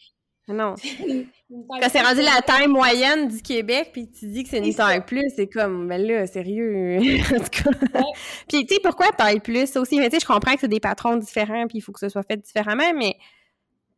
Non. 0.48 0.76
Quand 1.82 1.90
c'est 1.90 2.02
rendu 2.02 2.22
la 2.22 2.42
taille 2.42 2.68
moyenne 2.68 3.28
du 3.28 3.42
Québec, 3.42 3.90
puis 3.92 4.10
tu 4.10 4.28
dis 4.28 4.44
que 4.44 4.50
c'est 4.50 4.60
une 4.60 4.72
ça. 4.72 4.88
taille 4.88 5.06
plus, 5.06 5.30
c'est 5.36 5.48
comme, 5.48 5.88
ben 5.90 6.02
là, 6.02 6.26
sérieux. 6.26 7.00
en 7.36 7.40
tout 7.40 7.64
cas. 7.64 8.00
Ouais. 8.00 8.12
Puis, 8.48 8.66
tu 8.66 8.76
sais, 8.76 8.80
pourquoi 8.82 9.08
taille 9.10 9.42
plus? 9.42 9.76
Aussi? 9.76 10.00
Mais 10.00 10.10
tu 10.10 10.16
sais, 10.16 10.20
je 10.22 10.26
comprends 10.26 10.54
que 10.54 10.62
c'est 10.62 10.68
des 10.70 10.80
patrons 10.80 11.18
différents, 11.18 11.68
puis 11.68 11.80
il 11.80 11.82
faut 11.82 11.92
que 11.92 12.00
ce 12.00 12.08
soit 12.10 12.24
fait 12.24 12.38
différemment, 12.38 12.94
mais 12.96 13.18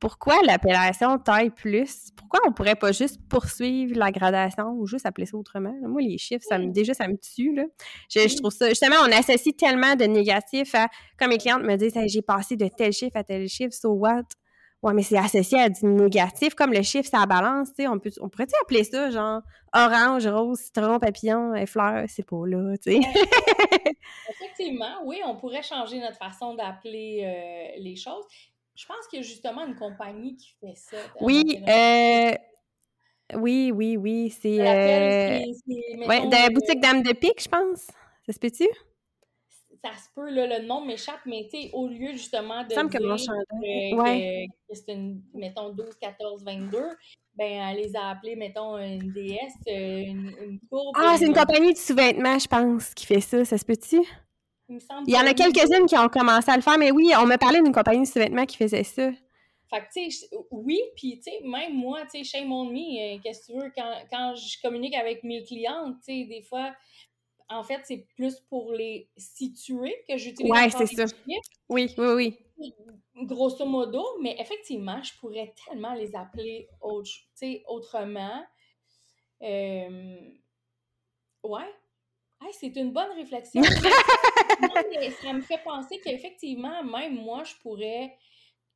pourquoi 0.04 0.36
l'appellation 0.46 1.18
taille 1.18 1.50
plus? 1.50 2.10
Pourquoi 2.18 2.42
on 2.46 2.52
pourrait 2.52 2.76
pas 2.76 2.92
juste 2.92 3.22
poursuivre 3.30 3.98
la 3.98 4.12
gradation 4.12 4.72
ou 4.72 4.86
juste 4.86 5.06
appeler 5.06 5.26
ça 5.26 5.38
autrement? 5.38 5.74
Moi, 5.82 6.02
les 6.02 6.18
chiffres, 6.18 6.44
ça 6.46 6.58
me, 6.58 6.74
déjà, 6.74 6.94
ça 6.94 7.08
me 7.08 7.16
tue, 7.16 7.56
là. 7.56 7.64
Je, 8.14 8.36
trouve 8.36 8.52
ça... 8.52 8.68
Justement, 8.68 8.98
on 9.08 9.12
associe 9.14 9.56
tellement 9.56 9.96
de 9.96 10.04
négatifs 10.04 10.76
à... 10.76 10.90
Comme 11.18 11.30
mes 11.30 11.38
clientes 11.38 11.64
me 11.64 11.78
disent, 11.78 11.96
Hey, 11.96 12.10
j'ai 12.10 12.22
passé 12.22 12.58
de 12.58 12.68
tel 12.68 12.92
chiffre 12.92 13.16
à 13.16 13.24
tel 13.24 13.48
chiffre, 13.48 13.72
so 13.72 13.94
what? 13.94 14.24
Ouais, 14.82 14.92
mais 14.94 15.04
c'est 15.04 15.18
associé 15.18 15.62
à 15.62 15.70
du 15.70 15.86
négatif, 15.86 16.54
comme 16.54 16.74
le 16.74 16.82
chiffre, 16.82 17.10
ça 17.10 17.26
balance, 17.26 17.70
tu 17.70 17.84
sais. 17.84 17.88
On, 17.88 17.98
peut, 17.98 18.12
on 18.20 18.28
pourrait-tu 18.28 18.56
appeler 18.62 18.84
ça, 18.84 19.10
genre, 19.10 19.40
orange, 19.74 20.28
rose, 20.28 20.60
citron, 20.60 21.00
papillon, 21.00 21.56
et 21.56 21.66
fleurs? 21.66 22.04
C'est 22.10 22.28
pas 22.28 22.46
là, 22.46 22.76
tu 22.76 22.92
sais. 22.92 23.00
Effectivement, 24.30 25.00
oui, 25.06 25.22
on 25.26 25.38
pourrait 25.38 25.64
changer 25.64 26.02
notre 26.02 26.18
façon 26.18 26.56
d'appeler 26.56 27.22
euh, 27.24 27.80
les 27.82 27.96
choses. 27.96 28.26
Je 28.76 28.86
pense 28.86 29.08
qu'il 29.10 29.20
y 29.20 29.22
a 29.22 29.26
justement 29.26 29.66
une 29.66 29.76
compagnie 29.76 30.36
qui 30.36 30.50
fait 30.60 30.76
ça. 30.76 30.98
Oui, 31.22 31.44
euh... 31.68 32.32
Oui, 33.36 33.72
oui, 33.74 33.98
oui, 33.98 34.30
c'est... 34.30 34.60
Euh... 34.60 35.40
Ouais, 36.08 36.20
dans 36.22 36.30
la 36.30 36.46
euh, 36.46 36.50
boutique 36.50 36.80
Dame 36.82 37.02
de 37.04 37.14
Pique, 37.14 37.42
je 37.42 37.50
pense. 37.50 37.88
Ça 38.26 38.34
se 38.34 38.40
peut-tu? 38.40 38.68
ça 39.86 39.92
se 39.98 40.08
peut, 40.16 40.30
là, 40.30 40.48
le 40.60 40.66
nom 40.66 40.80
m'échappe, 40.86 41.20
mais 41.26 41.46
tu 41.52 41.62
sais, 41.64 41.70
au 41.74 41.90
lieu 41.90 42.14
justement 42.14 42.64
de 42.64 42.70
dire 42.70 42.88
que, 42.88 43.00
chandail... 43.18 43.92
que- 43.92 43.96
Ouais. 43.96 44.48
que 44.70 44.76
c'est 44.76 44.94
une, 44.94 45.22
mettons, 45.34 45.72
12, 45.72 45.96
14, 46.00 46.42
22, 46.46 46.80
ben, 47.36 47.46
elle 47.70 47.78
les 47.78 47.94
a 47.94 48.12
appelés, 48.12 48.38
mettons, 48.38 48.78
une 48.78 49.12
DS, 49.12 49.38
euh, 49.68 50.04
une, 50.06 50.34
une 50.42 50.60
courbe. 50.70 50.96
Ah, 50.96 51.16
c'est 51.20 51.26
une- 51.26 51.34
compagnie 51.34 51.74
de 51.74 51.78
sous-vêtements, 51.78 52.40
je 52.40 52.48
pense, 52.48 52.94
qui 52.94 53.06
fait 53.06 53.20
ça. 53.20 53.44
Ça 53.44 53.58
se 53.58 53.66
peut-tu? 53.66 53.98
Il 54.74 54.76
me 54.76 54.80
semble 54.80 55.04
Il 55.08 55.14
y 55.14 55.18
en 55.18 55.26
a 55.26 55.34
quelques-unes 55.34 55.86
qui 55.86 55.98
ont 55.98 56.10
commencé 56.10 56.50
à 56.50 56.56
le 56.56 56.62
faire, 56.62 56.78
mais 56.78 56.92
oui, 56.92 57.12
on 57.18 57.26
m'a 57.26 57.38
parlé 57.38 57.62
d'une 57.62 57.72
compagnie 57.72 58.02
de 58.02 58.08
sous-vêtements 58.08 58.46
qui 58.46 58.58
faisait 58.58 58.84
ça. 58.84 59.12
Fait 59.70 59.80
que, 59.80 59.94
tu 59.94 60.12
sais, 60.12 60.28
oui, 60.52 60.80
puis, 60.96 61.18
tu 61.18 61.32
sais, 61.32 61.40
même 61.44 61.74
moi, 61.74 62.02
tu 62.12 62.24
sais, 62.24 62.24
shame 62.24 62.52
on 62.52 62.66
me, 62.66 63.16
euh, 63.16 63.20
qu'est-ce 63.24 63.48
que 63.48 63.54
tu 63.54 63.60
veux, 63.60 63.72
quand, 63.76 63.92
quand 64.12 64.36
je 64.36 64.62
communique 64.62 64.96
avec 64.96 65.24
mes 65.24 65.44
clientes, 65.44 65.96
tu 66.06 66.22
sais, 66.22 66.26
des 66.26 66.42
fois, 66.44 66.74
en 67.50 67.64
fait, 67.64 67.82
c'est 67.84 68.08
plus 68.16 68.40
pour 68.50 68.74
les 68.74 69.10
situer 69.18 69.96
que 70.08 70.18
j'utilise 70.18 70.52
Ouais, 70.52 70.70
c'est 70.70 70.88
ça. 70.88 71.06
Oui, 71.70 71.94
oui, 71.98 72.38
oui. 72.58 72.74
grosso 73.24 73.66
modo, 73.66 74.04
mais 74.22 74.36
effectivement, 74.40 75.02
je 75.02 75.12
pourrais 75.20 75.54
tellement 75.66 75.94
les 75.94 76.16
appeler 76.16 76.68
autre, 76.82 77.10
autrement. 77.68 78.44
Euh, 79.42 80.18
Ouais. 81.44 81.70
Hey, 82.44 82.54
c'est 82.60 82.76
une 82.76 82.92
bonne 82.92 83.12
réflexion. 83.16 83.62
Mais 84.92 85.12
ça 85.12 85.32
me 85.32 85.42
fait 85.42 85.62
penser 85.64 86.00
qu'effectivement, 86.04 86.84
même 86.84 87.16
moi, 87.16 87.44
je 87.44 87.54
pourrais 87.62 88.18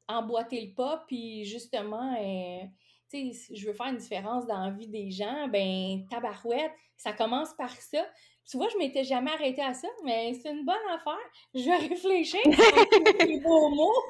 emboîter 0.08 0.62
le 0.62 0.74
pas, 0.74 1.04
puis 1.06 1.44
justement, 1.44 2.14
euh, 2.14 2.66
tu 3.12 3.34
sais, 3.34 3.56
je 3.56 3.68
veux 3.68 3.74
faire 3.74 3.88
une 3.88 3.98
différence 3.98 4.48
dans 4.48 4.66
la 4.66 4.72
vie 4.72 4.88
des 4.88 5.12
gens, 5.12 5.50
ben, 5.50 6.06
tabarouette, 6.10 6.72
ça 6.96 7.12
commence 7.12 7.54
par 7.58 7.72
ça. 7.72 8.06
Tu 8.50 8.56
vois, 8.56 8.70
je 8.70 8.78
m'étais 8.78 9.04
jamais 9.04 9.32
arrêtée 9.32 9.62
à 9.62 9.74
ça, 9.74 9.90
mais 10.06 10.34
c'est 10.42 10.50
une 10.50 10.64
bonne 10.64 10.76
affaire. 10.96 11.18
Je 11.54 11.66
vais 11.66 11.88
réfléchir 11.90 12.40
sur 12.42 13.26
les 13.28 13.40
beaux 13.44 13.70
mots. 13.70 14.04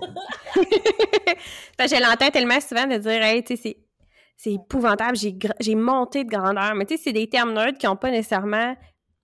Parce 1.76 1.91
que 1.91 1.97
je 1.97 2.03
l'entends 2.03 2.30
tellement 2.30 2.62
souvent 2.62 2.86
de 2.86 2.97
dire, 2.97 3.24
hey, 3.24 3.43
tu 3.43 3.55
sais, 3.55 3.62
c'est. 3.62 3.78
C'est 4.39 4.53
épouvantable, 4.53 5.18
j'ai 5.18 5.74
monté 5.74 6.24
de 6.24 6.30
grandeur. 6.30 6.76
Mais 6.76 6.86
tu 6.86 6.95
sais, 6.95 7.01
c'est 7.05 7.12
des 7.12 7.28
termes 7.28 7.53
neutres 7.53 7.80
qui 7.80 7.88
n'ont 7.88 7.95
pas 7.95 8.12
nécessairement. 8.12 8.76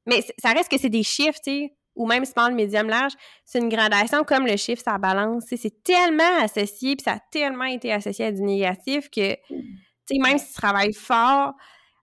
Mais 0.06 0.22
ça 0.38 0.52
reste 0.52 0.70
que 0.70 0.78
c'est 0.78 0.90
des 0.90 1.04
chiffres, 1.04 1.40
tu 1.44 1.52
sais, 1.52 1.74
ou 1.96 2.08
même 2.08 2.26
small, 2.26 2.54
medium, 2.54 2.88
large. 2.88 3.14
C'est 3.46 3.60
une 3.60 3.70
gradation 3.70 4.24
comme 4.24 4.46
le 4.46 4.58
chiffre, 4.58 4.82
ça 4.84 4.98
balance. 4.98 5.46
C'est 5.48 5.84
tellement 5.84 6.40
associé, 6.42 6.96
puis 6.96 7.04
ça 7.04 7.14
a 7.14 7.20
tellement 7.32 7.66
été 7.66 7.92
associé 7.92 8.26
à 8.26 8.32
du 8.32 8.42
négatif 8.42 9.10
que, 9.10 9.36
tu 9.36 9.56
sais, 10.10 10.18
même 10.20 10.38
si 10.38 10.48
tu 10.48 10.54
travailles 10.54 10.94
fort, 10.94 11.54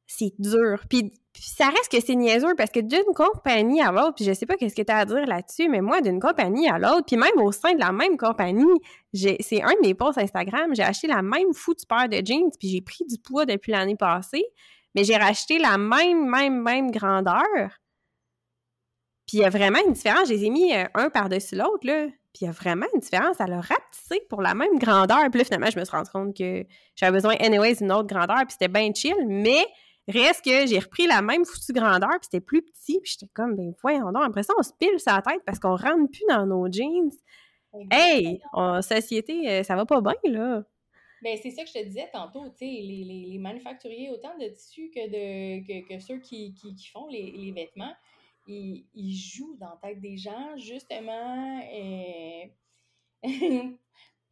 c'est 0.06 0.32
dur. 0.38 0.82
Puis, 0.88 1.12
ça 1.34 1.68
reste 1.68 1.90
que 1.90 2.00
c'est 2.00 2.16
niaiseux 2.16 2.54
parce 2.56 2.70
que 2.70 2.80
d'une 2.80 3.14
compagnie 3.14 3.80
à 3.80 3.92
l'autre, 3.92 4.14
puis 4.16 4.24
je 4.24 4.32
sais 4.32 4.46
pas 4.46 4.56
qu'est-ce 4.56 4.74
que 4.74 4.82
tu 4.82 4.92
as 4.92 4.98
à 4.98 5.04
dire 5.04 5.24
là-dessus, 5.26 5.68
mais 5.68 5.80
moi, 5.80 6.00
d'une 6.00 6.20
compagnie 6.20 6.68
à 6.68 6.78
l'autre, 6.78 7.04
puis 7.06 7.16
même 7.16 7.40
au 7.40 7.52
sein 7.52 7.72
de 7.74 7.78
la 7.78 7.92
même 7.92 8.16
compagnie, 8.16 8.64
c'est 9.14 9.62
un 9.62 9.72
de 9.72 9.86
mes 9.86 9.94
posts 9.94 10.18
Instagram, 10.18 10.74
j'ai 10.74 10.82
acheté 10.82 11.06
la 11.06 11.22
même 11.22 11.54
foutue 11.54 11.86
paire 11.86 12.08
de 12.08 12.16
jeans, 12.24 12.50
puis 12.58 12.68
j'ai 12.68 12.80
pris 12.80 13.04
du 13.08 13.16
poids 13.18 13.46
depuis 13.46 13.72
l'année 13.72 13.96
passée, 13.96 14.44
mais 14.94 15.04
j'ai 15.04 15.16
racheté 15.16 15.58
la 15.58 15.78
même, 15.78 16.28
même, 16.28 16.60
même 16.62 16.90
grandeur. 16.90 17.79
Puis 19.30 19.38
il 19.38 19.42
y 19.42 19.44
a 19.44 19.48
vraiment 19.48 19.78
une 19.86 19.92
différence. 19.92 20.26
Je 20.26 20.34
les 20.34 20.44
ai 20.46 20.50
mis 20.50 20.74
euh, 20.74 20.86
un 20.94 21.08
par-dessus 21.08 21.54
l'autre, 21.54 21.86
là. 21.86 22.08
Puis 22.32 22.40
il 22.40 22.44
y 22.46 22.48
a 22.48 22.50
vraiment 22.50 22.86
une 22.92 22.98
différence. 22.98 23.36
Elle 23.38 23.52
a 23.52 23.60
rapetissé 23.60 24.20
pour 24.28 24.42
la 24.42 24.54
même 24.54 24.76
grandeur. 24.76 25.30
Puis 25.30 25.38
là, 25.38 25.44
finalement, 25.44 25.70
je 25.70 25.78
me 25.78 25.84
suis 25.84 25.96
rendu 25.96 26.10
compte 26.10 26.36
que 26.36 26.66
j'avais 26.96 27.12
besoin, 27.12 27.36
anyways, 27.38 27.76
d'une 27.76 27.92
autre 27.92 28.08
grandeur. 28.08 28.38
Puis 28.38 28.56
c'était 28.58 28.66
bien 28.66 28.92
chill. 28.92 29.14
Mais 29.28 29.64
reste 30.08 30.44
que 30.44 30.66
j'ai 30.66 30.80
repris 30.80 31.06
la 31.06 31.22
même 31.22 31.44
foutue 31.44 31.72
grandeur. 31.72 32.10
Puis 32.10 32.24
c'était 32.24 32.40
plus 32.40 32.62
petit. 32.62 32.98
Puis 33.00 33.12
j'étais 33.12 33.30
comme, 33.32 33.54
ben 33.54 33.72
voyons 33.80 34.10
donc. 34.10 34.24
Après 34.24 34.42
ça, 34.42 34.52
on 34.58 34.64
se 34.64 34.72
pile 34.76 34.98
sa 34.98 35.22
tête 35.22 35.42
parce 35.46 35.60
qu'on 35.60 35.76
rentre 35.76 36.10
plus 36.10 36.24
dans 36.28 36.44
nos 36.44 36.66
jeans. 36.68 37.12
Hey, 37.92 38.40
en 38.52 38.82
société, 38.82 39.48
euh, 39.48 39.62
ça 39.62 39.76
va 39.76 39.86
pas 39.86 40.00
bien, 40.00 40.14
là. 40.24 40.64
Ben, 41.22 41.38
c'est 41.40 41.52
ça 41.52 41.62
que 41.62 41.68
je 41.68 41.74
te 41.74 41.84
disais 41.84 42.08
tantôt, 42.12 42.48
tu 42.48 42.56
sais, 42.58 42.64
les, 42.64 43.04
les, 43.06 43.26
les 43.30 43.38
manufacturiers, 43.38 44.10
autant 44.10 44.36
de 44.38 44.48
tissus 44.48 44.90
que, 44.92 45.06
de, 45.06 45.60
que, 45.64 45.88
que 45.88 46.00
ceux 46.00 46.18
qui, 46.18 46.52
qui, 46.54 46.74
qui 46.74 46.88
font 46.88 47.06
les, 47.06 47.30
les 47.36 47.52
vêtements, 47.52 47.92
ils, 48.46 48.86
ils 48.94 49.14
jouent 49.16 49.56
dans 49.58 49.70
la 49.70 49.76
tête 49.82 50.00
des 50.00 50.16
gens, 50.16 50.56
justement, 50.56 51.60
euh, 51.72 52.44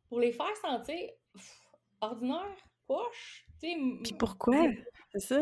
pour 0.09 0.20
les 0.20 0.32
faire 0.32 0.56
sentir 0.59 0.96
pff, 1.34 1.61
ordinaires, 2.00 2.56
poche, 2.86 3.46
tu 3.61 3.68
sais. 3.68 3.72
m- 3.72 4.00
Puis 4.02 4.14
pourquoi? 4.14 4.56
C'est 5.12 5.20
ça. 5.20 5.40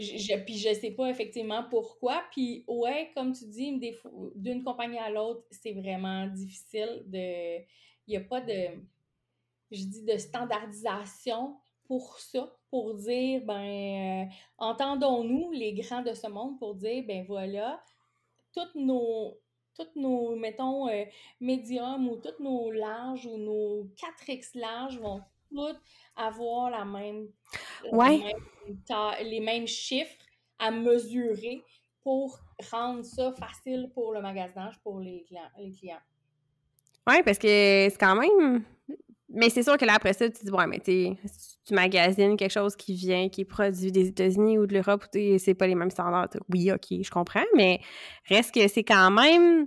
je, 0.00 0.16
je- 0.18 0.44
puis 0.44 0.58
je 0.58 0.72
sais 0.74 0.90
pas 0.92 1.08
effectivement 1.10 1.64
pourquoi. 1.70 2.22
Puis 2.32 2.64
ouais, 2.68 3.10
comme 3.14 3.32
tu 3.32 3.46
dis, 3.46 3.78
d'une 4.36 4.62
compagnie 4.64 4.98
à 4.98 5.10
l'autre, 5.10 5.44
c'est 5.50 5.72
vraiment 5.72 6.26
difficile 6.28 7.02
de. 7.06 7.58
Il 8.06 8.10
n'y 8.10 8.16
a 8.16 8.20
pas 8.20 8.40
de. 8.40 8.82
Je 9.70 9.84
dis 9.84 10.04
de 10.04 10.16
standardisation 10.16 11.56
pour 11.86 12.18
ça, 12.18 12.56
pour 12.70 12.94
dire, 12.94 13.42
ben, 13.44 14.26
euh, 14.28 14.32
entendons-nous, 14.58 15.50
les 15.52 15.74
grands 15.74 16.02
de 16.02 16.14
ce 16.14 16.26
monde, 16.28 16.58
pour 16.58 16.74
dire, 16.76 17.04
ben 17.06 17.24
voilà, 17.26 17.82
toutes 18.54 18.74
nos. 18.74 19.38
Toutes 19.76 19.96
nos, 19.96 20.36
mettons, 20.36 20.88
euh, 20.88 21.04
médiums 21.40 22.08
ou 22.08 22.14
toutes 22.18 22.38
nos 22.38 22.70
larges 22.70 23.26
ou 23.26 23.36
nos 23.36 23.90
4X 23.96 24.56
larges 24.56 25.00
vont 25.00 25.20
toutes 25.48 25.80
avoir 26.14 26.70
la 26.70 26.84
même, 26.84 27.26
la 27.90 29.20
les 29.20 29.40
mêmes 29.40 29.66
chiffres 29.66 30.24
à 30.60 30.70
mesurer 30.70 31.60
pour 32.04 32.38
rendre 32.70 33.04
ça 33.04 33.32
facile 33.32 33.90
pour 33.92 34.12
le 34.12 34.20
magasinage, 34.20 34.78
pour 34.80 35.00
les 35.00 35.24
clients. 35.24 35.50
Les 35.58 35.72
clients. 35.72 36.02
Oui, 37.08 37.22
parce 37.24 37.38
que 37.38 37.88
c'est 37.90 37.98
quand 37.98 38.14
même. 38.14 38.64
Mais 39.28 39.50
c'est 39.50 39.62
sûr 39.62 39.76
que 39.76 39.84
là, 39.84 39.94
après 39.94 40.12
ça, 40.12 40.30
tu 40.30 40.44
dis, 40.44 40.50
ouais, 40.50 40.66
mais 40.66 40.78
tu 40.78 41.16
tu 41.66 41.74
magasines 41.74 42.36
quelque 42.36 42.52
chose 42.52 42.76
qui 42.76 42.94
vient, 42.94 43.28
qui 43.28 43.42
est 43.42 43.46
produit 43.46 43.90
des 43.90 44.08
États-Unis 44.08 44.58
ou 44.58 44.66
de 44.66 44.74
l'Europe, 44.74 45.04
c'est 45.12 45.54
pas 45.54 45.66
les 45.66 45.74
mêmes 45.74 45.90
standards. 45.90 46.28
Oui, 46.52 46.70
OK, 46.70 47.02
je 47.02 47.10
comprends, 47.10 47.44
mais 47.56 47.80
reste 48.28 48.54
que 48.54 48.68
c'est 48.68 48.84
quand 48.84 49.10
même. 49.10 49.66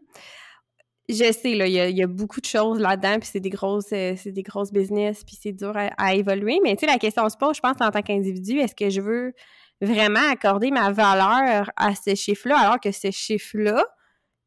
Je 1.09 1.31
sais, 1.31 1.55
là, 1.55 1.67
il 1.67 1.97
y 1.97 2.03
a, 2.03 2.07
beaucoup 2.07 2.41
de 2.41 2.45
choses 2.45 2.79
là-dedans, 2.79 3.19
puis 3.19 3.29
c'est 3.31 3.39
des 3.39 3.49
grosses, 3.49 3.93
euh, 3.93 4.13
c'est 4.17 4.33
des 4.33 4.43
grosses 4.43 4.73
business, 4.73 5.23
puis 5.23 5.37
c'est 5.41 5.53
dur 5.53 5.71
à, 5.75 5.87
à 5.97 6.13
évoluer. 6.13 6.59
Mais 6.61 6.75
tu 6.75 6.81
sais, 6.81 6.85
la 6.85 6.97
question 6.97 7.27
se 7.29 7.37
pose, 7.37 7.55
je 7.55 7.61
pense, 7.61 7.77
en 7.79 7.91
tant 7.91 8.01
qu'individu, 8.01 8.59
est-ce 8.59 8.75
que 8.75 8.89
je 8.89 8.99
veux 8.99 9.33
vraiment 9.81 10.31
accorder 10.31 10.71
ma 10.71 10.91
valeur 10.91 11.69
à 11.75 11.95
ce 11.95 12.15
chiffre-là, 12.15 12.57
alors 12.57 12.79
que 12.79 12.91
ce 12.91 13.11
chiffre-là, 13.11 13.85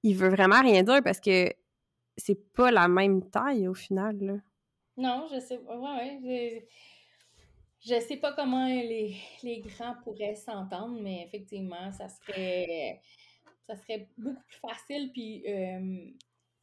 il 0.02 0.16
veut 0.16 0.28
vraiment 0.28 0.60
rien 0.60 0.82
dire 0.82 1.02
parce 1.02 1.20
que 1.20 1.48
c'est 2.16 2.52
pas 2.52 2.70
la 2.70 2.88
même 2.88 3.28
taille 3.30 3.68
au 3.68 3.74
final. 3.74 4.16
Là. 4.20 4.34
Non, 4.96 5.26
je 5.32 5.40
sais 5.40 5.58
pas. 5.58 5.76
Ouais, 5.76 6.18
ouais. 6.22 6.68
Je, 7.84 7.94
je 7.94 8.00
sais 8.00 8.16
pas 8.16 8.32
comment 8.32 8.66
les, 8.66 9.16
les 9.42 9.60
grands 9.60 9.94
pourraient 10.04 10.34
s'entendre, 10.34 11.00
mais 11.00 11.24
effectivement, 11.26 11.90
ça 11.92 12.08
serait 12.08 13.00
ça 13.66 13.76
serait 13.76 14.08
beaucoup 14.18 14.42
plus 14.42 14.58
facile 14.58 15.12
puis, 15.12 15.44
euh, 15.46 16.10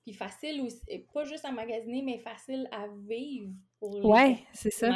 puis 0.04 0.14
facile 0.14 0.62
aussi, 0.62 0.82
pas 1.14 1.24
juste 1.24 1.46
à 1.46 1.52
magasiner, 1.52 2.02
mais 2.02 2.20
facile 2.20 2.68
à 2.72 2.88
vivre 3.08 3.54
pour 3.80 3.96
les 3.96 4.02
Ouais, 4.02 4.40
c'est 4.54 4.72
ça. 4.72 4.90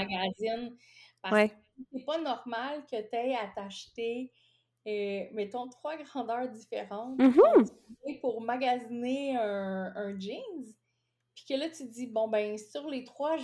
Parce 1.22 1.34
Ouais. 1.34 1.50
que 1.50 1.56
c'est 1.94 2.06
pas 2.06 2.20
normal 2.20 2.84
que 2.86 2.98
tu 3.02 3.16
aies 3.16 3.36
à 3.36 3.48
t'acheter 3.56 4.32
euh, 4.88 5.26
mettons, 5.34 5.68
trois 5.70 5.96
grandeurs 5.98 6.50
différentes 6.50 7.20
mm-hmm. 7.20 8.20
pour 8.20 8.42
magasiner 8.42 9.38
un, 9.38 9.94
un 9.96 10.20
jeans, 10.20 10.74
puis 11.36 11.46
que 11.48 11.54
là, 11.54 11.70
tu 11.70 11.88
te 11.88 11.92
dis, 11.94 12.08
bon, 12.08 12.28
ben, 12.28 12.58
sur 12.58 12.90
les 12.90 13.04
trois, 13.04 13.38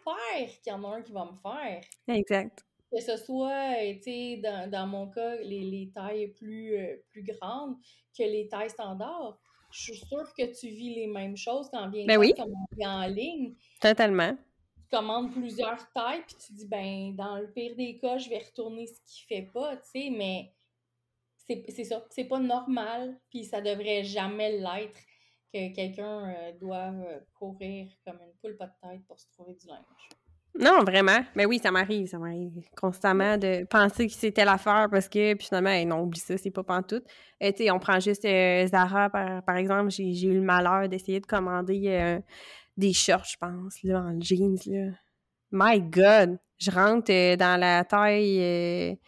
j'espère 0.00 0.60
qu'il 0.62 0.72
y 0.72 0.74
en 0.74 0.84
a 0.84 0.96
un 0.96 1.02
qui 1.02 1.12
va 1.12 1.24
me 1.24 1.36
faire. 1.42 1.80
Exact. 2.08 2.64
Que 2.92 3.00
ce 3.00 3.16
soit, 3.16 3.76
euh, 3.78 3.94
tu 3.94 4.02
sais, 4.02 4.40
dans, 4.42 4.68
dans, 4.68 4.86
mon 4.86 5.08
cas, 5.08 5.36
les, 5.36 5.60
les 5.60 5.90
tailles 5.94 6.28
plus, 6.28 6.76
euh, 6.76 6.96
plus 7.10 7.22
grandes 7.22 7.76
que 8.16 8.24
les 8.24 8.48
tailles 8.48 8.70
standards. 8.70 9.38
Je 9.70 9.92
suis 9.92 9.98
sûre 9.98 10.34
que 10.36 10.46
tu 10.58 10.66
vis 10.68 10.94
les 10.96 11.06
mêmes 11.06 11.36
choses 11.36 11.68
quand 11.72 11.88
vient 11.90 12.04
ben 12.04 12.18
oui. 12.18 12.34
en 12.84 13.06
ligne. 13.06 13.54
Totalement. 13.80 14.36
Tu 14.76 14.96
commandes 14.96 15.30
plusieurs 15.30 15.88
tailles, 15.92 16.24
puis 16.26 16.34
tu 16.44 16.52
dis, 16.54 16.66
ben, 16.66 17.14
dans 17.14 17.36
le 17.36 17.52
pire 17.52 17.76
des 17.76 17.96
cas, 17.98 18.18
je 18.18 18.28
vais 18.28 18.38
retourner 18.38 18.88
ce 18.88 19.00
qui 19.06 19.22
fait 19.28 19.48
pas, 19.54 19.76
tu 19.76 19.90
sais, 19.92 20.10
mais 20.10 20.52
c'est 21.68 21.84
ça. 21.84 22.04
C'est 22.10 22.24
pas 22.24 22.40
normal, 22.40 23.20
puis 23.30 23.44
ça 23.44 23.60
devrait 23.60 24.02
jamais 24.02 24.58
l'être 24.58 25.00
que 25.52 25.74
quelqu'un 25.74 26.28
euh, 26.28 26.52
doive 26.58 27.22
courir 27.34 27.88
comme 28.06 28.18
une 28.22 28.32
poule 28.40 28.56
pas 28.56 28.66
de 28.66 28.88
tête 28.88 29.06
pour 29.06 29.18
se 29.18 29.26
trouver 29.32 29.54
du 29.54 29.66
linge. 29.66 29.84
Non, 30.58 30.82
vraiment. 30.82 31.24
Mais 31.36 31.46
oui, 31.46 31.60
ça 31.62 31.70
m'arrive, 31.70 32.08
ça 32.08 32.18
m'arrive 32.18 32.60
constamment 32.76 33.38
de 33.38 33.64
penser 33.66 34.08
que 34.08 34.12
c'était 34.12 34.44
l'affaire 34.44 34.88
parce 34.90 35.08
que, 35.08 35.34
puis 35.34 35.46
finalement, 35.46 35.84
non, 35.86 36.02
oublie 36.02 36.18
ça, 36.18 36.36
c'est 36.36 36.50
pas 36.50 36.64
pantoute. 36.64 37.04
Euh, 37.42 37.52
tu 37.52 37.64
sais, 37.64 37.70
on 37.70 37.78
prend 37.78 38.00
juste 38.00 38.24
euh, 38.24 38.66
Zara, 38.66 39.10
par, 39.10 39.44
par 39.44 39.56
exemple, 39.56 39.90
j'ai 39.90 40.26
eu 40.26 40.34
le 40.34 40.42
malheur 40.42 40.88
d'essayer 40.88 41.20
de 41.20 41.26
commander 41.26 42.20
des 42.76 42.92
shorts, 42.92 43.26
je 43.30 43.36
pense, 43.36 43.82
là, 43.84 44.00
en 44.00 44.20
jeans, 44.20 44.58
là. 44.66 44.92
My 45.52 45.80
God! 45.80 46.38
Je 46.58 46.70
rentre 46.70 47.36
dans 47.36 47.58
la 47.58 47.84
taille 47.84 48.98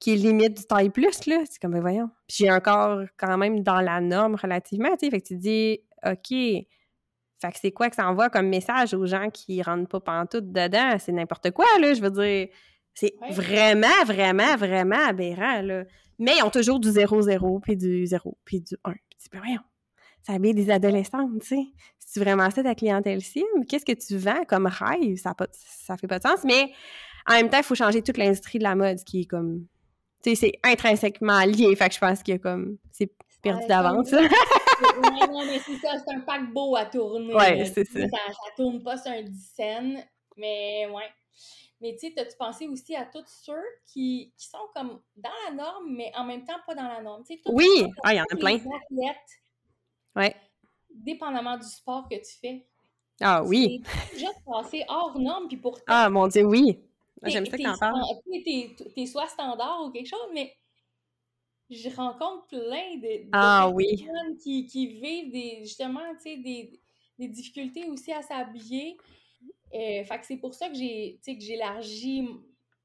qui 0.00 0.14
est 0.14 0.16
limite 0.16 0.56
du 0.56 0.64
taille 0.64 0.90
plus, 0.90 1.26
là. 1.26 1.42
C'est 1.48 1.60
comme, 1.60 1.72
ben 1.72 1.80
voyons. 1.80 2.10
j'ai 2.26 2.48
un 2.48 2.58
corps 2.60 3.02
quand 3.18 3.36
même 3.36 3.62
dans 3.62 3.80
la 3.80 4.00
norme 4.00 4.34
relativement, 4.34 4.96
tu 4.96 5.06
sais. 5.06 5.10
Fait 5.10 5.20
que 5.20 5.26
tu 5.26 5.36
dis, 5.36 5.80
OK, 6.04 6.30
fait 7.40 7.52
que 7.52 7.58
c'est 7.58 7.72
quoi 7.72 7.88
que 7.88 7.96
ça 7.96 8.06
envoie 8.08 8.28
comme 8.28 8.48
message 8.48 8.92
aux 8.92 9.06
gens 9.06 9.30
qui 9.30 9.62
rentrent 9.62 9.88
pas 9.88 10.00
pantoute 10.00 10.52
dedans? 10.52 10.96
C'est 10.98 11.12
n'importe 11.12 11.50
quoi, 11.52 11.66
là, 11.80 11.94
je 11.94 12.02
veux 12.02 12.10
dire. 12.10 12.48
C'est 12.92 13.14
vraiment, 13.30 14.04
vraiment, 14.04 14.56
vraiment 14.56 15.06
aberrant, 15.06 15.62
là. 15.62 15.84
Mais 16.18 16.36
ils 16.38 16.42
ont 16.42 16.50
toujours 16.50 16.80
du 16.80 16.90
0-0, 16.90 17.60
puis 17.62 17.76
du 17.76 18.04
0, 18.04 18.36
puis 18.44 18.60
du 18.60 18.74
1. 18.84 18.92
Puis 18.92 19.18
tu 19.22 19.28
ben 19.32 19.38
voyons, 19.38 19.60
ça 20.22 20.34
habille 20.34 20.54
des 20.54 20.70
adolescentes, 20.70 21.40
tu 21.40 21.46
sais. 21.46 21.62
Si 21.98 22.14
tu 22.14 22.20
vraiment 22.20 22.50
ça 22.50 22.62
ta 22.62 22.74
clientèle 22.74 23.22
cible, 23.22 23.46
qu'est-ce 23.68 23.86
que 23.86 23.92
tu 23.92 24.18
vends 24.18 24.44
comme 24.46 24.66
rêve? 24.66 25.16
Ça, 25.16 25.32
pas, 25.32 25.46
ça 25.52 25.96
fait 25.96 26.08
pas 26.08 26.18
de 26.18 26.26
sens, 26.26 26.44
mais 26.44 26.72
en 27.26 27.34
même 27.34 27.48
temps, 27.48 27.58
il 27.58 27.64
faut 27.64 27.74
changer 27.74 28.02
toute 28.02 28.18
l'industrie 28.18 28.58
de 28.58 28.64
la 28.64 28.74
mode, 28.74 28.98
qui 29.04 29.22
est 29.22 29.26
comme 29.26 29.66
tu 30.22 30.30
sais, 30.30 30.36
c'est 30.36 30.52
intrinsèquement 30.62 31.40
lié. 31.44 31.74
Fait 31.76 31.88
que 31.88 31.94
je 31.94 32.00
pense 32.00 32.22
que 32.22 32.36
comme 32.36 32.76
c'est 32.92 33.10
perdu 33.40 33.66
d'avance. 33.66 34.10
non, 35.28 35.44
mais 35.46 35.58
c'est 35.58 35.76
ça, 35.76 35.92
c'est 35.98 36.14
un 36.14 36.20
paquebot 36.20 36.76
à 36.76 36.86
tourner. 36.86 37.34
Ouais, 37.34 37.64
c'est 37.64 37.84
ça. 37.84 38.00
ça. 38.00 38.32
tourne 38.56 38.82
pas 38.82 38.96
sur 38.96 39.12
un 39.12 39.22
dizaine, 39.22 40.04
mais 40.36 40.86
ouais. 40.86 41.08
Mais 41.80 41.96
tu 41.98 42.08
sais, 42.08 42.20
as-tu 42.20 42.36
pensé 42.36 42.68
aussi 42.68 42.94
à 42.94 43.06
tous 43.06 43.24
ceux 43.26 43.62
qui, 43.86 44.34
qui, 44.36 44.46
sont 44.46 44.58
comme 44.74 45.00
dans 45.16 45.30
la 45.46 45.54
norme, 45.54 45.94
mais 45.96 46.12
en 46.14 46.24
même 46.24 46.44
temps 46.44 46.58
pas 46.66 46.74
dans 46.74 46.88
la 46.88 47.00
norme? 47.00 47.24
oui, 47.46 47.86
ah, 48.02 48.12
il 48.12 48.18
y 48.18 48.20
en 48.20 48.24
a 48.24 48.36
plein. 48.36 48.56
Athlètes, 48.56 49.16
ouais. 50.16 50.36
Dépendamment 50.90 51.56
du 51.56 51.66
sport 51.66 52.06
que 52.08 52.16
tu 52.16 52.38
fais. 52.38 52.66
Ah 53.20 53.42
oui. 53.42 53.82
Juste 54.12 54.44
passer 54.44 54.84
hors 54.88 55.18
norme, 55.18 55.48
puis 55.48 55.56
pourtant. 55.56 55.84
Ah 55.86 56.10
mon 56.10 56.26
Dieu, 56.28 56.44
oui. 56.44 56.78
J'aime 57.22 57.46
ça 57.46 57.56
quand 57.56 57.78
parles. 57.78 58.00
T'es 58.94 59.06
soit 59.06 59.28
standard 59.28 59.84
ou 59.84 59.90
quelque 59.90 60.08
chose, 60.08 60.28
mais 60.34 60.54
je 61.70 61.88
rencontre 61.94 62.46
plein 62.48 62.96
de, 62.96 63.28
ah, 63.32 63.70
personnes 63.76 64.36
qui, 64.36 64.66
qui, 64.66 64.86
vivent 64.88 65.30
des, 65.30 65.58
justement 65.62 66.00
des, 66.24 66.80
des 67.18 67.28
difficultés 67.28 67.86
aussi 67.88 68.12
à 68.12 68.22
s'habiller. 68.22 68.96
Euh, 69.72 70.04
fait 70.04 70.18
que 70.18 70.26
c'est 70.26 70.36
pour 70.36 70.54
ça 70.54 70.68
que 70.68 70.74
j'ai 70.74 71.20
j'élargis 71.24 72.28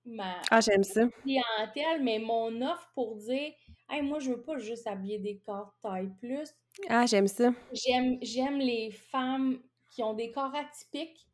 ma 0.06 0.40
ah, 0.52 0.62
j'aime 0.62 0.84
ça. 0.84 1.08
clientèle, 1.24 2.04
mais 2.04 2.20
mon 2.20 2.62
offre 2.62 2.92
pour 2.94 3.16
dire 3.16 3.54
hey, 3.90 4.04
moi 4.04 4.20
je 4.20 4.32
veux 4.32 4.42
pas 4.42 4.58
juste 4.60 4.86
habiller 4.86 5.18
des 5.18 5.38
corps 5.40 5.74
taille 5.82 6.12
plus. 6.20 6.54
Ah, 6.90 7.06
j'aime 7.08 7.28
ça. 7.28 7.52
J'aime 7.74 8.60
les 8.60 8.92
femmes 8.92 9.60
qui 9.90 10.04
ont 10.04 10.14
des 10.14 10.30
corps 10.30 10.54
atypiques 10.54 11.28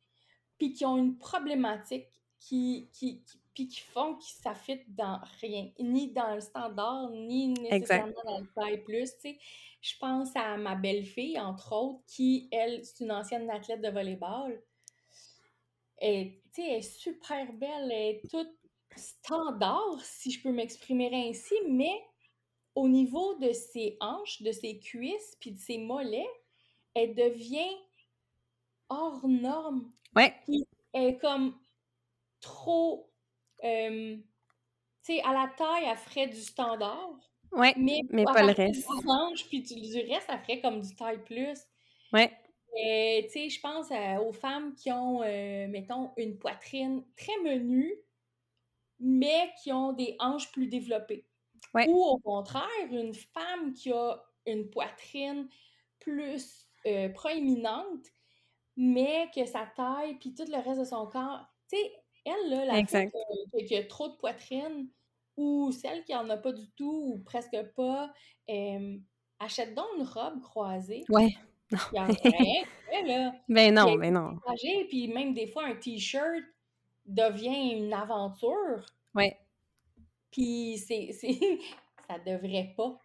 puis 0.58 0.72
qui 0.72 0.86
ont 0.86 0.96
une 0.96 1.18
problématique 1.18 2.08
qui, 2.40 2.90
qui, 2.94 3.24
puis 3.54 3.68
qui 3.68 3.82
font 3.82 4.16
que 4.16 4.24
ça 4.24 4.56
fit 4.56 4.82
dans 4.88 5.20
rien, 5.42 5.70
ni 5.80 6.12
dans 6.12 6.36
le 6.36 6.42
standard, 6.42 7.10
ni 7.12 7.50
nécessairement 7.50 8.14
dans 8.26 8.40
le 8.40 8.48
taille 8.56 8.84
plus. 8.84 9.12
sais. 9.20 9.38
Je 9.82 9.98
pense 10.00 10.30
à 10.36 10.58
ma 10.58 10.76
belle-fille, 10.76 11.40
entre 11.40 11.74
autres, 11.74 12.04
qui, 12.08 12.48
elle, 12.52 12.86
c'est 12.86 13.04
une 13.04 13.12
ancienne 13.12 13.50
athlète 13.50 13.82
de 13.82 13.90
volleyball. 13.90 14.62
Elle, 15.98 16.34
elle 16.58 16.64
est 16.66 16.82
super 16.82 17.52
belle, 17.54 17.92
elle 17.92 18.16
est 18.16 18.30
toute 18.30 18.56
standard, 18.96 20.00
si 20.04 20.32
je 20.32 20.42
peux 20.42 20.52
m'exprimer 20.52 21.10
ainsi, 21.30 21.56
mais 21.70 22.02
au 22.76 22.88
niveau 22.88 23.36
de 23.36 23.52
ses 23.54 23.98
hanches, 24.00 24.42
de 24.42 24.52
ses 24.52 24.80
cuisses, 24.80 25.36
puis 25.40 25.52
de 25.52 25.60
ses 25.60 25.78
mollets, 25.78 26.30
elle 26.94 27.16
devient 27.16 27.76
hors 28.90 29.28
norme. 29.28 29.92
Ouais. 30.16 30.34
elle 30.94 31.06
est 31.06 31.18
comme 31.18 31.58
trop. 32.40 33.11
Euh, 33.64 34.18
tu 35.04 35.14
sais, 35.14 35.22
à 35.22 35.34
la 35.34 35.52
taille, 35.58 35.86
elle 35.90 35.98
ferait 35.98 36.28
du 36.28 36.42
standard. 36.42 37.20
Ouais, 37.52 37.74
mais, 37.78 38.02
mais 38.10 38.24
pas 38.24 38.44
le 38.44 38.54
reste. 38.54 38.88
puis 39.50 39.62
du, 39.62 39.74
reste, 40.10 40.28
elle 40.30 40.40
ferait 40.40 40.62
comme 40.62 40.80
du 40.80 40.96
taille 40.96 41.24
plus. 41.24 41.60
Ouais. 42.14 42.30
tu 43.24 43.30
sais, 43.30 43.50
je 43.50 43.60
pense 43.60 43.88
aux 44.22 44.34
femmes 44.34 44.74
qui 44.76 44.92
ont, 44.92 45.22
euh, 45.24 45.68
mettons, 45.68 46.12
une 46.18 46.38
poitrine 46.38 47.04
très 47.18 47.38
menue, 47.44 47.94
mais 49.00 49.52
qui 49.62 49.74
ont 49.74 49.94
des 49.94 50.16
hanches 50.20 50.52
plus 50.52 50.68
développées. 50.68 51.26
Ouais. 51.74 51.88
Ou 51.90 52.04
au 52.04 52.20
contraire, 52.20 52.68
une 52.90 53.14
femme 53.14 53.74
qui 53.74 53.92
a 53.92 54.22
une 54.46 54.70
poitrine 54.70 55.48
plus 56.00 56.68
euh, 56.86 57.10
proéminente, 57.10 58.06
mais 58.76 59.30
que 59.36 59.46
sa 59.46 59.66
taille, 59.76 60.16
puis 60.16 60.34
tout 60.34 60.46
le 60.48 60.58
reste 60.58 60.80
de 60.80 60.86
son 60.86 61.08
corps, 61.08 61.46
tu 61.70 61.78
sais, 61.78 62.01
elle, 62.26 62.50
là, 62.50 62.66
la 62.66 62.84
qui, 62.84 63.76
a 63.76 63.84
trop 63.86 64.10
de 64.10 64.16
poitrine, 64.16 64.90
ou 65.38 65.72
celle 65.72 66.04
qui 66.04 66.16
en 66.16 66.30
a 66.30 66.38
pas 66.38 66.52
du 66.52 66.70
tout, 66.72 67.14
ou 67.14 67.20
presque 67.24 67.58
pas, 67.76 68.12
achète 69.40 69.74
donc 69.76 69.88
une 69.98 70.04
robe 70.04 70.42
croisée. 70.42 71.04
Ouais. 71.10 71.36
Il 71.72 71.78
y 71.94 71.98
a 71.98 72.06
rien, 72.24 72.64
là. 73.06 73.34
Ben 73.48 73.74
non, 73.74 73.96
ben 73.96 74.14
non. 74.14 74.38
Puis 74.90 75.08
même 75.08 75.34
des 75.34 75.48
fois, 75.48 75.66
un 75.66 75.76
T-shirt 75.76 76.44
devient 77.06 77.78
une 77.78 77.94
aventure. 77.94 78.86
Ouais. 79.16 79.38
Puis 80.32 80.78
c'est... 80.78 81.12
ça 82.08 82.20
devrait 82.20 82.74
pas. 82.76 82.98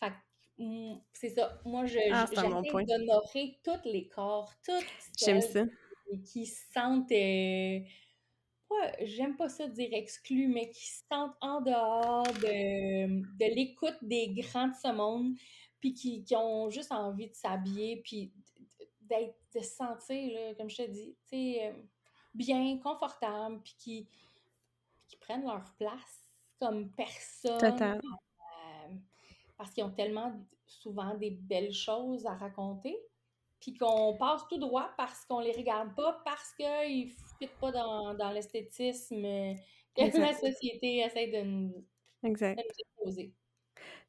Fait 0.00 0.12
mmh, 0.58 0.94
c'est 1.12 1.30
ça. 1.30 1.58
Moi, 1.64 1.86
je, 1.86 1.98
ah, 2.12 2.26
j'essaie 2.28 2.48
d'honorer 2.48 3.58
tous 3.62 3.88
les 3.88 4.08
corps, 4.08 4.52
toutes 4.64 4.84
J'aime 5.18 5.40
ça. 5.40 5.64
qui 6.26 6.46
sentent... 6.46 7.12
Euh, 7.12 7.80
j'aime 9.02 9.36
pas 9.36 9.48
ça 9.48 9.68
dire 9.68 9.90
exclu, 9.92 10.48
mais 10.48 10.70
qui 10.70 10.86
se 10.86 11.02
sentent 11.10 11.36
en 11.40 11.60
dehors 11.60 12.24
de, 12.24 13.22
de 13.22 13.54
l'écoute 13.54 13.96
des 14.02 14.28
grands 14.28 14.68
de 14.68 14.74
ce 14.74 14.92
monde, 14.92 15.34
puis 15.80 15.94
qui, 15.94 16.24
qui 16.24 16.36
ont 16.36 16.70
juste 16.70 16.92
envie 16.92 17.28
de 17.28 17.34
s'habiller, 17.34 18.00
puis 18.02 18.32
d'être, 19.02 19.36
de 19.54 19.60
se 19.60 19.74
sentir, 19.76 20.32
là, 20.32 20.54
comme 20.54 20.70
je 20.70 20.82
te 20.82 20.90
dis, 20.90 21.16
euh, 21.32 21.72
bien, 22.34 22.78
confortable, 22.78 23.60
puis 23.62 23.74
qui, 23.78 24.08
qui 25.08 25.16
prennent 25.16 25.44
leur 25.44 25.74
place 25.78 26.32
comme 26.58 26.90
personne. 26.90 27.58
Total. 27.58 28.00
Euh, 28.00 28.94
parce 29.56 29.70
qu'ils 29.72 29.84
ont 29.84 29.90
tellement 29.90 30.32
souvent 30.66 31.14
des 31.14 31.30
belles 31.30 31.72
choses 31.72 32.26
à 32.26 32.34
raconter 32.34 32.98
puis 33.64 33.72
qu'on 33.72 34.14
passe 34.18 34.46
tout 34.48 34.58
droit 34.58 34.90
parce 34.98 35.24
qu'on 35.24 35.40
les 35.40 35.52
regarde 35.52 35.94
pas, 35.94 36.20
parce 36.22 36.52
qu'ils 36.52 37.06
ne 37.06 37.33
pas 37.60 37.70
dans, 37.70 38.14
dans 38.14 38.30
l'esthétisme 38.30 39.22
que 39.96 40.18
la 40.18 40.32
société 40.34 40.98
essaie 40.98 41.28
de 41.28 41.42
nous, 41.42 41.84
exact. 42.22 42.60
imposer. 42.98 43.32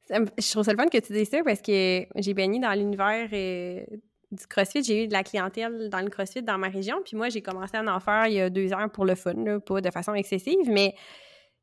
Je 0.10 0.52
trouve 0.52 0.64
ça 0.64 0.72
le 0.72 0.78
fun 0.78 0.88
que 0.88 1.00
tu 1.00 1.14
dises 1.14 1.30
ça 1.30 1.44
parce 1.44 1.62
que 1.62 2.06
j'ai 2.16 2.34
baigné 2.34 2.60
dans 2.60 2.74
l'univers 2.74 3.28
euh, 3.34 3.84
du 4.32 4.48
CrossFit. 4.48 4.84
J'ai 4.84 5.04
eu 5.04 5.08
de 5.08 5.14
la 5.14 5.24
clientèle 5.24 5.90
dans 5.90 6.02
le 6.02 6.10
CrossFit 6.10 6.44
dans 6.44 6.58
ma 6.58 6.70
région. 6.70 7.02
Puis 7.04 7.18
moi, 7.18 7.30
j'ai 7.30 7.42
commencé 7.42 7.76
à 7.76 7.84
en 7.84 8.00
faire 8.00 8.28
il 8.28 8.34
y 8.34 8.42
a 8.42 8.50
deux 8.50 8.72
ans 8.74 8.88
pour 8.88 9.06
le 9.06 9.16
fun, 9.16 9.60
pas 9.66 9.82
de 9.82 9.90
façon 9.90 10.14
excessive, 10.14 10.68
mais 10.70 10.94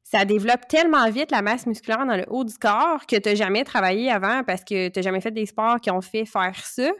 ça 0.03 0.25
développe 0.25 0.67
tellement 0.69 1.09
vite 1.11 1.31
la 1.31 1.43
masse 1.43 1.67
musculaire 1.67 2.05
dans 2.05 2.17
le 2.17 2.25
haut 2.29 2.45
du 2.45 2.59
corps 2.59 3.07
que 3.07 3.17
tu 3.17 3.29
n'as 3.29 3.35
jamais 3.37 3.65
travaillé 3.65 4.11
avant 4.11 4.43
parce 4.45 4.65
que 4.65 4.89
tu 4.89 4.99
n'as 4.99 5.03
jamais 5.03 5.21
fait 5.21 5.31
des 5.31 5.47
sports 5.47 5.81
qui 5.81 5.91
ont 5.91 6.01
fait 6.01 6.25
faire 6.25 6.57
ça. 6.57 6.91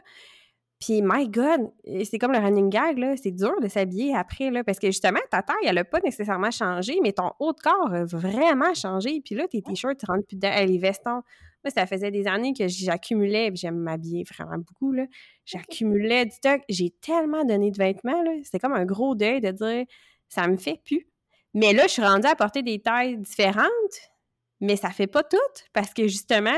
Puis, 0.83 1.01
my 1.01 1.29
God, 1.29 1.71
c'est 2.03 2.17
comme 2.17 2.33
le 2.33 2.39
running 2.39 2.69
gag, 2.69 2.97
là. 2.97 3.15
C'est 3.15 3.31
dur 3.31 3.53
de 3.61 3.69
s'habiller 3.69 4.13
après, 4.13 4.51
là. 4.51 4.65
Parce 4.65 4.79
que 4.79 4.87
justement, 4.87 5.19
ta 5.31 5.41
taille, 5.41 5.55
elle 5.65 5.75
n'a 5.75 5.85
pas 5.85 6.01
nécessairement 6.01 6.51
changé, 6.51 6.99
mais 7.01 7.13
ton 7.13 7.31
haut 7.39 7.53
de 7.53 7.59
corps 7.61 7.93
a 7.93 8.03
vraiment 8.03 8.73
changé. 8.73 9.21
Puis 9.23 9.33
là, 9.33 9.47
tes 9.47 9.61
t-shirts, 9.61 9.97
tu 9.97 10.05
rentres 10.05 10.27
plus 10.27 10.35
dedans. 10.35 10.53
les 10.65 10.77
vestons. 10.77 11.21
Moi, 11.63 11.71
ça 11.73 11.85
faisait 11.85 12.11
des 12.11 12.27
années 12.27 12.51
que 12.51 12.67
j'accumulais, 12.67 13.49
j'aime 13.53 13.77
m'habiller 13.77 14.25
vraiment 14.25 14.57
beaucoup, 14.57 14.91
là. 14.91 15.05
J'accumulais 15.45 16.25
du 16.25 16.31
stock. 16.31 16.61
J'ai 16.67 16.89
tellement 16.89 17.45
donné 17.45 17.71
de 17.71 17.77
vêtements, 17.77 18.21
là. 18.21 18.31
C'était 18.43 18.59
comme 18.59 18.73
un 18.73 18.85
gros 18.85 19.15
deuil 19.15 19.39
de 19.39 19.51
dire, 19.51 19.85
ça 20.27 20.49
me 20.49 20.57
fait 20.57 20.81
plus. 20.83 21.07
Mais 21.53 21.71
là, 21.71 21.83
je 21.83 21.93
suis 21.93 22.01
rendue 22.01 22.27
à 22.27 22.35
porter 22.35 22.61
des 22.61 22.79
tailles 22.79 23.17
différentes, 23.17 24.11
mais 24.59 24.75
ça 24.75 24.89
fait 24.89 25.07
pas 25.07 25.23
tout 25.23 25.37
parce 25.71 25.93
que 25.93 26.09
justement, 26.09 26.57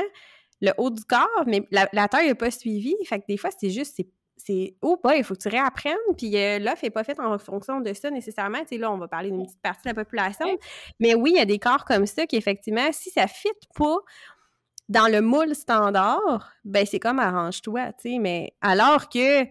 le 0.60 0.72
haut 0.78 0.90
du 0.90 1.04
corps, 1.04 1.44
mais 1.46 1.62
la, 1.70 2.08
taille 2.08 2.28
n'a 2.28 2.34
pas 2.34 2.50
suivi. 2.50 2.94
Fait 3.04 3.20
que 3.20 3.24
des 3.28 3.36
fois, 3.36 3.50
c'est 3.56 3.70
juste, 3.70 3.94
c'est 3.96 4.08
oh 4.82 4.96
pas, 4.96 5.16
il 5.16 5.24
faut 5.24 5.34
que 5.34 5.40
tu 5.40 5.48
réapprennes. 5.48 5.96
Puis 6.16 6.36
euh, 6.36 6.58
l'offre 6.58 6.84
n'est 6.84 6.90
pas 6.90 7.04
faite 7.04 7.20
en 7.20 7.38
fonction 7.38 7.80
de 7.80 7.92
ça 7.92 8.10
nécessairement. 8.10 8.60
Tu 8.60 8.68
sais, 8.70 8.78
là, 8.78 8.90
on 8.92 8.98
va 8.98 9.08
parler 9.08 9.30
d'une 9.30 9.44
petite 9.44 9.62
partie 9.62 9.82
de 9.84 9.88
la 9.88 9.94
population. 9.94 10.46
Mais 11.00 11.14
oui, 11.14 11.32
il 11.34 11.38
y 11.38 11.40
a 11.40 11.44
des 11.44 11.58
corps 11.58 11.84
comme 11.84 12.06
ça 12.06 12.26
qui, 12.26 12.36
effectivement, 12.36 12.92
si 12.92 13.10
ça 13.10 13.22
ne 13.22 13.28
fit 13.28 13.48
pas 13.74 13.96
dans 14.88 15.10
le 15.10 15.20
moule 15.20 15.54
standard, 15.54 16.52
ben 16.64 16.86
c'est 16.86 17.00
comme 17.00 17.18
arrange-toi, 17.18 17.92
tu 17.94 18.10
sais. 18.10 18.18
Mais 18.18 18.54
alors 18.60 19.08
que 19.08 19.44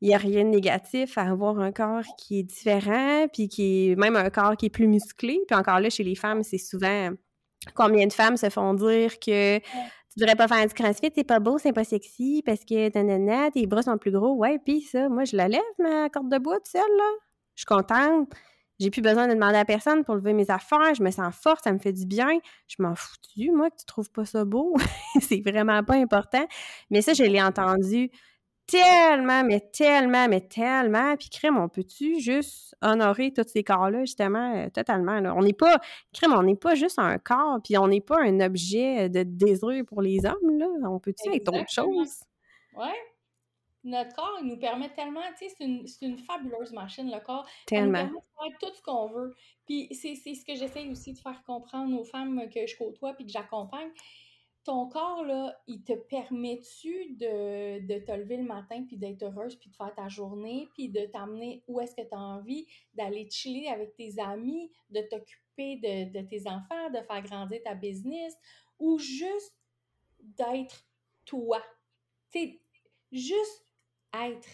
il 0.00 0.08
n'y 0.08 0.14
a 0.14 0.18
rien 0.18 0.44
de 0.44 0.50
négatif 0.50 1.18
à 1.18 1.22
avoir 1.22 1.58
un 1.58 1.72
corps 1.72 2.04
qui 2.16 2.38
est 2.38 2.42
différent, 2.44 3.26
puis 3.32 3.48
qui 3.48 3.90
est 3.90 3.96
même 3.96 4.14
un 4.14 4.30
corps 4.30 4.56
qui 4.56 4.66
est 4.66 4.70
plus 4.70 4.86
musclé. 4.86 5.40
Puis 5.48 5.56
encore 5.56 5.80
là, 5.80 5.90
chez 5.90 6.04
les 6.04 6.14
femmes, 6.14 6.44
c'est 6.44 6.58
souvent 6.58 7.10
combien 7.74 8.06
de 8.06 8.12
femmes 8.12 8.36
se 8.36 8.48
font 8.48 8.74
dire 8.74 9.18
que 9.18 9.60
tu 10.18 10.24
devrais 10.24 10.36
pas 10.36 10.48
faire 10.48 10.66
du 10.66 10.74
crossfit, 10.74 11.12
c'est 11.14 11.24
pas 11.24 11.38
beau, 11.38 11.58
c'est 11.58 11.72
pas 11.72 11.84
sexy, 11.84 12.42
parce 12.44 12.64
que 12.64 12.92
nanana, 12.92 13.52
tes 13.52 13.66
bras 13.66 13.82
sont 13.82 13.96
plus 13.98 14.10
gros. 14.10 14.34
Ouais, 14.34 14.58
puis 14.58 14.80
ça, 14.80 15.08
moi, 15.08 15.24
je 15.24 15.36
la 15.36 15.46
lève, 15.46 15.60
ma 15.78 16.08
corde 16.10 16.28
de 16.28 16.38
bois, 16.38 16.56
toute 16.56 16.66
seule, 16.66 16.80
là. 16.82 17.10
Je 17.54 17.60
suis 17.60 17.66
contente. 17.66 18.28
J'ai 18.80 18.90
plus 18.90 19.02
besoin 19.02 19.28
de 19.28 19.34
demander 19.34 19.58
à 19.58 19.64
personne 19.64 20.04
pour 20.04 20.16
lever 20.16 20.32
mes 20.32 20.50
affaires. 20.50 20.94
Je 20.96 21.02
me 21.02 21.10
sens 21.10 21.34
forte, 21.34 21.64
ça 21.64 21.72
me 21.72 21.78
fait 21.78 21.92
du 21.92 22.04
bien. 22.06 22.38
Je 22.68 22.76
m'en 22.80 22.94
fous, 22.96 23.16
moi, 23.54 23.70
que 23.70 23.76
tu 23.76 23.86
trouves 23.86 24.10
pas 24.10 24.24
ça 24.24 24.44
beau. 24.44 24.74
c'est 25.20 25.40
vraiment 25.40 25.82
pas 25.84 25.94
important. 25.94 26.46
Mais 26.90 27.02
ça, 27.02 27.12
je 27.12 27.24
l'ai 27.24 27.42
entendu 27.42 28.10
tellement, 28.68 29.42
mais 29.42 29.60
tellement, 29.60 30.28
mais 30.28 30.42
tellement. 30.42 31.16
Puis, 31.16 31.30
crème, 31.30 31.58
on 31.58 31.68
peut-tu 31.68 32.20
juste 32.20 32.76
honorer 32.82 33.32
tous 33.32 33.48
ces 33.48 33.64
corps-là, 33.64 34.00
justement, 34.04 34.54
euh, 34.54 34.68
totalement? 34.68 35.20
Là. 35.20 35.34
On 35.34 35.42
n'est 35.42 35.52
pas, 35.52 35.80
crème, 36.12 36.34
on 36.34 36.42
n'est 36.42 36.56
pas 36.56 36.74
juste 36.74 36.98
un 36.98 37.18
corps, 37.18 37.58
puis 37.64 37.76
on 37.78 37.88
n'est 37.88 38.00
pas 38.00 38.20
un 38.20 38.40
objet 38.40 39.08
de 39.08 39.22
désir 39.24 39.84
pour 39.86 40.02
les 40.02 40.24
hommes, 40.24 40.58
là. 40.58 40.66
On 40.88 41.00
peut-tu 41.00 41.34
être 41.34 41.48
autre 41.48 41.70
chose? 41.70 42.20
Oui. 42.76 42.90
Notre 43.84 44.14
corps, 44.14 44.38
il 44.42 44.48
nous 44.48 44.58
permet 44.58 44.90
tellement, 44.90 45.22
tu 45.38 45.48
sais, 45.48 45.54
c'est 45.56 45.64
une, 45.64 45.86
une, 46.02 46.18
fabuleuse 46.18 46.72
machine, 46.72 47.10
le 47.10 47.24
corps. 47.24 47.46
Tellement. 47.66 48.00
Il 48.00 48.06
nous 48.06 48.20
permet 48.20 48.50
de 48.50 48.58
faire 48.58 48.58
tout 48.60 48.76
ce 48.76 48.82
qu'on 48.82 49.08
veut. 49.08 49.34
Puis 49.66 49.88
c'est 49.92 50.14
ce 50.14 50.44
que 50.44 50.56
j'essaie 50.56 50.88
aussi 50.88 51.14
de 51.14 51.18
faire 51.18 51.42
comprendre 51.44 51.98
aux 51.98 52.04
femmes 52.04 52.48
que 52.52 52.66
je 52.66 52.76
côtoie 52.76 53.14
puis 53.14 53.24
que 53.24 53.32
j'accompagne 53.32 53.90
ton 54.64 54.88
corps, 54.88 55.24
il 55.66 55.82
te 55.82 55.94
permet-tu 55.94 57.14
de, 57.14 58.04
te 58.04 58.12
lever 58.12 58.36
le 58.36 58.44
matin, 58.44 58.84
puis 58.86 58.96
d'être 58.96 59.22
heureuse, 59.22 59.56
puis 59.56 59.70
de 59.70 59.76
faire 59.76 59.94
ta 59.94 60.08
journée, 60.08 60.68
puis 60.74 60.88
de 60.88 61.06
t'amener 61.06 61.62
où 61.66 61.80
est-ce 61.80 61.94
que 61.94 62.06
tu 62.06 62.14
as 62.14 62.18
envie, 62.18 62.66
d'aller 62.94 63.28
chiller 63.30 63.68
avec 63.68 63.96
tes 63.96 64.18
amis, 64.18 64.70
de 64.90 65.00
t'occuper 65.02 65.76
de, 65.76 66.20
tes 66.28 66.46
enfants, 66.46 66.90
de 66.90 67.00
faire 67.02 67.22
grandir 67.22 67.60
ta 67.64 67.74
business, 67.74 68.34
ou 68.78 68.98
juste 68.98 69.56
d'être 70.20 70.86
toi? 71.24 71.62
Tu 72.30 72.60
juste 73.10 73.66
être. 74.14 74.48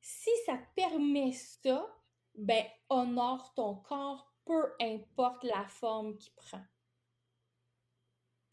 Si 0.00 0.30
ça 0.46 0.58
te 0.58 0.74
permet 0.74 1.32
ça, 1.32 1.86
ben 2.34 2.64
honore 2.88 3.54
ton 3.54 3.76
corps, 3.76 4.34
peu 4.44 4.72
importe 4.80 5.44
la 5.44 5.64
forme 5.66 6.16
qu'il 6.16 6.34
prend. 6.34 6.62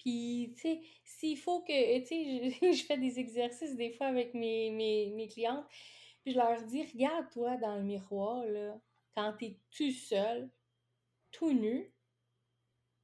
Puis, 0.09 0.53
tu 0.55 0.61
sais, 0.61 0.81
s'il 1.03 1.37
faut 1.37 1.61
que, 1.61 1.99
tu 1.99 2.07
sais, 2.07 2.73
je, 2.73 2.83
fais 2.87 2.97
des 2.97 3.19
exercices 3.19 3.75
des 3.75 3.91
fois 3.91 4.07
avec 4.07 4.33
mes, 4.33 4.71
mes, 4.71 5.27
clientes, 5.27 5.67
puis 6.23 6.33
je 6.33 6.37
leur 6.37 6.63
dis, 6.63 6.81
regarde-toi 6.81 7.57
dans 7.57 7.75
le 7.75 7.83
miroir, 7.83 8.43
là, 8.45 8.81
quand 9.15 9.35
tu 9.37 9.45
es 9.45 9.57
tout 9.69 9.91
seul, 9.91 10.49
tout 11.31 11.53
nu, 11.53 11.93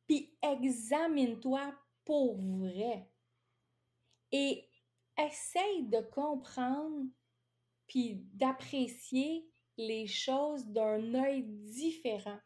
puis 0.07 0.35
examine-toi 0.41 1.75
pour 2.05 2.37
vrai. 2.37 3.07
Et 4.31 4.67
essaye 5.15 5.83
de 5.83 6.01
comprendre 6.01 7.05
puis 7.85 8.15
d'apprécier 8.33 9.47
les 9.77 10.07
choses 10.07 10.65
d'un 10.65 11.13
œil 11.13 11.43
différent. 11.43 12.39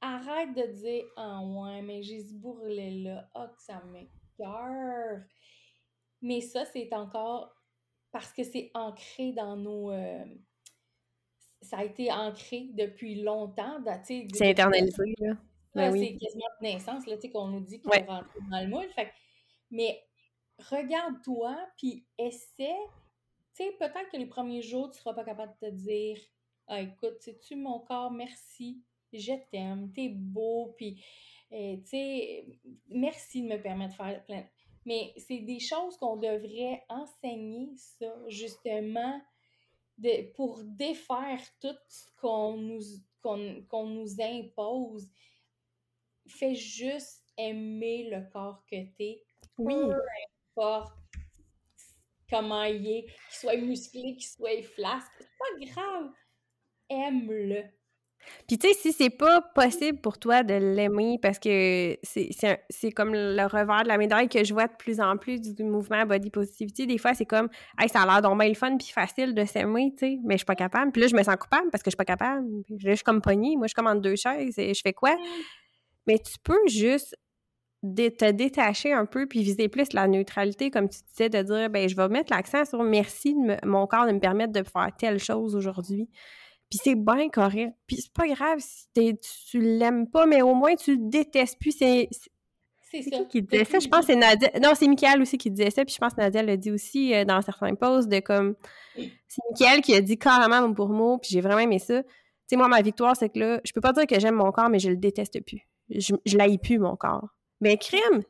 Arrête 0.00 0.54
de 0.54 0.66
dire 0.72 1.04
Ah 1.16 1.42
ouais, 1.42 1.82
mais 1.82 2.02
j'ai 2.02 2.20
ce 2.20 2.34
bourrelet-là. 2.34 3.28
Ah, 3.34 3.52
que 3.54 3.62
ça 3.62 3.82
m'écœure. 3.84 5.22
Mais 6.22 6.40
ça, 6.40 6.64
c'est 6.64 6.92
encore 6.92 7.54
parce 8.12 8.32
que 8.32 8.44
c'est 8.44 8.70
ancré 8.74 9.32
dans 9.32 9.56
nos. 9.56 9.90
Euh, 9.90 10.24
ça 11.62 11.78
a 11.78 11.84
été 11.84 12.12
ancré 12.12 12.68
depuis 12.72 13.22
longtemps. 13.22 13.78
C'est 14.04 14.26
internalisé, 14.42 15.14
là. 15.18 15.36
Ben 15.74 15.92
c'est 15.92 16.16
quasiment 16.16 16.46
de 16.60 16.66
naissance, 16.66 17.06
là, 17.06 17.16
qu'on 17.32 17.48
nous 17.48 17.60
dit 17.60 17.80
qu'on 17.80 17.90
ouais. 17.90 18.04
rentre 18.04 18.28
dans 18.50 18.60
le 18.60 18.68
moule. 18.68 18.88
Fait, 18.94 19.12
mais 19.70 20.02
regarde-toi, 20.58 21.56
puis 21.76 22.06
essaie. 22.16 22.74
Tu 23.54 23.64
sais, 23.64 23.72
peut-être 23.78 24.08
que 24.10 24.16
les 24.16 24.26
premiers 24.26 24.62
jours, 24.62 24.90
tu 24.90 24.98
seras 24.98 25.14
pas 25.14 25.24
capable 25.24 25.54
de 25.60 25.68
te 25.68 25.72
dire 25.74 26.18
Ah, 26.66 26.80
écoute, 26.80 27.20
sais-tu, 27.20 27.56
mon 27.56 27.80
corps, 27.80 28.10
merci 28.10 28.82
je 29.12 29.32
t'aime, 29.50 29.92
t'es 29.92 30.08
beau, 30.08 30.74
puis, 30.76 31.02
euh, 31.52 31.76
tu 31.78 31.86
sais, 31.86 32.46
merci 32.88 33.42
de 33.42 33.48
me 33.48 33.62
permettre 33.62 33.92
de 33.92 33.96
faire 33.96 34.24
plein. 34.24 34.44
Mais 34.84 35.12
c'est 35.16 35.40
des 35.40 35.60
choses 35.60 35.96
qu'on 35.96 36.16
devrait 36.16 36.82
enseigner, 36.88 37.70
ça, 37.76 38.12
justement, 38.28 39.20
de, 39.98 40.30
pour 40.32 40.62
défaire 40.64 41.40
tout 41.60 41.76
ce 41.88 42.06
qu'on 42.20 42.56
nous, 42.56 42.80
qu'on, 43.22 43.86
nous 43.86 44.20
impose. 44.20 45.10
Fais 46.26 46.54
juste 46.54 47.24
aimer 47.36 48.08
le 48.10 48.30
corps 48.30 48.64
que 48.70 48.76
t'es. 48.96 49.22
Oui. 49.58 49.74
Peu 49.74 49.94
importe 50.56 50.94
comment 52.30 52.64
il 52.64 52.86
est, 52.86 53.04
qu'il 53.04 53.14
soit 53.30 53.56
musclé, 53.56 54.16
qu'il 54.16 54.28
soit 54.28 54.62
flasque. 54.62 55.12
C'est 55.18 55.28
pas 55.38 55.66
grave. 55.72 56.12
Aime-le. 56.90 57.64
Puis 58.46 58.58
tu 58.58 58.68
sais, 58.68 58.74
si 58.74 58.92
c'est 58.92 59.10
pas 59.10 59.40
possible 59.54 60.00
pour 60.00 60.18
toi 60.18 60.42
de 60.42 60.54
l'aimer 60.54 61.18
parce 61.20 61.38
que 61.38 61.96
c'est 62.02 62.92
comme 62.92 63.12
le 63.14 63.44
revers 63.44 63.82
de 63.82 63.88
la 63.88 63.98
médaille 63.98 64.28
que 64.28 64.44
je 64.44 64.52
vois 64.52 64.66
de 64.66 64.76
plus 64.78 65.00
en 65.00 65.16
plus 65.16 65.40
du 65.40 65.64
mouvement 65.64 66.04
body 66.06 66.30
positivity, 66.30 66.86
des 66.86 66.98
fois 66.98 67.14
c'est 67.14 67.26
comme 67.26 67.48
hey, 67.78 67.88
ça 67.88 68.02
a 68.02 68.06
l'air 68.06 68.22
donc 68.22 68.38
bien 68.38 68.48
le 68.48 68.54
fun 68.54 68.76
puis 68.76 68.88
facile 68.88 69.34
de 69.34 69.44
s'aimer, 69.44 69.92
tu 69.92 69.98
sais, 69.98 70.18
mais 70.24 70.34
je 70.34 70.38
suis 70.38 70.46
pas 70.46 70.54
capable. 70.54 70.92
Puis 70.92 71.02
là, 71.02 71.08
je 71.08 71.16
me 71.16 71.22
sens 71.22 71.36
coupable 71.36 71.70
parce 71.70 71.82
que 71.82 71.90
je 71.90 71.92
suis 71.92 71.96
pas 71.96 72.04
capable. 72.04 72.46
je 72.78 72.94
suis 72.94 73.04
comme 73.04 73.20
pognée, 73.20 73.56
moi 73.56 73.66
je 73.66 73.74
commande 73.74 74.00
deux 74.00 74.16
chaises 74.16 74.58
et 74.58 74.74
je 74.74 74.80
fais 74.82 74.92
quoi? 74.92 75.16
Mais 76.06 76.18
tu 76.18 76.38
peux 76.42 76.66
juste 76.66 77.16
te 77.82 78.30
détacher 78.30 78.92
un 78.92 79.06
peu 79.06 79.26
puis 79.26 79.42
viser 79.42 79.68
plus 79.68 79.92
la 79.92 80.08
neutralité, 80.08 80.70
comme 80.70 80.88
tu 80.88 80.98
disais, 81.08 81.28
de 81.28 81.42
dire 81.42 81.70
ben 81.70 81.88
je 81.88 81.94
vais 81.94 82.08
mettre 82.08 82.32
l'accent 82.32 82.64
sur 82.64 82.82
merci 82.82 83.34
de 83.34 83.66
mon 83.66 83.86
corps 83.86 84.06
de 84.06 84.12
me 84.12 84.20
permettre 84.20 84.52
de 84.52 84.62
faire 84.64 84.90
telle 84.98 85.18
chose 85.18 85.54
aujourd'hui. 85.54 86.08
Puis 86.70 86.78
c'est 86.82 86.94
bien 86.94 87.28
correct. 87.30 87.72
Puis 87.86 87.96
c'est 87.96 88.12
pas 88.12 88.26
grave 88.28 88.58
si 88.60 88.86
tu 88.94 89.60
l'aimes 89.60 90.08
pas, 90.08 90.26
mais 90.26 90.42
au 90.42 90.54
moins 90.54 90.74
tu 90.74 90.96
le 90.96 91.08
détestes 91.08 91.58
plus. 91.58 91.72
C'est 91.72 92.08
c'est 92.90 93.02
qui 93.02 93.28
qui 93.28 93.42
disait 93.42 93.64
ça? 93.64 93.78
Je 93.78 93.88
pense 93.88 94.00
que 94.00 94.06
c'est 94.06 94.16
Nadia. 94.16 94.50
Non, 94.62 94.70
c'est 94.74 94.88
Michael 94.88 95.20
aussi 95.20 95.36
qui 95.36 95.50
disait 95.50 95.70
ça. 95.70 95.84
Puis 95.84 95.94
je 95.94 95.98
pense 95.98 96.14
que 96.14 96.20
Nadia 96.20 96.42
l'a 96.42 96.56
dit 96.56 96.70
aussi 96.70 97.14
euh, 97.14 97.24
dans 97.24 97.40
certains 97.42 97.74
posts 97.74 98.08
de 98.08 98.20
comme. 98.20 98.54
C'est 98.96 99.42
Michael 99.50 99.82
qui 99.82 99.94
a 99.94 100.00
dit 100.00 100.18
carrément 100.18 100.66
mot 100.66 100.74
pour 100.74 100.88
mot. 100.88 101.18
Puis 101.18 101.30
j'ai 101.32 101.40
vraiment 101.40 101.60
aimé 101.60 101.78
ça. 101.78 102.02
Tu 102.02 102.08
sais, 102.46 102.56
moi, 102.56 102.68
ma 102.68 102.80
victoire, 102.80 103.14
c'est 103.14 103.28
que 103.28 103.38
là, 103.38 103.60
je 103.62 103.72
peux 103.72 103.82
pas 103.82 103.92
dire 103.92 104.06
que 104.06 104.18
j'aime 104.18 104.36
mon 104.36 104.50
corps, 104.52 104.70
mais 104.70 104.78
je 104.78 104.88
le 104.88 104.96
déteste 104.96 105.44
plus. 105.44 105.60
Je, 105.90 106.14
je 106.24 106.38
l'aille 106.38 106.56
plus, 106.56 106.78
mon 106.78 106.96
corps. 106.96 107.28
Mais 107.60 107.76
crime! 107.76 108.22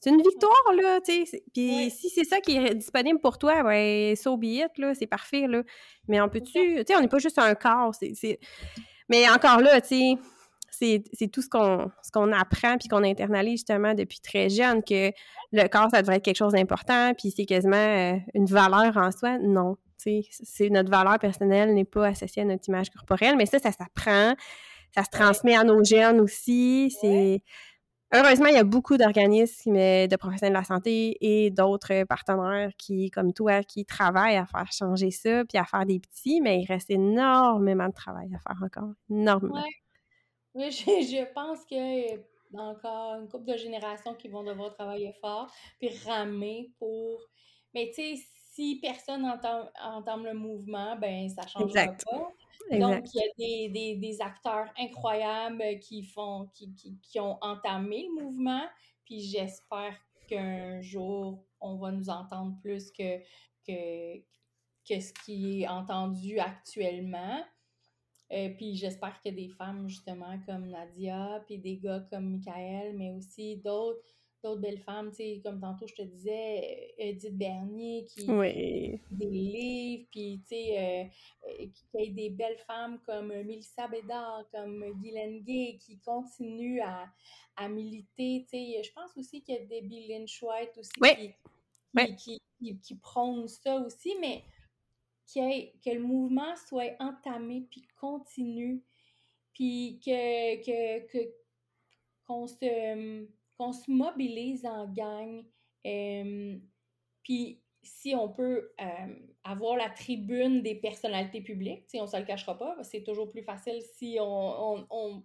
C'est 0.00 0.10
une 0.10 0.22
victoire, 0.22 0.74
là, 0.74 0.98
tu 1.00 1.26
sais. 1.26 1.42
Puis 1.52 1.90
si 1.90 2.08
c'est 2.08 2.24
ça 2.24 2.40
qui 2.40 2.56
est 2.56 2.74
disponible 2.74 3.20
pour 3.20 3.36
toi, 3.36 3.62
ben, 3.62 4.16
so 4.16 4.36
be 4.38 4.44
it, 4.44 4.78
là, 4.78 4.94
c'est 4.94 5.06
parfait, 5.06 5.46
là. 5.46 5.62
Mais 6.08 6.20
on 6.20 6.28
peut-tu... 6.28 6.52
Tu 6.52 6.84
sais, 6.86 6.96
on 6.96 7.00
n'est 7.00 7.08
pas 7.08 7.18
juste 7.18 7.38
un 7.38 7.54
corps, 7.54 7.94
c'est... 7.94 8.40
Mais 9.10 9.28
encore 9.28 9.60
là, 9.60 9.80
tu 9.80 10.16
sais, 10.70 11.02
c'est 11.12 11.28
tout 11.28 11.42
ce 11.42 11.48
qu'on 11.48 12.32
apprend 12.32 12.78
puis 12.78 12.88
qu'on 12.88 13.04
internalise 13.04 13.60
justement 13.60 13.94
depuis 13.94 14.20
très 14.20 14.48
jeune, 14.48 14.82
que 14.82 15.12
le 15.52 15.68
corps, 15.68 15.90
ça 15.90 16.00
devrait 16.00 16.16
être 16.16 16.24
quelque 16.24 16.36
chose 16.36 16.52
d'important, 16.52 17.12
puis 17.14 17.32
c'est 17.36 17.44
quasiment 17.44 17.76
euh, 17.76 18.16
une 18.34 18.46
valeur 18.46 18.96
en 18.96 19.10
soi. 19.10 19.38
Non, 19.38 19.76
tu 20.02 20.22
sais, 20.30 20.70
notre 20.70 20.90
valeur 20.90 21.18
personnelle 21.18 21.74
n'est 21.74 21.84
pas 21.84 22.06
associée 22.06 22.42
à 22.42 22.44
notre 22.46 22.68
image 22.68 22.90
corporelle, 22.90 23.36
mais 23.36 23.46
ça, 23.46 23.58
ça 23.58 23.72
s'apprend, 23.72 24.34
ça 24.94 25.04
se 25.04 25.10
transmet 25.10 25.56
à 25.56 25.64
nos 25.64 25.84
gènes 25.84 26.20
aussi, 26.20 26.96
c'est 27.00 27.42
heureusement, 28.12 28.46
il 28.46 28.54
y 28.54 28.58
a 28.58 28.64
beaucoup 28.64 28.96
d'organismes 28.96 29.74
de 29.74 30.16
professionnels 30.16 30.52
de 30.52 30.58
la 30.58 30.64
santé 30.64 31.16
et 31.20 31.50
d'autres 31.50 32.04
partenaires 32.04 32.70
qui, 32.76 33.10
comme 33.10 33.32
toi, 33.32 33.62
qui 33.62 33.84
travaillent 33.84 34.36
à 34.36 34.46
faire 34.46 34.70
changer 34.72 35.10
ça 35.10 35.44
puis 35.44 35.58
à 35.58 35.64
faire 35.64 35.86
des 35.86 36.00
petits, 36.00 36.40
mais 36.40 36.60
il 36.60 36.66
reste 36.66 36.90
énormément 36.90 37.88
de 37.88 37.94
travail 37.94 38.30
à 38.34 38.38
faire 38.38 38.62
encore. 38.62 38.92
Énormément. 39.10 39.64
Oui, 40.54 40.70
je, 40.70 40.84
je 40.84 41.32
pense 41.32 41.64
que 41.64 42.20
encore 42.58 43.14
une 43.20 43.28
couple 43.28 43.52
de 43.52 43.56
générations 43.56 44.14
qui 44.14 44.28
vont 44.28 44.42
devoir 44.42 44.74
travailler 44.74 45.12
fort 45.20 45.50
puis 45.78 45.90
ramer 46.04 46.70
pour. 46.78 47.20
Mais 47.74 47.92
tu 47.94 48.16
sais, 48.16 48.22
si 48.52 48.80
personne 48.82 49.24
entame, 49.24 50.24
le 50.24 50.34
mouvement, 50.34 50.96
ben 50.96 51.28
ça 51.28 51.42
ne 51.42 51.48
changera 51.48 51.86
Donc, 52.72 53.04
il 53.14 53.20
y 53.20 53.24
a 53.24 53.28
des, 53.36 53.68
des, 53.68 53.96
des, 53.96 54.20
acteurs 54.20 54.66
incroyables 54.78 55.78
qui, 55.80 56.04
font, 56.04 56.48
qui, 56.54 56.72
qui, 56.74 56.98
qui 57.00 57.18
ont 57.18 57.38
entamé 57.42 58.06
le 58.06 58.22
mouvement. 58.22 58.62
Puis 59.04 59.20
j'espère 59.20 59.96
qu'un 60.28 60.80
jour, 60.80 61.44
on 61.60 61.76
va 61.76 61.90
nous 61.90 62.08
entendre 62.08 62.56
plus 62.60 62.90
que, 62.92 63.18
que, 63.66 64.18
que 64.88 65.00
ce 65.00 65.12
qui 65.24 65.62
est 65.62 65.68
entendu 65.68 66.38
actuellement. 66.38 67.42
Euh, 68.32 68.50
puis 68.50 68.76
j'espère 68.76 69.20
que 69.20 69.30
des 69.30 69.48
femmes, 69.48 69.88
justement, 69.88 70.38
comme 70.46 70.68
Nadia, 70.68 71.42
puis 71.46 71.58
des 71.58 71.78
gars 71.78 72.06
comme 72.10 72.36
Michael, 72.36 72.96
mais 72.96 73.10
aussi 73.10 73.56
d'autres 73.56 74.19
d'autres 74.42 74.60
belles 74.60 74.80
femmes, 74.80 75.10
tu 75.10 75.16
sais, 75.16 75.40
comme 75.44 75.60
tantôt 75.60 75.86
je 75.86 75.94
te 75.94 76.02
disais, 76.02 76.94
Edith 76.98 77.36
Bernier 77.36 78.06
qui 78.06 78.30
oui. 78.30 79.00
des 79.10 79.30
livres, 79.30 80.06
puis 80.10 80.40
tu 80.42 80.48
sais, 80.48 80.78
euh, 80.78 81.04
euh, 81.48 81.66
qui 81.66 81.98
a 81.98 82.12
des 82.12 82.30
belles 82.30 82.58
femmes 82.66 82.98
comme 83.06 83.28
Melissa 83.28 83.88
Bédard, 83.88 84.44
comme 84.52 84.84
Guylaine 85.00 85.42
Gay, 85.42 85.78
qui 85.80 85.98
continuent 85.98 86.80
à, 86.82 87.06
à 87.56 87.68
militer, 87.68 88.46
tu 88.50 88.56
sais, 88.56 88.82
je 88.82 88.92
pense 88.92 89.16
aussi 89.16 89.42
qu'il 89.42 89.54
y 89.54 89.58
a 89.58 89.64
Debbie 89.66 90.08
Lynch 90.08 90.42
White 90.42 90.78
aussi 90.78 90.90
qui, 90.92 91.34
qui, 92.16 92.42
qui, 92.58 92.78
qui, 92.78 92.94
prône 92.96 93.46
ça 93.48 93.76
aussi, 93.76 94.14
mais 94.20 94.42
que 95.34 95.90
le 95.90 96.00
mouvement 96.00 96.56
soit 96.56 96.96
entamé 96.98 97.66
puis 97.70 97.86
continue, 98.00 98.82
puis 99.52 100.00
que, 100.04 100.56
que, 100.64 101.06
que 101.12 101.40
qu'on 102.26 102.46
se 102.46 103.26
qu'on 103.60 103.72
se 103.72 103.90
mobilise 103.90 104.64
en 104.64 104.86
gang. 104.86 105.44
Euh, 105.86 106.58
puis 107.22 107.62
si 107.82 108.14
on 108.14 108.30
peut 108.30 108.72
euh, 108.80 109.14
avoir 109.44 109.76
la 109.76 109.90
tribune 109.90 110.62
des 110.62 110.76
personnalités 110.76 111.42
publiques, 111.42 111.84
on 111.94 112.02
ne 112.02 112.06
se 112.06 112.16
le 112.16 112.24
cachera 112.24 112.56
pas, 112.56 112.74
c'est 112.82 113.02
toujours 113.02 113.30
plus 113.30 113.42
facile 113.42 113.82
si 113.96 114.16
on, 114.18 114.86
on, 114.90 115.24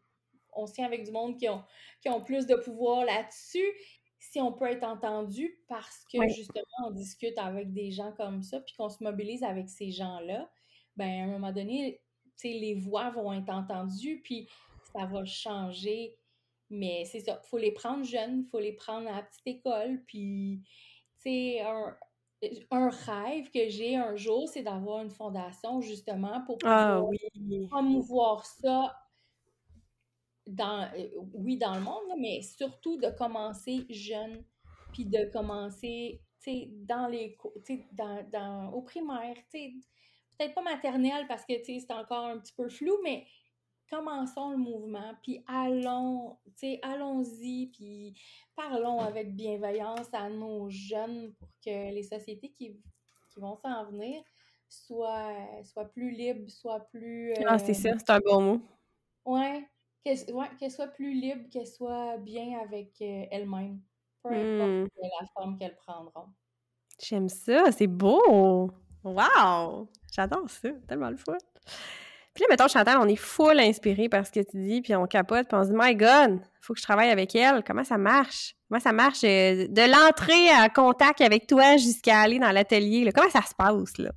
on, 0.51 0.67
se 0.67 0.73
tient 0.73 0.85
avec 0.85 1.05
du 1.05 1.11
monde 1.11 1.37
qui 1.37 1.47
ont, 1.47 1.63
qui 2.01 2.09
ont 2.09 2.19
plus 2.19 2.45
de 2.45 2.55
pouvoir 2.55 3.05
là-dessus. 3.05 3.71
Si 4.19 4.41
on 4.41 4.51
peut 4.51 4.65
être 4.65 4.83
entendu 4.83 5.57
parce 5.69 6.03
que 6.11 6.17
justement 6.27 6.87
on 6.87 6.91
discute 6.91 7.37
avec 7.37 7.71
des 7.71 7.91
gens 7.91 8.11
comme 8.17 8.41
ça, 8.41 8.59
puis 8.59 8.75
qu'on 8.75 8.89
se 8.89 9.01
mobilise 9.01 9.43
avec 9.43 9.69
ces 9.69 9.91
gens-là, 9.91 10.49
ben 10.97 11.07
à 11.07 11.23
un 11.23 11.27
moment 11.27 11.53
donné, 11.53 12.01
les 12.43 12.73
voix 12.73 13.11
vont 13.11 13.31
être 13.31 13.49
entendues, 13.49 14.21
puis 14.21 14.49
ça 14.91 15.05
va 15.05 15.23
changer 15.23 16.17
mais 16.69 17.05
c'est 17.05 17.19
ça, 17.19 17.39
il 17.43 17.47
faut 17.47 17.57
les 17.57 17.71
prendre 17.71 18.03
jeunes, 18.03 18.41
il 18.45 18.49
faut 18.49 18.59
les 18.59 18.73
prendre 18.73 19.07
à 19.09 19.17
la 19.17 19.23
petite 19.23 19.47
école. 19.47 20.03
Puis, 20.07 20.61
tu 21.17 21.29
sais, 21.29 21.61
un, 21.61 21.95
un, 22.71 22.89
rêve 22.89 23.49
que 23.51 23.69
j'ai 23.69 23.95
un 23.95 24.15
jour, 24.15 24.47
c'est 24.49 24.63
d'avoir 24.63 25.01
une 25.03 25.11
fondation 25.11 25.81
justement 25.81 26.41
pour 26.45 26.57
ah 26.63 27.01
pouvoir 27.01 27.69
promouvoir 27.69 28.45
ça 28.45 28.95
dans, 30.47 30.89
euh, 30.95 31.07
oui, 31.33 31.57
dans 31.57 31.73
le 31.73 31.81
monde, 31.81 32.19
mais 32.19 32.41
surtout 32.41 32.97
de 32.97 33.09
commencer 33.09 33.85
jeune, 33.89 34.43
puis 34.93 35.05
de 35.05 35.25
commencer, 35.31 36.21
tu 36.41 36.51
sais, 36.51 36.69
dans 36.71 37.07
les, 37.07 37.37
tu 37.65 37.77
sais, 37.77 37.87
dans, 37.91 38.23
dans, 38.31 38.71
au 38.73 38.81
primaire, 38.81 39.35
tu 39.51 39.57
sais, 39.57 39.73
peut-être 40.37 40.53
pas 40.53 40.61
maternelle 40.61 41.25
parce 41.27 41.45
que, 41.45 41.57
tu 41.59 41.65
sais, 41.65 41.79
c'est 41.79 41.93
encore 41.93 42.25
un 42.25 42.37
petit 42.37 42.53
peu 42.53 42.69
flou, 42.69 42.95
mais 43.03 43.25
commençons 43.89 44.51
le 44.51 44.57
mouvement, 44.57 45.13
puis 45.21 45.43
allons, 45.47 46.37
tu 46.45 46.51
sais, 46.55 46.79
allons-y, 46.81 47.67
puis 47.67 48.19
parlons 48.55 48.99
avec 48.99 49.35
bienveillance 49.35 50.13
à 50.13 50.29
nos 50.29 50.69
jeunes 50.69 51.33
pour 51.33 51.49
que 51.63 51.93
les 51.93 52.03
sociétés 52.03 52.49
qui, 52.49 52.79
qui 53.29 53.39
vont 53.39 53.57
s'en 53.57 53.85
venir 53.85 54.23
soient, 54.67 55.63
soient 55.63 55.85
plus 55.85 56.11
libres, 56.11 56.49
soient 56.49 56.87
plus... 56.91 57.33
ah, 57.45 57.59
c'est 57.59 57.73
ça, 57.73 57.89
c'est 57.97 58.09
un 58.09 58.19
bon 58.19 58.41
mot. 58.41 58.61
Ouais, 59.25 59.67
qu'elles 60.03 60.33
ouais, 60.33 60.69
soient 60.69 60.87
plus 60.87 61.13
libres, 61.13 61.49
qu'elles 61.49 61.67
soient 61.67 62.17
bien 62.17 62.59
avec 62.59 62.93
euh, 63.01 63.25
elles-mêmes, 63.31 63.81
peu 64.23 64.29
importe 64.29 64.69
mmh. 64.69 64.87
la 65.01 65.27
forme 65.33 65.57
qu'elles 65.57 65.75
prendront. 65.75 66.27
J'aime 67.01 67.29
ça, 67.29 67.71
c'est 67.71 67.87
beau! 67.87 68.71
Wow! 69.03 69.89
J'adore 70.11 70.49
ça, 70.49 70.69
tellement 70.87 71.09
le 71.09 71.17
fun! 71.17 71.37
Puis 72.35 72.41
là, 72.41 72.47
mettons, 72.49 72.67
Chantal, 72.67 72.97
on 72.99 73.07
est 73.07 73.15
full 73.15 73.57
inspiré 73.61 74.09
par 74.09 74.27
ce 74.27 74.31
que 74.31 74.41
tu 74.41 74.57
dis, 74.57 74.81
puis 74.81 74.93
on 74.93 75.07
capote, 75.07 75.47
puis 75.47 75.57
on 75.57 75.63
se 75.63 75.69
dit, 75.69 75.75
My 75.77 75.95
God, 75.95 76.41
faut 76.59 76.73
que 76.73 76.79
je 76.79 76.83
travaille 76.83 77.09
avec 77.09 77.33
elle. 77.33 77.63
Comment 77.63 77.85
ça 77.85 77.97
marche? 77.97 78.55
Comment 78.67 78.81
ça 78.81 78.91
marche 78.91 79.23
euh, 79.23 79.67
de 79.69 79.89
l'entrée 79.89 80.49
à 80.49 80.67
contact 80.67 81.21
avec 81.21 81.47
toi 81.47 81.77
jusqu'à 81.77 82.19
aller 82.19 82.37
dans 82.37 82.51
l'atelier? 82.51 83.09
Comment 83.15 83.29
ça 83.29 83.41
se 83.41 83.55
passe, 83.55 83.97
là? 83.97 84.11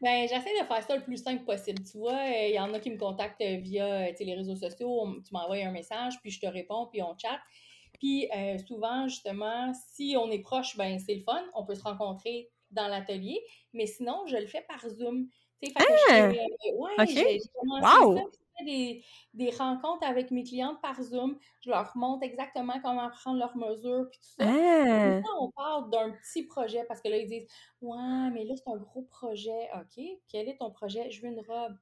Ben, 0.00 0.22
j'essaie 0.22 0.58
de 0.58 0.66
faire 0.66 0.82
ça 0.82 0.96
le 0.96 1.02
plus 1.02 1.18
simple 1.18 1.44
possible. 1.44 1.82
Tu 1.84 1.98
vois, 1.98 2.18
il 2.24 2.52
euh, 2.52 2.56
y 2.56 2.58
en 2.58 2.72
a 2.72 2.80
qui 2.80 2.90
me 2.90 2.96
contactent 2.96 3.42
euh, 3.42 3.58
via 3.58 4.10
les 4.10 4.34
réseaux 4.34 4.56
sociaux. 4.56 5.06
Tu 5.26 5.34
m'envoies 5.34 5.66
un 5.66 5.70
message, 5.70 6.14
puis 6.22 6.30
je 6.30 6.40
te 6.40 6.46
réponds, 6.46 6.88
puis 6.90 7.02
on 7.02 7.14
chatte. 7.18 7.40
Puis 8.00 8.28
souvent, 8.66 9.06
justement, 9.06 9.72
si 9.92 10.16
on 10.18 10.30
est 10.30 10.40
proche, 10.40 10.76
ben 10.76 10.98
c'est 10.98 11.14
le 11.14 11.22
fun. 11.22 11.42
On 11.54 11.64
peut 11.64 11.74
se 11.74 11.82
rencontrer 11.82 12.50
dans 12.70 12.88
l'atelier. 12.88 13.40
Mais 13.72 13.86
sinon, 13.86 14.26
je 14.26 14.36
le 14.36 14.46
fais 14.46 14.64
par 14.68 14.86
Zoom. 14.88 15.28
Ah! 15.76 16.28
ouais, 16.72 16.96
des, 18.64 19.04
des, 19.34 19.50
rencontres 19.50 20.06
avec 20.06 20.30
mes 20.30 20.44
clientes 20.44 20.80
par 20.80 21.00
Zoom. 21.02 21.36
Je 21.60 21.70
leur 21.70 21.90
montre 21.96 22.24
exactement 22.24 22.74
comment 22.82 23.10
prendre 23.10 23.38
leurs 23.38 23.56
mesures 23.56 24.06
puis 24.10 24.20
tout 24.20 24.44
ça. 24.44 24.44
Ah! 24.46 25.20
on 25.40 25.50
parle 25.50 25.90
d'un 25.90 26.10
petit 26.10 26.44
projet 26.44 26.84
parce 26.86 27.00
que 27.00 27.08
là, 27.08 27.16
ils 27.18 27.28
disent 27.28 27.48
Ouais, 27.80 28.30
mais 28.32 28.44
là, 28.44 28.54
c'est 28.56 28.70
un 28.70 28.76
gros 28.76 29.02
projet. 29.02 29.68
OK, 29.74 30.04
quel 30.30 30.48
est 30.48 30.56
ton 30.58 30.70
projet? 30.70 31.10
Je 31.10 31.22
veux 31.22 31.28
une 31.28 31.40
robe. 31.46 31.76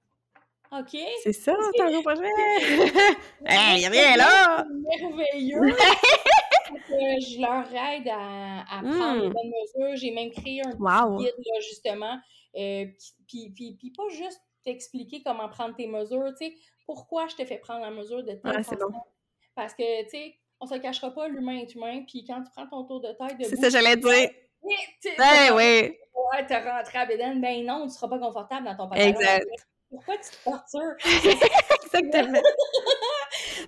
OK? 0.73 0.99
C'est 1.23 1.35
ça, 1.35 1.55
c'est 1.75 1.83
un 1.83 1.91
gros 1.91 2.03
projet. 2.03 2.23
hey, 3.47 3.77
il 3.77 3.83
y 3.83 3.87
a 3.87 3.91
rien 3.91 4.17
là! 4.17 4.65
Merveilleux! 4.71 5.77
je 6.89 7.41
leur 7.41 7.67
aide 7.69 8.09
à, 8.09 8.61
à 8.61 8.81
prendre 8.81 9.23
les 9.23 9.29
mmh. 9.29 9.33
bonnes 9.33 9.51
mesures. 9.51 9.97
J'ai 9.97 10.11
même 10.13 10.31
créé 10.31 10.63
un 10.63 10.71
guide, 10.71 11.35
là, 11.37 11.61
justement, 11.61 12.19
euh, 12.57 12.87
puis, 13.27 13.51
puis, 13.51 13.77
puis, 13.79 13.91
pas 13.91 14.09
juste 14.11 14.41
t'expliquer 14.65 15.23
comment 15.25 15.49
prendre 15.49 15.75
tes 15.75 15.87
mesures, 15.87 16.33
tu 16.39 16.47
sais, 16.47 16.55
pourquoi 16.87 17.27
je 17.27 17.37
te 17.37 17.45
fais 17.45 17.59
prendre 17.59 17.81
la 17.81 17.91
mesure 17.91 18.23
de 18.23 18.33
telle 18.33 18.65
façon. 18.65 18.77
Parce 19.55 19.75
que, 19.75 20.05
tu 20.05 20.11
sais, 20.11 20.35
on 20.61 20.67
se 20.67 20.75
cachera 20.77 21.11
pas, 21.13 21.29
l'humain 21.29 21.59
est 21.59 21.75
humain, 21.75 22.05
puis 22.07 22.25
quand 22.25 22.43
tu 22.43 22.51
prends 22.51 22.67
ton 22.67 22.85
tour 22.85 23.01
de 23.01 23.13
taille 23.13 23.37
de 23.37 23.45
C'est 23.45 23.57
ça, 23.57 23.69
j'allais 23.69 23.97
dire. 23.97 24.31
Ben 25.19 25.55
oui. 25.55 25.97
Ouais, 26.33 26.47
t'as 26.47 26.79
rentré 26.79 26.99
à 26.99 27.07
Bédène, 27.07 27.41
ben 27.41 27.65
non, 27.65 27.87
tu 27.89 27.95
seras 27.95 28.09
pas 28.09 28.19
confortable 28.19 28.65
dans 28.65 28.77
ton 28.77 28.89
pantalon. 28.89 29.09
Exact. 29.09 29.47
Pourquoi 29.91 30.17
tu 30.17 30.31
te 30.31 30.45
tortures? 30.45 30.95
Exactement. 31.85 32.41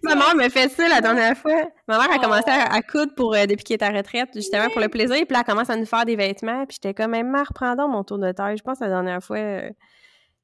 Ma 0.04 0.14
mère 0.14 0.36
me 0.36 0.48
fait 0.48 0.68
ça 0.68 0.88
la 0.88 1.00
dernière 1.00 1.36
fois. 1.36 1.66
Ma 1.88 1.98
mère 1.98 2.12
a 2.12 2.18
commencé 2.18 2.50
à, 2.50 2.82
coudre 2.82 3.14
pour 3.14 3.34
euh, 3.34 3.46
dépiquer 3.46 3.78
ta 3.78 3.90
retraite, 3.90 4.28
justement 4.34 4.68
pour 4.68 4.80
le 4.80 4.88
plaisir. 4.88 5.16
Puis 5.16 5.32
là, 5.32 5.40
elle 5.40 5.44
commence 5.44 5.70
à 5.70 5.76
nous 5.76 5.86
faire 5.86 6.04
des 6.04 6.16
vêtements. 6.16 6.66
Puis 6.66 6.78
j'étais 6.80 6.94
comme, 6.94 7.12
même, 7.12 7.34
reprends 7.34 7.74
donc 7.74 7.90
mon 7.90 8.04
tour 8.04 8.18
de 8.18 8.30
taille. 8.32 8.56
Je 8.56 8.62
pense 8.62 8.80
la 8.80 8.88
dernière 8.88 9.22
fois, 9.22 9.38
euh, 9.38 9.70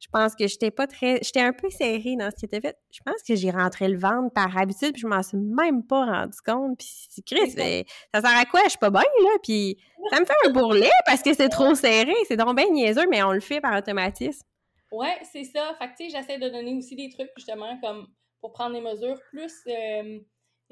je 0.00 0.08
pense 0.11 0.34
que 0.34 0.46
j'étais 0.46 0.70
pas 0.70 0.86
très. 0.86 1.20
J'étais 1.22 1.40
un 1.40 1.52
peu 1.52 1.68
serrée 1.68 2.16
dans 2.18 2.30
ce 2.30 2.36
qui 2.36 2.46
était 2.46 2.61
fait. 2.61 2.76
Je 2.90 3.00
pense 3.04 3.22
que 3.22 3.34
j'ai 3.34 3.50
rentré 3.50 3.88
le 3.88 3.98
ventre 3.98 4.32
par 4.32 4.56
habitude, 4.56 4.92
puis 4.92 5.02
je 5.02 5.06
m'en 5.06 5.22
suis 5.22 5.36
même 5.36 5.86
pas 5.86 6.06
rendu 6.06 6.38
compte. 6.44 6.78
Puis, 6.78 7.22
Chris, 7.26 7.50
ça 7.50 8.20
sert 8.20 8.38
à 8.38 8.44
quoi? 8.46 8.61
Je 8.64 8.70
suis 8.70 8.78
pas 8.78 8.90
bien, 8.90 9.02
là. 9.02 9.30
Puis 9.42 9.76
ça 10.11 10.20
me 10.20 10.24
fait 10.24 10.34
un 10.46 10.50
bourrelet 10.50 10.90
parce 11.06 11.22
que 11.22 11.34
c'est 11.34 11.50
trop 11.50 11.74
serré. 11.74 12.14
C'est 12.26 12.36
donc 12.36 12.56
bien 12.56 12.70
niaiseux, 12.70 13.06
mais 13.11 13.22
on 13.22 13.32
le 13.32 13.40
fait 13.40 13.61
par 13.61 13.76
automatisme. 13.76 14.46
Ouais, 14.90 15.18
c'est 15.30 15.44
ça. 15.44 15.74
Fait 15.78 15.86
que, 15.86 15.96
tu 15.96 16.11
sais, 16.11 16.18
j'essaie 16.18 16.38
de 16.38 16.48
donner 16.48 16.74
aussi 16.74 16.96
des 16.96 17.11
trucs, 17.11 17.30
justement, 17.36 17.78
comme 17.80 18.08
pour 18.41 18.53
prendre 18.53 18.74
des 18.74 18.80
mesures 18.80 19.20
plus. 19.30 19.53
Euh, 19.66 20.18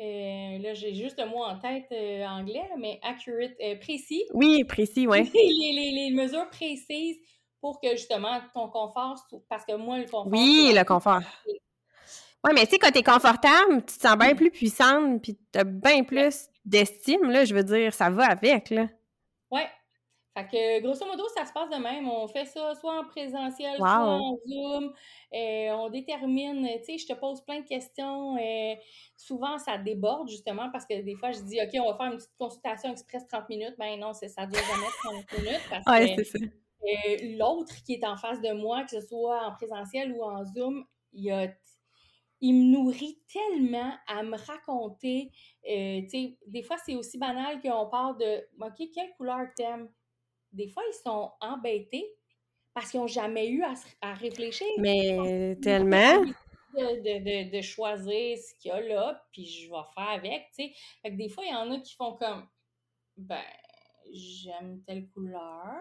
euh, 0.01 0.59
là, 0.59 0.75
j'ai 0.75 0.95
juste 0.95 1.19
le 1.19 1.29
mot 1.29 1.43
en 1.43 1.59
tête 1.59 1.87
euh, 1.93 2.25
anglais, 2.25 2.69
mais 2.79 3.01
accurate, 3.03 3.57
précis. 3.81 4.25
Oui, 4.33 4.64
précis, 4.64 5.07
oui. 5.07 5.29
les, 5.35 5.91
les, 6.09 6.11
mesures 6.14 6.49
précises 6.51 7.19
pour 7.61 7.81
que 7.81 7.91
justement 7.91 8.41
ton 8.55 8.69
confort, 8.69 9.16
parce 9.49 9.64
que 9.64 9.75
moi, 9.75 9.99
le 9.99 10.05
confort. 10.05 10.29
Oui, 10.29 10.73
le 10.75 10.85
confort. 10.85 11.21
Oui, 12.45 12.53
mais 12.55 12.66
tu 12.66 12.73
sais, 12.73 12.79
quand 12.79 12.93
t'es 12.93 13.03
confortable, 13.03 13.85
tu 13.85 13.97
te 13.97 14.01
sens 14.01 14.16
bien 14.16 14.37
plus 14.37 14.51
puissante, 14.51 15.21
puis 15.21 15.37
t'as 15.51 15.64
bien 15.64 16.05
plus 16.05 16.49
d'estime, 16.64 17.31
là, 17.31 17.45
je 17.45 17.55
veux 17.55 17.64
dire, 17.64 17.93
ça 17.93 18.11
va 18.11 18.27
avec, 18.27 18.71
là. 18.71 18.87
Ouais. 19.51 19.66
Fait 20.39 20.47
que, 20.47 20.82
grosso 20.82 21.05
modo, 21.05 21.24
ça 21.34 21.45
se 21.45 21.53
passe 21.53 21.68
de 21.70 21.76
même. 21.76 22.09
On 22.09 22.28
fait 22.28 22.45
ça 22.45 22.74
soit 22.74 23.01
en 23.01 23.05
présentiel, 23.05 23.76
soit 23.76 23.99
en 23.99 24.36
Zoom. 24.47 24.93
Euh, 25.34 25.70
on 25.72 25.89
détermine, 25.89 26.68
tu 26.78 26.84
sais, 26.84 26.99
je 26.99 27.07
te 27.07 27.12
pose 27.12 27.41
plein 27.41 27.61
de 27.61 27.66
questions. 27.66 28.36
Euh, 28.36 28.74
souvent, 29.16 29.59
ça 29.59 29.78
déborde, 29.78 30.28
justement, 30.28 30.70
parce 30.70 30.86
que 30.86 31.01
des 31.03 31.14
fois, 31.16 31.32
je 31.32 31.41
dis, 31.41 31.59
OK, 31.61 31.70
on 31.80 31.91
va 31.91 31.97
faire 31.97 32.12
une 32.12 32.18
petite 32.18 32.36
consultation 32.39 32.93
express 32.93 33.26
30 33.26 33.49
minutes. 33.49 33.74
Ben 33.78 33.99
non, 33.99 34.12
ça 34.12 34.26
ne 34.26 34.51
dure 34.51 34.62
jamais 34.62 34.86
30 35.03 35.32
minutes. 35.39 35.62
Parce 35.70 35.86
ouais, 35.86 36.24
ça. 36.24 36.39
Euh, 36.39 37.36
l'autre 37.36 37.74
qui 37.84 37.95
est 37.95 38.05
en 38.05 38.16
face 38.16 38.41
de 38.41 38.53
moi, 38.53 38.84
que 38.84 38.91
ce 38.91 39.01
soit 39.01 39.45
en 39.45 39.53
présentiel 39.53 40.12
ou 40.12 40.22
en 40.22 40.45
Zoom, 40.45 40.84
il 41.12 41.30
a 41.32 41.49
il 42.41 42.55
me 42.55 42.72
nourrit 42.72 43.20
tellement 43.32 43.93
à 44.07 44.22
me 44.22 44.36
raconter. 44.36 45.32
Euh, 45.68 46.03
des 46.47 46.62
fois, 46.62 46.76
c'est 46.86 46.95
aussi 46.95 47.18
banal 47.18 47.61
qu'on 47.61 47.89
parle 47.89 48.16
de 48.18 48.45
OK, 48.61 48.89
quelle 48.95 49.11
couleur 49.16 49.49
t'aimes? 49.57 49.89
Des 50.53 50.68
fois, 50.68 50.82
ils 50.88 51.03
sont 51.03 51.32
embêtés 51.40 52.07
parce 52.74 52.90
qu'ils 52.90 53.01
n'ont 53.01 53.07
jamais 53.07 53.49
eu 53.49 53.62
à, 54.01 54.14
réfléchir. 54.14 54.66
Mais 54.78 55.57
tellement. 55.62 56.24
De, 56.74 57.51
de, 57.51 57.61
choisir 57.61 58.38
ce 58.38 58.55
qu'il 58.55 58.68
y 58.68 58.72
a 58.72 58.80
là, 58.80 59.26
puis 59.32 59.46
je 59.46 59.68
vais 59.68 59.82
faire 59.94 60.11
avec, 60.11 60.49
tu 60.51 60.64
sais. 60.64 60.72
Fait 61.03 61.11
que 61.11 61.16
des 61.16 61.28
fois, 61.28 61.44
il 61.44 61.51
y 61.51 61.55
en 61.55 61.72
a 61.72 61.80
qui 61.80 61.94
font 61.96 62.14
comme, 62.14 62.46
ben, 63.16 63.42
j'aime 64.12 64.82
telle 64.86 65.09
couleur, 65.09 65.74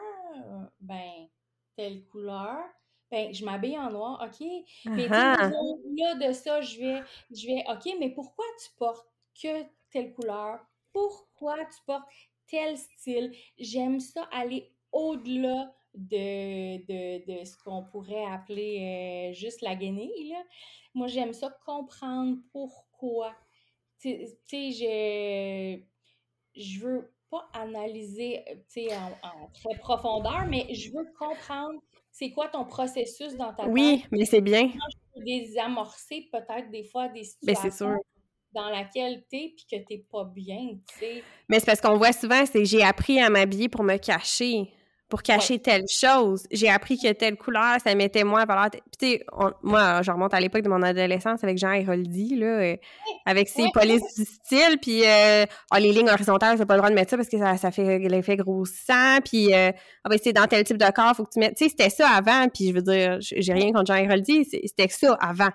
ben, 0.79 1.27
telle 1.75 2.03
couleur 2.05 2.63
ben, 3.09 3.33
je 3.33 3.45
m'habille 3.45 3.77
en 3.77 3.89
noir, 3.89 4.21
OK. 4.25 4.45
Mais 4.85 5.07
là, 5.07 6.15
de 6.15 6.33
ça, 6.33 6.61
je 6.61 6.79
vais, 6.79 7.03
je 7.31 7.47
vais, 7.47 7.63
OK, 7.69 7.95
mais 7.99 8.09
pourquoi 8.09 8.45
tu 8.61 8.69
portes 8.77 9.07
que 9.41 9.63
telle 9.91 10.13
couleur? 10.13 10.59
Pourquoi 10.91 11.57
tu 11.65 11.81
portes 11.85 12.07
tel 12.49 12.77
style? 12.77 13.35
J'aime 13.57 13.99
ça 13.99 14.27
aller 14.31 14.71
au-delà 14.91 15.73
de, 15.93 16.77
de, 17.25 17.43
ce 17.45 17.57
qu'on 17.57 17.83
pourrait 17.83 18.25
appeler 18.25 19.31
euh, 19.31 19.33
juste 19.33 19.61
la 19.61 19.75
guenille. 19.75 20.35
Moi, 20.93 21.07
j'aime 21.07 21.33
ça 21.33 21.49
comprendre 21.65 22.37
pourquoi. 22.51 23.35
Tu 23.99 24.27
sais, 24.45 24.71
je, 24.71 25.81
je 26.61 26.79
veux 26.79 27.13
pas 27.29 27.49
analyser 27.53 28.43
en, 28.91 29.27
en 29.27 29.47
très 29.53 29.77
profondeur, 29.79 30.45
mais 30.47 30.73
je 30.73 30.91
veux 30.91 31.11
comprendre 31.17 31.79
c'est 32.11 32.31
quoi 32.31 32.47
ton 32.47 32.65
processus 32.65 33.35
dans 33.35 33.53
ta 33.53 33.67
Oui, 33.67 34.03
mais 34.11 34.25
c'est 34.25 34.41
bien. 34.41 34.69
Je 34.69 34.97
peux 35.13 35.23
désamorcer 35.23 36.27
peut-être 36.31 36.71
des 36.71 36.83
fois 36.83 37.09
des 37.09 37.27
ben, 37.43 37.55
situations 37.55 37.95
dans 38.57 38.69
laquelle 38.69 39.23
tu 39.29 39.37
es 39.37 39.53
puis 39.55 39.65
que 39.71 39.87
tu 39.87 40.01
pas 40.11 40.25
bien, 40.25 40.77
tu 40.87 40.99
sais. 40.99 41.23
Mais 41.49 41.59
c'est 41.59 41.65
parce 41.65 41.81
qu'on 41.81 41.97
voit 41.97 42.11
souvent, 42.11 42.45
c'est 42.45 42.65
j'ai 42.65 42.83
appris 42.83 43.19
à 43.19 43.29
m'habiller 43.29 43.69
pour 43.69 43.83
me 43.83 43.97
cacher 43.97 44.73
pour 45.09 45.23
cacher 45.23 45.59
telle 45.59 45.85
chose. 45.87 46.45
J'ai 46.51 46.69
appris 46.69 46.97
que 46.97 47.11
telle 47.13 47.37
couleur, 47.37 47.77
ça 47.81 47.95
mettait 47.95 48.23
moins 48.23 48.45
valeur. 48.45 48.69
Puis, 48.71 48.81
tu 48.99 49.07
sais, 49.07 49.25
moi, 49.63 50.01
je 50.01 50.11
remonte 50.11 50.33
à 50.33 50.39
l'époque 50.39 50.63
de 50.63 50.69
mon 50.69 50.81
adolescence 50.81 51.43
avec 51.43 51.57
Jean 51.57 51.71
Héroldi, 51.71 52.35
là, 52.35 52.45
euh, 52.45 52.75
avec 53.25 53.47
ses 53.47 53.67
polices 53.73 54.15
du 54.17 54.25
style, 54.25 54.77
puis 54.81 55.05
euh, 55.05 55.45
oh, 55.73 55.77
les 55.79 55.93
lignes 55.93 56.09
horizontales, 56.09 56.57
j'ai 56.57 56.65
pas 56.65 56.73
le 56.73 56.79
droit 56.79 56.89
de 56.89 56.95
mettre 56.95 57.11
ça 57.11 57.17
parce 57.17 57.29
que 57.29 57.37
ça, 57.37 57.55
ça 57.57 57.71
fait 57.71 57.99
l'effet 57.99 58.35
grossissant, 58.35 59.19
puis 59.23 59.53
euh, 59.53 59.71
ah, 60.03 60.09
ben, 60.09 60.19
c'est 60.21 60.33
dans 60.33 60.45
tel 60.45 60.63
type 60.65 60.77
de 60.77 60.91
corps, 60.91 61.15
faut 61.15 61.23
que 61.23 61.31
tu 61.33 61.39
mettes... 61.39 61.55
Tu 61.55 61.65
sais, 61.65 61.69
c'était 61.69 61.89
ça 61.89 62.09
avant, 62.09 62.47
puis 62.49 62.69
je 62.69 62.73
veux 62.73 62.81
dire, 62.81 63.17
j'ai 63.21 63.53
rien 63.53 63.71
contre 63.71 63.93
Jean 63.93 63.99
Héroldi, 64.03 64.45
c'était 64.45 64.89
ça 64.89 65.13
avant. 65.21 65.51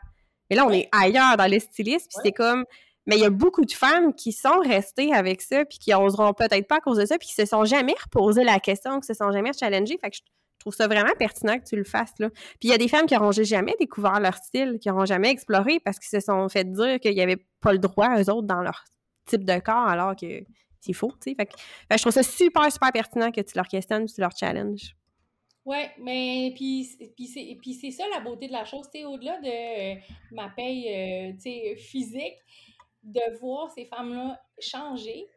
Mais 0.48 0.56
là, 0.56 0.66
on 0.66 0.70
est 0.70 0.88
ailleurs 0.92 1.36
dans 1.36 1.46
les 1.46 1.60
stylistes, 1.60 2.10
puis 2.10 2.20
c'est 2.24 2.32
comme 2.32 2.64
mais 3.06 3.16
il 3.16 3.22
y 3.22 3.24
a 3.24 3.30
beaucoup 3.30 3.64
de 3.64 3.72
femmes 3.72 4.14
qui 4.14 4.32
sont 4.32 4.58
restées 4.60 5.12
avec 5.12 5.42
ça, 5.42 5.64
puis 5.64 5.78
qui 5.78 5.90
n'oseront 5.90 6.32
peut-être 6.34 6.66
pas 6.66 6.76
à 6.76 6.80
cause 6.80 6.98
de 6.98 7.06
ça, 7.06 7.18
puis 7.18 7.28
qui 7.28 7.34
se 7.34 7.44
sont 7.44 7.64
jamais 7.64 7.94
reposé 8.02 8.44
la 8.44 8.60
question, 8.60 9.00
qui 9.00 9.06
se 9.06 9.14
sont 9.14 9.32
jamais 9.32 9.52
challengées. 9.52 9.98
Fait 9.98 10.10
que 10.10 10.16
je 10.16 10.22
trouve 10.58 10.74
ça 10.74 10.86
vraiment 10.86 11.12
pertinent 11.18 11.58
que 11.58 11.64
tu 11.64 11.76
le 11.76 11.84
fasses, 11.84 12.14
là. 12.20 12.30
Puis 12.30 12.68
il 12.68 12.70
y 12.70 12.72
a 12.72 12.78
des 12.78 12.88
femmes 12.88 13.06
qui 13.06 13.14
n'auront 13.14 13.32
jamais 13.32 13.74
découvert 13.80 14.20
leur 14.20 14.36
style, 14.36 14.78
qui 14.80 14.88
n'auront 14.88 15.06
jamais 15.06 15.30
exploré 15.30 15.80
parce 15.80 15.98
qu'ils 15.98 16.20
se 16.20 16.24
sont 16.24 16.48
fait 16.48 16.70
dire 16.70 17.00
qu'il 17.00 17.14
n'y 17.14 17.22
avait 17.22 17.44
pas 17.60 17.72
le 17.72 17.78
droit, 17.78 18.16
eux 18.16 18.30
autres, 18.30 18.46
dans 18.46 18.62
leur 18.62 18.84
type 19.26 19.44
de 19.44 19.58
corps, 19.58 19.88
alors 19.88 20.14
que 20.14 20.44
c'est 20.80 20.92
faux, 20.92 21.12
tu 21.20 21.30
sais. 21.30 21.36
Fait, 21.36 21.48
je 21.90 21.96
trouve 21.96 22.12
ça 22.12 22.22
super, 22.22 22.70
super 22.70 22.92
pertinent 22.92 23.30
que 23.30 23.40
tu 23.40 23.52
leur 23.56 23.66
questionnes, 23.66 24.06
que 24.06 24.12
tu 24.12 24.20
leur 24.20 24.36
challenges. 24.36 24.94
Oui, 25.64 25.78
mais 26.00 26.52
puis, 26.56 26.84
c'est 26.84 27.90
ça 27.92 28.04
la 28.12 28.20
beauté 28.20 28.48
de 28.48 28.52
la 28.52 28.64
chose, 28.64 28.88
tu 28.92 29.04
au-delà 29.04 29.38
de 29.40 30.34
ma 30.34 30.48
paye, 30.48 30.88
euh, 30.88 31.32
tu 31.34 31.42
sais, 31.42 31.76
physique, 31.76 32.36
de 33.02 33.38
voir 33.38 33.70
ces 33.70 33.86
femmes-là 33.86 34.40
changer. 34.58 35.28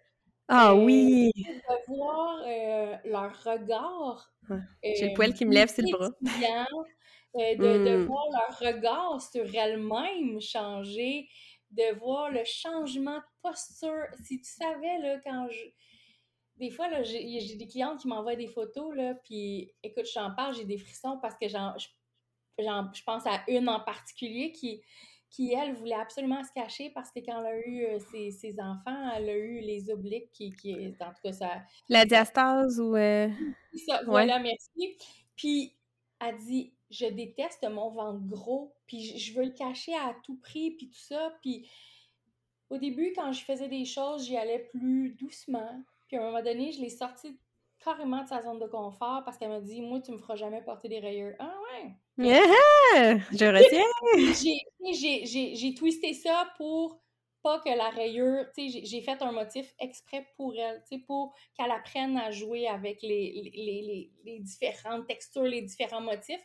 Ah 0.47 0.71
euh, 0.71 0.83
oui! 0.83 1.31
De 1.35 1.95
voir 1.95 2.43
euh, 2.45 2.95
leur 3.05 3.43
regard. 3.43 4.31
J'ai 4.83 5.09
le 5.09 5.13
poil 5.15 5.33
qui 5.33 5.45
me 5.45 5.53
lève 5.53 5.73
sur 5.73 5.83
le 5.83 5.91
bras. 5.91 6.11
Euh, 7.37 7.55
de, 7.55 7.83
de, 7.83 7.97
hmm. 7.97 8.05
voir 8.05 8.23
leur 8.31 8.59
regard 8.59 9.21
sur 9.21 9.43
elles-mêmes 9.53 10.39
changer, 10.39 11.27
de 11.71 11.93
voir 11.99 12.31
le 12.31 12.45
changement 12.45 13.17
de 13.17 13.23
posture. 13.41 14.05
Si 14.23 14.39
tu 14.39 14.49
savais, 14.49 14.99
là, 14.99 15.19
quand 15.23 15.47
je. 15.49 15.59
Des 16.57 16.69
fois, 16.69 16.87
là, 16.87 17.03
j'ai 17.03 17.55
des 17.57 17.67
clientes 17.67 17.99
qui 17.99 18.07
m'envoient 18.07 18.37
des 18.37 18.47
photos, 18.47 18.95
là, 18.95 19.15
puis 19.25 19.73
écoute, 19.83 20.05
j'en 20.13 20.33
parle, 20.33 20.55
j'ai 20.55 20.63
des 20.63 20.77
frissons 20.77 21.19
parce 21.21 21.35
que 21.35 21.49
j'en, 21.49 21.75
je 21.77 23.03
pense 23.05 23.25
à 23.25 23.43
une 23.49 23.67
en 23.67 23.81
particulier 23.81 24.53
qui, 24.53 24.81
qui, 25.35 25.53
elle, 25.53 25.73
voulait 25.73 25.95
absolument 25.95 26.41
se 26.43 26.51
cacher 26.53 26.89
parce 26.91 27.11
que 27.11 27.19
quand 27.19 27.39
elle 27.41 27.45
a 27.45 27.67
eu 27.67 27.85
euh, 27.85 27.99
ses, 28.31 28.55
enfants, 28.59 29.11
elle 29.15 29.29
a 29.29 29.35
eu 29.35 29.59
les 29.59 29.89
obliques 29.89 30.31
qui, 30.31 30.55
qui 30.55 30.95
en 31.01 31.09
tout 31.09 31.21
cas, 31.21 31.33
ça... 31.33 31.49
La 31.89 32.05
diastase 32.05 32.79
ou... 32.79 32.95
Euh... 32.95 33.29
Ça, 33.85 34.01
voilà, 34.05 34.39
merci. 34.39 34.97
Puis, 35.35 35.75
elle 36.21 36.37
dit, 36.37 36.73
je 36.89 37.07
déteste 37.07 37.67
mon 37.69 37.89
ventre 37.89 38.25
gros, 38.25 38.73
puis 38.87 39.17
je 39.17 39.37
veux 39.37 39.43
le 39.43 39.51
cacher 39.51 39.93
à 39.93 40.15
tout 40.23 40.37
prix, 40.37 40.71
puis 40.71 40.87
tout 40.87 41.01
ça. 41.01 41.35
Puis, 41.41 41.69
au 42.69 42.77
début, 42.77 43.11
quand 43.13 43.33
je 43.33 43.43
faisais 43.43 43.67
des 43.67 43.83
choses, 43.83 44.25
j'y 44.25 44.37
allais 44.37 44.69
plus 44.71 45.09
doucement. 45.15 45.83
Puis, 46.07 46.15
à 46.15 46.21
un 46.21 46.25
moment 46.27 46.43
donné, 46.43 46.71
je 46.71 46.79
l'ai 46.79 46.89
sorti 46.89 47.37
carrément 47.83 48.23
de 48.23 48.29
sa 48.29 48.41
zone 48.41 48.59
de 48.59 48.67
confort 48.67 49.23
parce 49.25 49.37
qu'elle 49.37 49.49
m'a 49.49 49.59
dit 49.59 49.81
Moi, 49.81 49.99
tu 49.99 50.13
me 50.13 50.17
feras 50.17 50.35
jamais 50.35 50.61
porter 50.61 50.87
des 50.87 50.99
rayures. 50.99 51.35
Ah 51.39 51.53
ouais. 51.73 51.93
Yeah! 52.17 53.19
Je 53.31 53.45
retiens. 53.45 53.83
j'ai 55.59 55.73
twisté 55.73 56.13
ça 56.13 56.49
pour 56.57 57.01
pas 57.45 57.59
que 57.59 57.69
la 57.69 57.91
rayure, 57.91 58.47
tu 58.57 58.71
sais, 58.71 58.81
j'ai 58.85 59.01
fait 59.01 59.21
un 59.21 59.31
motif 59.31 59.71
exprès 59.77 60.27
pour 60.35 60.55
elle, 60.57 60.81
tu 60.89 60.97
sais, 60.97 61.03
pour 61.05 61.35
qu'elle 61.55 61.69
apprenne 61.69 62.17
à 62.17 62.31
jouer 62.31 62.67
avec 62.67 63.03
les, 63.03 63.51
les, 63.53 64.11
les, 64.25 64.39
différentes 64.39 65.05
textures, 65.05 65.43
les 65.43 65.61
différents 65.61 66.01
motifs. 66.01 66.41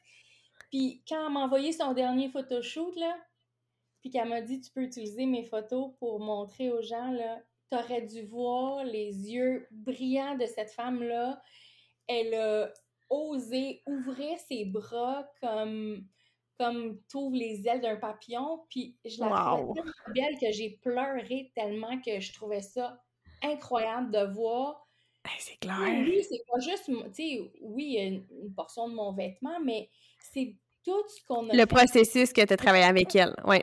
Puis 0.71 1.03
quand 1.09 1.27
elle 1.27 1.33
m'a 1.33 1.41
envoyé 1.41 1.73
son 1.73 1.95
dernier 1.95 2.29
photoshoot, 2.29 2.95
là, 2.97 3.17
puis 4.03 4.11
qu'elle 4.11 4.29
m'a 4.29 4.43
dit, 4.43 4.61
tu 4.61 4.71
peux 4.73 4.83
utiliser 4.83 5.25
mes 5.25 5.45
photos 5.45 5.93
pour 5.99 6.21
montrer 6.21 6.71
aux 6.71 6.83
gens, 6.83 7.11
là, 7.13 7.41
t'aurais 7.71 8.03
dû 8.03 8.23
voir 8.25 8.85
les 8.85 9.33
yeux 9.33 9.67
brillants 9.71 10.37
de 10.37 10.45
cette 10.45 10.71
femme-là. 10.71 11.41
Elle 12.09 12.35
a 12.35 12.75
osé 13.11 13.83
ouvrir 13.87 14.39
ses 14.39 14.65
bras 14.65 15.29
comme 15.41 16.07
comme 16.59 17.01
t'ouvres 17.09 17.37
les 17.37 17.67
ailes 17.67 17.81
d'un 17.81 17.97
papillon, 17.97 18.67
puis 18.69 18.95
je 19.07 19.19
la 19.19 19.31
trouvais 19.31 19.81
tellement 19.81 20.15
belle 20.15 20.39
que 20.39 20.53
j'ai 20.53 20.79
pleuré 20.83 21.51
tellement 21.55 21.99
que 22.03 22.21
je 22.21 22.35
trouvais 22.35 22.61
ça 22.61 23.03
incroyable 23.43 24.11
de 24.11 24.31
voir. 24.35 24.87
c'est 25.39 25.57
clair. 25.59 25.79
Oui, 25.81 26.23
c'est 26.23 26.43
pas 26.47 26.61
juste, 26.61 26.85
tu 26.85 26.95
sais, 27.15 27.51
oui, 27.63 27.97
une, 27.97 28.55
portion 28.55 28.91
de 28.91 28.95
mon 28.95 29.11
vêtement, 29.13 29.59
mais 29.65 29.89
c'est 30.19 30.55
tout 30.85 31.03
ce 31.09 31.25
qu'on 31.25 31.49
a 31.49 31.55
Le 31.55 31.65
processus 31.65 32.31
que 32.31 32.45
tu 32.45 32.53
as 32.53 32.57
travaillé 32.59 32.85
avec 32.85 33.17
elle, 33.17 33.35
oui 33.47 33.61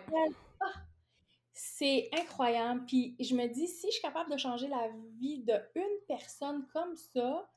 c'est 1.77 2.09
incroyable. 2.13 2.83
Puis 2.87 3.15
je 3.19 3.35
me 3.35 3.47
dis, 3.47 3.67
si 3.67 3.87
je 3.87 3.93
suis 3.93 4.01
capable 4.01 4.31
de 4.31 4.37
changer 4.37 4.67
la 4.67 4.89
vie 5.19 5.43
d'une 5.43 5.83
personne 6.07 6.65
comme 6.73 6.95
ça, 6.95 7.47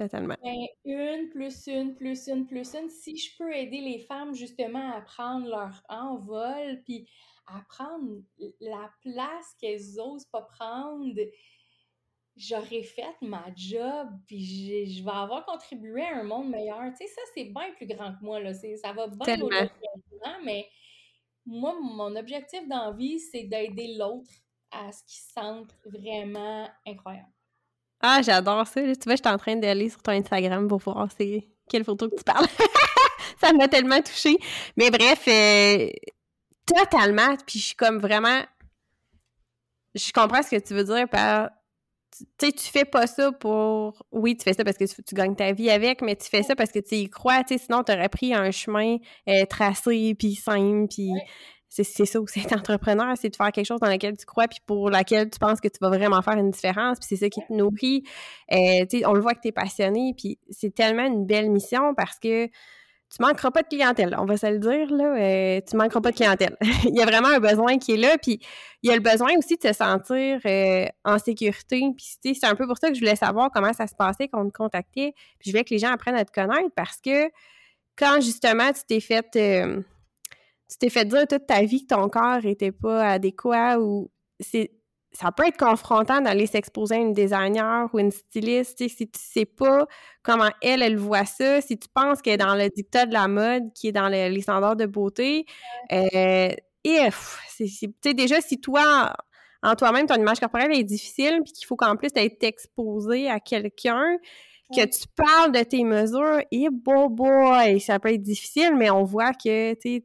Totalement. 0.00 0.36
Ben, 0.42 0.66
une 0.86 1.28
plus 1.28 1.66
une 1.66 1.94
plus 1.94 2.26
une 2.26 2.46
plus 2.46 2.74
une, 2.74 2.88
si 2.88 3.18
je 3.18 3.36
peux 3.36 3.54
aider 3.54 3.82
les 3.82 3.98
femmes 3.98 4.34
justement 4.34 4.92
à 4.92 5.02
prendre 5.02 5.46
leur 5.46 5.82
envol, 5.90 6.80
puis 6.86 7.06
à 7.46 7.60
prendre 7.68 8.22
la 8.60 8.90
place 9.02 9.54
qu'elles 9.60 10.00
osent 10.00 10.24
pas 10.24 10.40
prendre, 10.40 11.20
j'aurais 12.34 12.82
fait 12.82 13.14
ma 13.20 13.44
job, 13.54 14.08
puis 14.26 14.86
je 14.90 15.04
vais 15.04 15.10
avoir 15.10 15.44
contribué 15.44 16.02
à 16.02 16.20
un 16.20 16.22
monde 16.22 16.48
meilleur. 16.48 16.80
Tu 16.92 17.06
sais, 17.06 17.06
ça, 17.06 17.20
c'est 17.34 17.44
bien 17.44 17.70
plus 17.76 17.86
grand 17.86 18.14
que 18.14 18.24
moi, 18.24 18.40
là. 18.40 18.54
Ça 18.54 18.94
va 18.94 19.06
bien 19.06 19.38
au-delà 19.42 19.68
mais 20.42 20.66
moi, 21.44 21.76
mon 21.78 22.16
objectif 22.16 22.66
dans 22.68 22.86
la 22.86 22.92
vie, 22.92 23.20
c'est 23.20 23.44
d'aider 23.44 23.96
l'autre 23.98 24.30
à 24.70 24.92
ce 24.92 25.04
qu'il 25.04 25.20
sente 25.20 25.76
vraiment 25.84 26.70
incroyable. 26.86 27.28
Ah, 28.00 28.20
j'adore 28.22 28.66
ça. 28.66 28.80
Tu 28.80 29.04
vois, 29.04 29.14
je 29.14 29.22
suis 29.22 29.34
en 29.34 29.36
train 29.36 29.56
d'aller 29.56 29.90
sur 29.90 30.02
ton 30.02 30.12
Instagram 30.12 30.66
pour 30.68 30.78
voir 30.78 31.08
c'est 31.16 31.48
quelle 31.68 31.84
photo 31.84 32.08
que 32.08 32.16
tu 32.16 32.24
parles. 32.24 32.46
ça 33.40 33.52
m'a 33.52 33.68
tellement 33.68 34.00
touchée. 34.00 34.36
Mais 34.76 34.90
bref, 34.90 35.26
euh, 35.28 35.88
totalement. 36.66 37.36
Puis 37.46 37.58
je 37.58 37.64
suis 37.66 37.76
comme 37.76 37.98
vraiment. 37.98 38.42
Je 39.94 40.12
comprends 40.12 40.42
ce 40.42 40.50
que 40.50 40.60
tu 40.60 40.74
veux 40.74 40.84
dire 40.84 41.08
par 41.08 41.50
tu 42.18 42.26
sais, 42.46 42.52
tu 42.52 42.66
fais 42.66 42.84
pas 42.84 43.06
ça 43.06 43.32
pour. 43.32 44.04
Oui, 44.10 44.36
tu 44.36 44.44
fais 44.44 44.52
ça 44.52 44.64
parce 44.64 44.76
que 44.76 44.84
tu, 44.84 45.14
gagnes 45.14 45.36
ta 45.36 45.52
vie 45.52 45.70
avec, 45.70 46.02
mais 46.02 46.16
tu 46.16 46.28
fais 46.28 46.42
ça 46.42 46.56
parce 46.56 46.72
que 46.72 46.80
tu 46.80 46.96
y 46.96 47.08
crois, 47.08 47.42
sinon 47.46 47.82
tu 47.84 47.92
aurais 47.92 48.08
pris 48.08 48.34
un 48.34 48.50
chemin 48.50 48.96
euh, 49.28 49.44
tracé, 49.46 50.14
puis 50.18 50.34
simple, 50.34 50.88
puis. 50.88 51.12
C'est 51.70 51.84
ça 51.84 52.20
aussi, 52.20 52.40
être 52.40 52.52
entrepreneur, 52.52 53.14
c'est 53.16 53.30
de 53.30 53.36
faire 53.36 53.52
quelque 53.52 53.66
chose 53.66 53.78
dans 53.78 53.88
lequel 53.88 54.16
tu 54.16 54.26
crois, 54.26 54.48
puis 54.48 54.58
pour 54.66 54.90
laquelle 54.90 55.30
tu 55.30 55.38
penses 55.38 55.60
que 55.60 55.68
tu 55.68 55.78
vas 55.80 55.88
vraiment 55.88 56.20
faire 56.20 56.36
une 56.36 56.50
différence, 56.50 56.98
puis 56.98 57.06
c'est 57.08 57.16
ça 57.16 57.30
qui 57.30 57.40
te 57.40 57.52
nourrit. 57.52 58.02
Euh, 58.52 58.84
on 59.06 59.14
le 59.14 59.20
voit 59.20 59.34
que 59.34 59.40
tu 59.40 59.48
es 59.48 59.52
passionné, 59.52 60.12
puis 60.16 60.38
c'est 60.50 60.74
tellement 60.74 61.06
une 61.06 61.26
belle 61.26 61.48
mission 61.48 61.94
parce 61.94 62.18
que 62.18 62.46
tu 62.46 63.22
manqueras 63.22 63.50
pas 63.50 63.62
de 63.62 63.68
clientèle, 63.68 64.14
on 64.18 64.24
va 64.24 64.36
se 64.36 64.46
le 64.46 64.58
dire, 64.58 64.90
là, 64.92 65.16
euh, 65.16 65.60
tu 65.68 65.76
manqueras 65.76 66.00
pas 66.00 66.10
de 66.10 66.16
clientèle. 66.16 66.56
il 66.84 66.96
y 66.96 67.02
a 67.02 67.06
vraiment 67.06 67.28
un 67.28 67.40
besoin 67.40 67.78
qui 67.78 67.92
est 67.92 67.96
là, 67.96 68.18
puis 68.18 68.40
il 68.82 68.90
y 68.90 68.92
a 68.92 68.96
le 68.96 69.02
besoin 69.02 69.30
aussi 69.38 69.56
de 69.56 69.62
se 69.62 69.72
sentir 69.72 70.40
euh, 70.44 70.86
en 71.04 71.18
sécurité, 71.18 71.82
puis 71.96 72.34
c'est 72.34 72.46
un 72.46 72.56
peu 72.56 72.66
pour 72.66 72.78
ça 72.78 72.88
que 72.88 72.94
je 72.94 73.00
voulais 73.00 73.16
savoir 73.16 73.50
comment 73.52 73.72
ça 73.72 73.86
se 73.86 73.94
passait 73.94 74.26
quand 74.28 74.42
on 74.44 74.48
te 74.48 74.56
contactait, 74.56 75.14
puis 75.38 75.50
je 75.50 75.50
voulais 75.50 75.64
que 75.64 75.70
les 75.70 75.78
gens 75.78 75.92
apprennent 75.92 76.16
à 76.16 76.24
te 76.24 76.32
connaître, 76.32 76.70
parce 76.74 77.00
que 77.00 77.30
quand, 77.96 78.20
justement, 78.20 78.72
tu 78.72 78.80
t'es 78.88 79.00
fait... 79.00 79.36
Euh, 80.70 80.72
tu 80.72 80.78
t'es 80.78 80.90
fait 80.90 81.04
dire 81.04 81.26
toute 81.26 81.46
ta 81.46 81.62
vie 81.62 81.86
que 81.86 81.94
ton 81.94 82.08
corps 82.08 82.44
était 82.44 82.72
pas 82.72 83.10
adéquat 83.10 83.78
ou 83.80 84.10
c'est 84.38 84.70
ça 85.12 85.32
peut 85.32 85.46
être 85.46 85.56
confrontant 85.56 86.20
d'aller 86.20 86.46
s'exposer 86.46 86.94
à 86.94 86.98
une 86.98 87.12
designer 87.12 87.88
ou 87.92 87.98
une 87.98 88.12
styliste, 88.12 88.78
si 88.78 89.10
tu 89.10 89.20
sais 89.20 89.44
pas 89.44 89.86
comment 90.22 90.50
elle, 90.62 90.82
elle 90.82 90.96
voit 90.96 91.24
ça, 91.24 91.60
si 91.60 91.76
tu 91.76 91.88
penses 91.92 92.22
qu'elle 92.22 92.34
est 92.34 92.36
dans 92.36 92.54
le 92.54 92.68
dictat 92.68 93.06
de 93.06 93.12
la 93.12 93.26
mode, 93.26 93.72
qui 93.74 93.88
est 93.88 93.92
dans 93.92 94.08
les 94.08 94.40
standards 94.40 94.76
de 94.76 94.86
beauté, 94.86 95.46
euh, 95.92 96.50
et 96.84 97.08
c'est 97.58 98.14
déjà, 98.14 98.40
si 98.40 98.60
toi, 98.60 99.14
en 99.62 99.74
toi-même, 99.74 100.06
ton 100.06 100.14
image 100.14 100.40
corporelle 100.40 100.72
est 100.72 100.84
difficile, 100.84 101.40
puis 101.44 101.52
qu'il 101.52 101.66
faut 101.66 101.76
qu'en 101.76 101.96
plus, 101.96 102.10
tu 102.10 102.20
être 102.20 102.42
exposé 102.44 103.28
à 103.28 103.40
quelqu'un, 103.40 104.16
que 104.74 104.86
tu 104.86 105.08
parles 105.16 105.50
de 105.50 105.62
tes 105.64 105.82
mesures, 105.82 106.40
et 106.52 106.68
bon 106.70 107.08
boy, 107.08 107.80
ça 107.80 107.98
peut 107.98 108.12
être 108.12 108.22
difficile, 108.22 108.76
mais 108.76 108.90
on 108.90 109.02
voit 109.02 109.32
que, 109.32 109.74
tu 109.74 110.04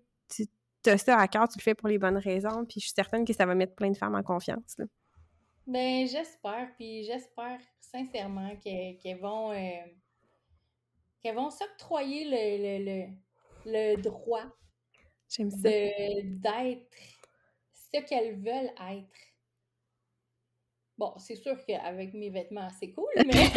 as 0.90 0.98
ça 0.98 1.18
à 1.18 1.28
cœur, 1.28 1.48
tu 1.48 1.58
le 1.58 1.64
fais 1.64 1.76
pour 1.76 1.88
les 1.88 1.98
bonnes 1.98 2.18
raisons, 2.18 2.66
puis 2.66 2.80
je 2.80 2.86
suis 2.86 2.94
certaine 2.96 3.26
que 3.26 3.34
ça 3.34 3.46
va 3.46 3.56
mettre 3.56 3.76
plein 3.76 3.90
de 3.90 3.98
femmes 3.98 4.16
en 4.16 4.24
confiance. 4.24 4.78
Ben, 5.68 6.08
j'espère, 6.08 6.70
puis 6.78 7.04
j'espère 7.04 7.60
sincèrement 7.80 8.56
qu'elles 8.58 9.20
vont, 9.20 9.52
euh, 9.52 9.82
vont 11.34 11.50
s'octroyer 11.50 12.26
le, 12.26 12.86
le, 12.86 13.08
le, 13.66 14.02
droit 14.02 14.46
d'être 15.40 16.98
ce 17.74 18.00
qu'elles 18.02 18.36
veulent 18.36 18.74
être. 18.92 19.18
Bon, 20.98 21.14
c'est 21.18 21.36
sûr 21.36 21.58
qu'avec 21.66 22.14
mes 22.14 22.30
vêtements, 22.30 22.70
c'est 22.80 22.92
cool, 22.92 23.12
mais. 23.26 23.34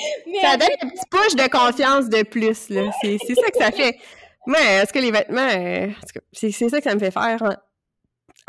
ça 0.40 0.56
donne 0.56 0.68
un 0.82 0.88
petit 0.88 1.06
push 1.10 1.34
de 1.34 1.48
confiance 1.48 2.08
de 2.08 2.22
plus, 2.22 2.68
là. 2.70 2.90
C'est 3.00 3.18
ça 3.18 3.50
que 3.50 3.58
ça 3.58 3.70
fait. 3.70 3.98
Mais 4.46 4.82
est-ce 4.82 4.92
que 4.92 4.98
les 4.98 5.10
vêtements, 5.10 5.40
euh, 5.40 5.88
c'est 6.32 6.50
ça 6.50 6.78
que 6.78 6.84
ça 6.84 6.94
me 6.94 7.00
fait 7.00 7.10
faire 7.10 7.40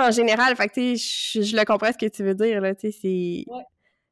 en 0.01 0.11
général. 0.11 0.55
Fait 0.55 0.67
que, 0.67 0.95
je, 0.95 1.41
je 1.41 1.55
le 1.55 1.65
comprends 1.65 1.91
ce 1.91 1.97
que 1.97 2.07
tu 2.07 2.23
veux 2.23 2.35
dire, 2.35 2.61
là, 2.61 2.73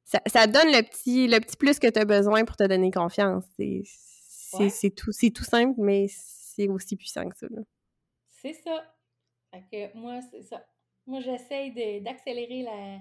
Ça, 0.04 0.20
ça, 0.26 0.48
donne 0.48 0.68
le 0.68 0.82
petit, 0.84 1.28
le 1.28 1.40
petit 1.40 1.58
plus 1.58 1.80
que 1.80 1.88
tu 1.88 2.00
as 2.00 2.06
besoin 2.06 2.46
pour 2.46 2.56
te 2.56 2.64
donner 2.64 2.92
confiance. 2.92 3.46
C'est 3.58 4.96
tout, 4.96 5.12
tout 5.12 5.44
simple, 5.44 5.80
mais 5.80 6.08
c'est 6.10 6.68
aussi 6.68 6.96
puissant 6.96 7.28
que 7.30 7.38
ça. 7.38 7.48
C'est 8.42 8.54
ça. 8.54 8.96
Fait 9.52 9.66
que 9.72 9.98
moi, 9.98 10.20
c'est 10.32 10.44
ça. 10.44 10.66
Moi, 11.06 11.22
j'essaye 11.22 12.02
d'accélérer 12.02 12.64
la... 12.64 13.00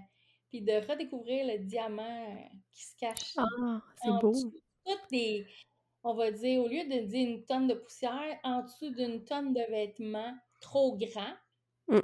puis 0.51 0.62
de 0.62 0.87
redécouvrir 0.91 1.47
le 1.47 1.59
diamant 1.59 2.49
qui 2.72 2.85
se 2.85 2.97
cache. 2.99 3.35
Ah, 3.37 3.81
c'est 4.03 4.11
beau. 4.20 4.33
Toutes 4.33 5.11
les 5.11 5.47
on 6.09 6.14
va 6.14 6.30
dire, 6.30 6.62
au 6.62 6.68
lieu 6.68 6.84
de 6.84 7.04
dire 7.06 7.28
une 7.28 7.44
tonne 7.44 7.68
de 7.68 7.74
poussière, 7.74 8.38
en 8.42 8.62
dessous 8.62 8.90
d'une 8.90 9.24
tonne 9.24 9.52
de 9.52 9.61
vêtements 9.70 10.34
trop 10.59 10.96
grands, 10.96 11.36
mm. 11.88 12.00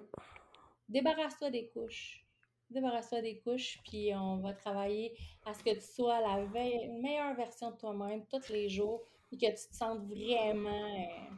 débarrasse-toi 0.90 1.50
des 1.50 1.68
couches. 1.68 2.22
Débarrasse-toi 2.68 3.22
des 3.22 3.38
couches, 3.38 3.78
puis 3.84 4.14
on 4.14 4.38
va 4.38 4.52
travailler 4.52 5.16
à 5.46 5.54
ce 5.54 5.64
que 5.64 5.74
tu 5.74 5.80
sois 5.80 6.20
la 6.20 6.44
meilleure 6.46 7.34
version 7.34 7.70
de 7.70 7.76
toi-même 7.76 8.24
tous 8.26 8.50
les 8.50 8.68
jours, 8.68 9.02
et 9.32 9.38
que 9.38 9.46
tu 9.46 9.68
te 9.68 9.74
sentes 9.74 10.04
vraiment. 10.04 10.68
Euh, 10.68 11.34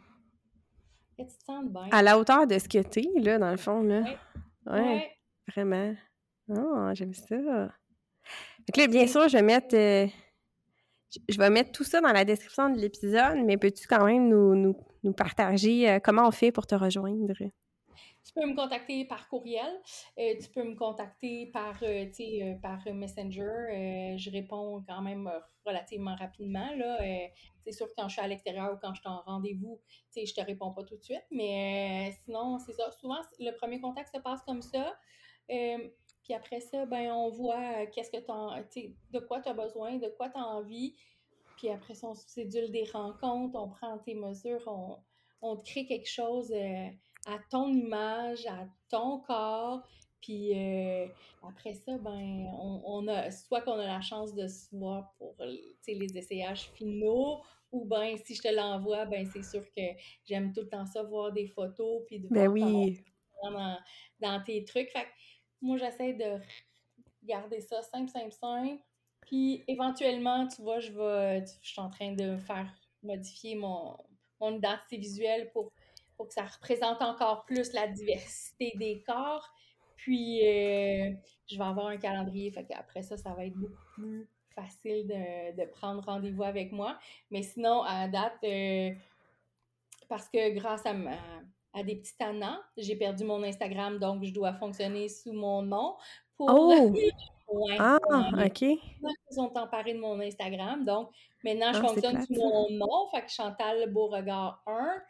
que 1.17 1.23
tu 1.23 1.39
te 1.39 1.45
sentes 1.45 1.73
bien. 1.73 1.89
À 1.93 2.03
la 2.03 2.19
hauteur 2.19 2.49
de 2.49 2.59
ce 2.59 2.69
que 2.69 2.83
tu 2.83 3.01
es, 3.01 3.21
là, 3.21 3.39
dans 3.39 3.51
le 3.53 3.57
fond, 3.57 3.83
là. 3.83 4.03
Ouais. 4.67 5.13
Vraiment. 5.49 5.95
Oh, 6.49 6.91
j'aime 6.95 7.15
ça. 7.15 7.37
Donc 7.37 8.77
là, 8.77 8.87
bien 8.89 9.07
sûr, 9.07 9.29
je 9.29 9.37
vais 9.37 9.43
mettre. 9.43 9.77
Euh, 9.77 10.09
je 11.29 11.39
vais 11.39 11.51
mettre 11.51 11.73
tout 11.73 11.85
ça 11.85 12.01
dans 12.01 12.13
la 12.13 12.25
description 12.25 12.71
de 12.71 12.79
l'épisode, 12.79 13.39
mais 13.45 13.57
peux-tu 13.57 13.87
quand 13.87 14.05
même 14.05 14.29
nous, 14.29 14.55
nous, 15.03 15.13
partager 15.13 15.89
euh, 15.89 16.01
comment 16.01 16.27
on 16.27 16.33
fait 16.33 16.51
pour 16.53 16.67
te 16.67 16.75
rejoindre? 16.75 17.33
Tu 18.25 18.33
peux 18.35 18.45
me 18.45 18.57
contacter 18.57 19.05
par 19.05 19.29
courriel, 19.29 19.73
euh, 20.19 20.35
tu 20.43 20.49
peux 20.51 20.65
me 20.65 20.75
contacter 20.75 21.47
par, 21.53 21.81
euh, 21.83 22.55
par 22.61 22.81
Messenger. 22.93 24.17
je 24.19 24.31
réponds 24.31 24.83
quand 24.87 25.01
même 25.01 25.31
relativement 25.65 26.17
rapidement. 26.17 26.69
Là. 26.77 26.99
c'est 27.61 27.71
sûr 27.71 27.87
que 27.87 27.93
quand 27.97 28.09
je 28.09 28.15
suis 28.15 28.23
à 28.23 28.27
l'extérieur 28.27 28.73
ou 28.75 28.79
quand 28.83 28.93
je 28.95 29.01
suis 29.01 29.09
en 29.09 29.23
rendez-vous, 29.23 29.81
je 30.17 30.35
te 30.35 30.41
réponds 30.41 30.73
pas 30.73 30.83
tout 30.83 30.97
de 30.97 31.03
suite. 31.05 31.25
Mais 31.31 32.13
sinon, 32.25 32.59
c'est 32.59 32.73
ça. 32.73 32.91
Souvent, 32.91 33.21
le 33.39 33.53
premier 33.53 33.81
contact 33.81 34.13
se 34.13 34.21
passe 34.21 34.41
comme 34.43 34.63
ça. 34.63 34.99
Puis 36.27 36.35
après 36.35 36.59
ça, 36.59 36.85
ben, 36.87 37.13
on 37.13 37.31
voit 37.31 37.55
euh, 37.55 37.87
qu'est-ce 37.95 38.11
que 38.11 38.17
tu 38.17 38.97
de 39.13 39.19
quoi 39.21 39.41
tu 39.41 39.49
as 39.49 39.55
besoin, 39.55 39.97
de 39.97 40.09
quoi 40.09 40.29
tu 40.29 40.37
as 40.37 40.45
envie. 40.45 40.97
Puis 41.57 41.71
après 41.71 41.95
ça, 41.95 42.09
on 42.09 42.15
sédule 42.15 42.73
des 42.73 42.83
rencontres, 42.83 43.57
on 43.57 43.69
prend 43.69 43.97
tes 43.99 44.15
mesures, 44.15 44.61
on, 44.67 44.99
on 45.41 45.57
te 45.57 45.71
crée 45.71 45.87
quelque 45.87 46.09
chose 46.09 46.51
euh, 46.53 46.89
à 47.27 47.39
ton 47.49 47.73
image, 47.73 48.45
à 48.47 48.67
ton 48.89 49.21
corps. 49.21 49.87
Puis 50.21 50.53
euh, 50.53 51.07
après 51.49 51.75
ça, 51.75 51.97
ben, 51.97 52.49
on, 52.85 53.07
a 53.07 53.31
soit 53.31 53.61
qu'on 53.61 53.79
a 53.79 53.87
la 53.87 54.01
chance 54.01 54.35
de 54.35 54.49
se 54.49 54.75
voir 54.75 55.15
pour 55.19 55.37
les 55.39 56.19
essayages 56.19 56.71
finaux, 56.75 57.41
ou 57.71 57.85
ben 57.85 58.17
si 58.25 58.35
je 58.35 58.43
te 58.43 58.53
l'envoie, 58.53 59.05
ben 59.05 59.25
c'est 59.33 59.45
sûr 59.45 59.63
que 59.77 59.83
j'aime 60.25 60.53
tout 60.53 60.63
le 60.63 60.69
temps 60.69 60.87
ça, 60.87 61.05
voir 61.05 61.31
des 61.31 61.47
photos, 61.47 62.03
puis 62.09 62.19
de 62.19 62.27
ben 62.29 62.49
oui. 62.49 63.01
dans, 63.45 63.79
dans, 64.19 64.43
tes 64.43 64.65
trucs. 64.65 64.91
Fait 64.91 65.07
moi, 65.61 65.77
j'essaie 65.77 66.13
de 66.13 66.41
garder 67.23 67.61
ça 67.61 67.83
simple, 67.83 68.11
simple, 68.11 68.33
simple. 68.33 68.83
Puis 69.23 69.65
éventuellement, 69.67 70.47
tu 70.47 70.63
vois, 70.63 70.79
je 70.79 70.93
vais, 70.93 71.45
je 71.63 71.69
suis 71.69 71.81
en 71.81 71.91
train 71.91 72.13
de 72.13 72.37
faire 72.37 72.73
modifier 73.03 73.57
mon, 73.57 73.97
mon 74.41 74.57
identité 74.57 74.97
visuelle 74.97 75.51
pour, 75.53 75.73
pour 76.17 76.29
que 76.29 76.35
ça 76.35 76.45
représente 76.45 77.03
encore 77.03 77.45
plus 77.45 77.73
la 77.73 77.89
diversité 77.89 78.73
des 78.77 79.03
corps. 79.05 79.53
Puis 79.97 80.47
euh, 80.47 81.13
je 81.49 81.57
vais 81.57 81.65
avoir 81.65 81.87
un 81.87 81.97
calendrier, 81.97 82.51
fait 82.53 82.65
qu'après 82.65 83.03
ça, 83.03 83.17
ça 83.17 83.33
va 83.33 83.47
être 83.47 83.57
beaucoup 83.57 83.83
plus 83.95 84.29
facile 84.55 85.07
de, 85.07 85.57
de 85.57 85.67
prendre 85.71 86.05
rendez-vous 86.05 86.45
avec 86.45 86.71
moi. 86.71 86.99
Mais 87.31 87.43
sinon, 87.43 87.83
à 87.83 88.07
date, 88.07 88.39
euh, 88.45 88.93
parce 90.09 90.29
que 90.29 90.55
grâce 90.55 90.87
à 90.87 90.93
ma, 90.93 91.17
à 91.77 91.83
des 91.83 91.97
petits 91.97 92.17
tannants. 92.17 92.59
J'ai 92.77 92.97
perdu 92.97 93.25
mon 93.25 93.43
Instagram, 93.43 93.99
donc 93.99 94.25
je 94.25 94.33
dois 94.33 94.55
fonctionner 94.55 95.09
sous 95.09 95.33
mon 95.33 95.63
nom. 95.63 95.95
Pour... 96.37 96.49
Oh! 96.51 96.95
ah, 97.79 97.99
OK. 98.45 98.63
Ils 98.63 99.41
ont 99.41 99.53
emparé 99.57 99.95
de 99.95 100.01
mon 100.01 100.19
Instagram, 100.21 100.85
donc 100.85 101.11
maintenant 101.45 101.73
je 101.73 101.79
ah, 101.79 101.89
fonctionne 101.89 102.23
sous 102.23 102.35
mon 102.35 102.71
nom. 102.71 103.09
Fait 103.15 103.23
que 103.23 103.31
Chantal 103.31 103.93
Beauregard 103.93 104.63
1, 104.67 105.03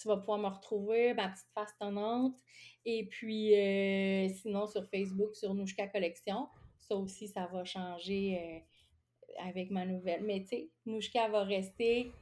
tu 0.00 0.08
vas 0.08 0.16
pouvoir 0.16 0.38
me 0.38 0.48
retrouver, 0.48 1.12
ma 1.12 1.28
petite 1.28 1.50
face 1.54 1.76
tonnante. 1.78 2.36
Et 2.84 3.06
puis, 3.06 3.54
euh, 3.54 4.28
sinon, 4.28 4.66
sur 4.66 4.88
Facebook, 4.88 5.36
sur 5.36 5.54
Nouchka 5.54 5.86
Collection, 5.88 6.48
ça 6.76 6.96
aussi, 6.96 7.28
ça 7.28 7.46
va 7.52 7.64
changer 7.64 8.38
euh, 8.40 9.44
avec 9.46 9.70
ma 9.70 9.84
nouvelle. 9.86 10.22
Mais 10.24 10.40
tu 10.40 10.48
sais, 10.48 10.70
Nouchka 10.86 11.28
va 11.28 11.44
rester. 11.44 12.12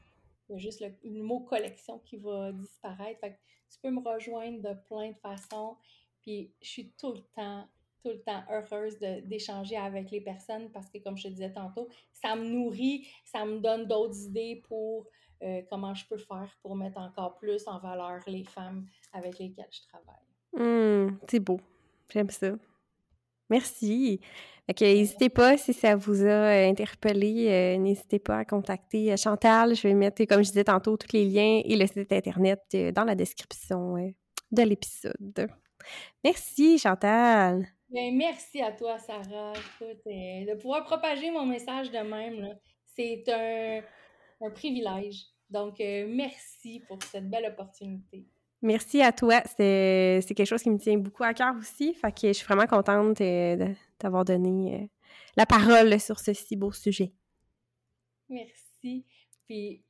Il 0.49 0.53
y 0.53 0.57
a 0.57 0.59
juste 0.59 0.81
le, 0.81 1.23
mot 1.23 1.41
collection 1.41 1.99
qui 2.01 2.17
va 2.17 2.53
disparaître. 2.53 3.21
Fait 3.21 3.31
que 3.31 3.39
tu 3.71 3.79
peux 3.83 3.91
me 3.91 4.01
rejoindre 4.01 4.61
de 4.61 4.75
plein 4.89 5.11
de 5.11 5.16
façons. 5.16 5.77
Puis 6.23 6.53
je 6.61 6.68
suis 6.68 6.93
tout 6.99 7.12
le 7.12 7.21
temps, 7.35 7.66
tout 8.03 8.11
le 8.11 8.21
temps 8.21 8.43
heureuse 8.51 8.99
d'échanger 8.99 9.77
avec 9.77 10.11
les 10.11 10.21
personnes 10.21 10.71
parce 10.71 10.91
que, 10.91 10.99
comme 10.99 11.16
je 11.16 11.25
te 11.25 11.29
disais 11.29 11.53
tantôt, 11.53 11.89
ça 12.12 12.37
me 12.37 12.45
nourrit, 12.45 13.07
ça 13.25 13.45
me 13.45 13.59
donne 13.59 13.87
d'autres 13.87 14.27
idées 14.27 14.62
pour 14.68 15.07
euh, 15.43 15.62
comment 15.71 15.95
je 15.95 16.07
peux 16.07 16.18
faire 16.18 16.55
pour 16.62 16.77
mettre 16.77 16.99
encore 16.99 17.37
plus 17.39 17.66
en 17.66 17.79
valeur 17.79 18.21
les 18.27 18.45
femmes 18.45 18.87
avec 19.12 19.39
lesquelles 19.39 19.71
je 19.71 19.81
travaille. 19.89 21.09
Mmh, 21.09 21.18
c'est 21.29 21.41
beau. 21.41 21.61
J'aime 22.11 22.31
ça. 22.31 22.53
Merci. 23.49 24.21
N'hésitez 24.81 25.29
pas 25.29 25.57
si 25.57 25.73
ça 25.73 25.97
vous 25.97 26.23
a 26.23 26.29
euh, 26.29 26.68
interpellé, 26.68 27.49
euh, 27.49 27.77
n'hésitez 27.79 28.18
pas 28.18 28.39
à 28.39 28.45
contacter 28.45 29.12
euh, 29.12 29.16
Chantal. 29.16 29.75
Je 29.75 29.89
vais 29.89 29.95
mettre, 29.95 30.25
comme 30.25 30.43
je 30.43 30.49
disais 30.49 30.64
tantôt, 30.64 30.97
tous 30.97 31.12
les 31.12 31.25
liens 31.25 31.61
et 31.64 31.77
le 31.77 31.87
site 31.87 32.12
internet 32.12 32.61
dans 32.95 33.05
la 33.05 33.14
description 33.14 34.12
de 34.51 34.62
l'épisode. 34.62 35.49
Merci 36.23 36.79
Chantal. 36.79 37.66
Ben, 37.91 38.16
merci 38.16 38.61
à 38.62 38.73
toi, 38.73 38.99
Sarah. 38.99 39.53
Écoute, 39.55 40.03
de 40.07 40.55
pouvoir 40.55 40.85
propager 40.85 41.31
mon 41.31 41.47
message 41.47 41.91
de 41.91 41.99
même, 41.99 42.57
c'est 42.95 43.25
un, 43.29 44.51
privilège. 44.51 45.25
Donc, 45.49 45.79
merci 45.81 46.83
pour 46.87 47.03
cette 47.03 47.29
belle 47.29 47.47
opportunité. 47.47 48.27
Merci 48.63 49.03
à 49.03 49.13
toi. 49.13 49.43
C'est 49.57 50.23
quelque 50.29 50.45
chose 50.45 50.63
qui 50.63 50.71
me 50.71 50.79
tient 50.79 50.99
beaucoup 50.99 51.25
à 51.25 51.33
cœur 51.35 51.55
aussi. 51.59 51.95
Fait 51.95 52.13
que 52.13 52.29
je 52.29 52.33
suis 52.33 52.45
vraiment 52.45 52.67
contente 52.67 53.21
euh, 53.21 53.57
de 53.57 53.75
t'avoir 53.99 54.25
donné 54.25 54.91
la 55.37 55.47
parole 55.47 55.99
sur 55.99 56.19
ce 56.19 56.33
si 56.33 56.57
beau 56.57 56.73
sujet. 56.73 57.13
Merci. 58.29 59.05
Puis, 59.47 59.83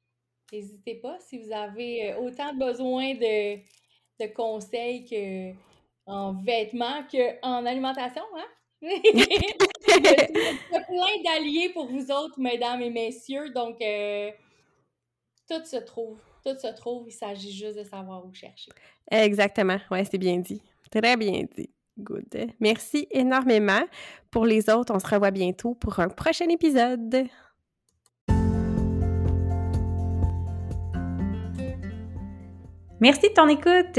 n'hésitez 0.52 0.94
pas 0.96 1.18
si 1.20 1.42
vous 1.42 1.52
avez 1.52 2.14
autant 2.14 2.54
besoin 2.54 3.14
de, 3.14 3.56
de 3.56 4.32
conseils 4.34 5.04
que 5.04 5.52
en 6.06 6.32
vêtements 6.32 7.04
qu'en 7.10 7.66
alimentation, 7.66 8.22
hein? 8.36 8.46
Il 8.82 8.88
y 10.72 10.76
a 10.76 10.80
plein 10.80 11.22
d'alliés 11.24 11.70
pour 11.74 11.86
vous 11.86 12.10
autres, 12.10 12.40
mesdames 12.40 12.80
et 12.80 12.90
messieurs. 12.90 13.50
Donc, 13.50 13.80
euh, 13.82 14.30
tout 15.48 15.64
se 15.64 15.76
trouve. 15.76 16.18
Tout 16.44 16.58
se 16.58 16.74
trouve. 16.74 17.06
Il 17.06 17.12
s'agit 17.12 17.52
juste 17.52 17.78
de 17.78 17.84
savoir 17.84 18.24
où 18.24 18.32
chercher. 18.32 18.70
Exactement. 19.10 19.78
Ouais, 19.90 20.04
c'est 20.04 20.18
bien 20.18 20.38
dit. 20.38 20.62
Très 20.90 21.16
bien 21.16 21.44
dit. 21.56 21.70
Good. 21.98 22.52
Merci 22.60 23.06
énormément. 23.10 23.82
Pour 24.30 24.46
les 24.46 24.70
autres, 24.70 24.94
on 24.94 24.98
se 24.98 25.06
revoit 25.06 25.30
bientôt 25.30 25.74
pour 25.74 25.98
un 26.00 26.08
prochain 26.08 26.48
épisode. 26.48 27.26
Merci 33.00 33.28
de 33.28 33.34
ton 33.34 33.48
écoute. 33.48 33.98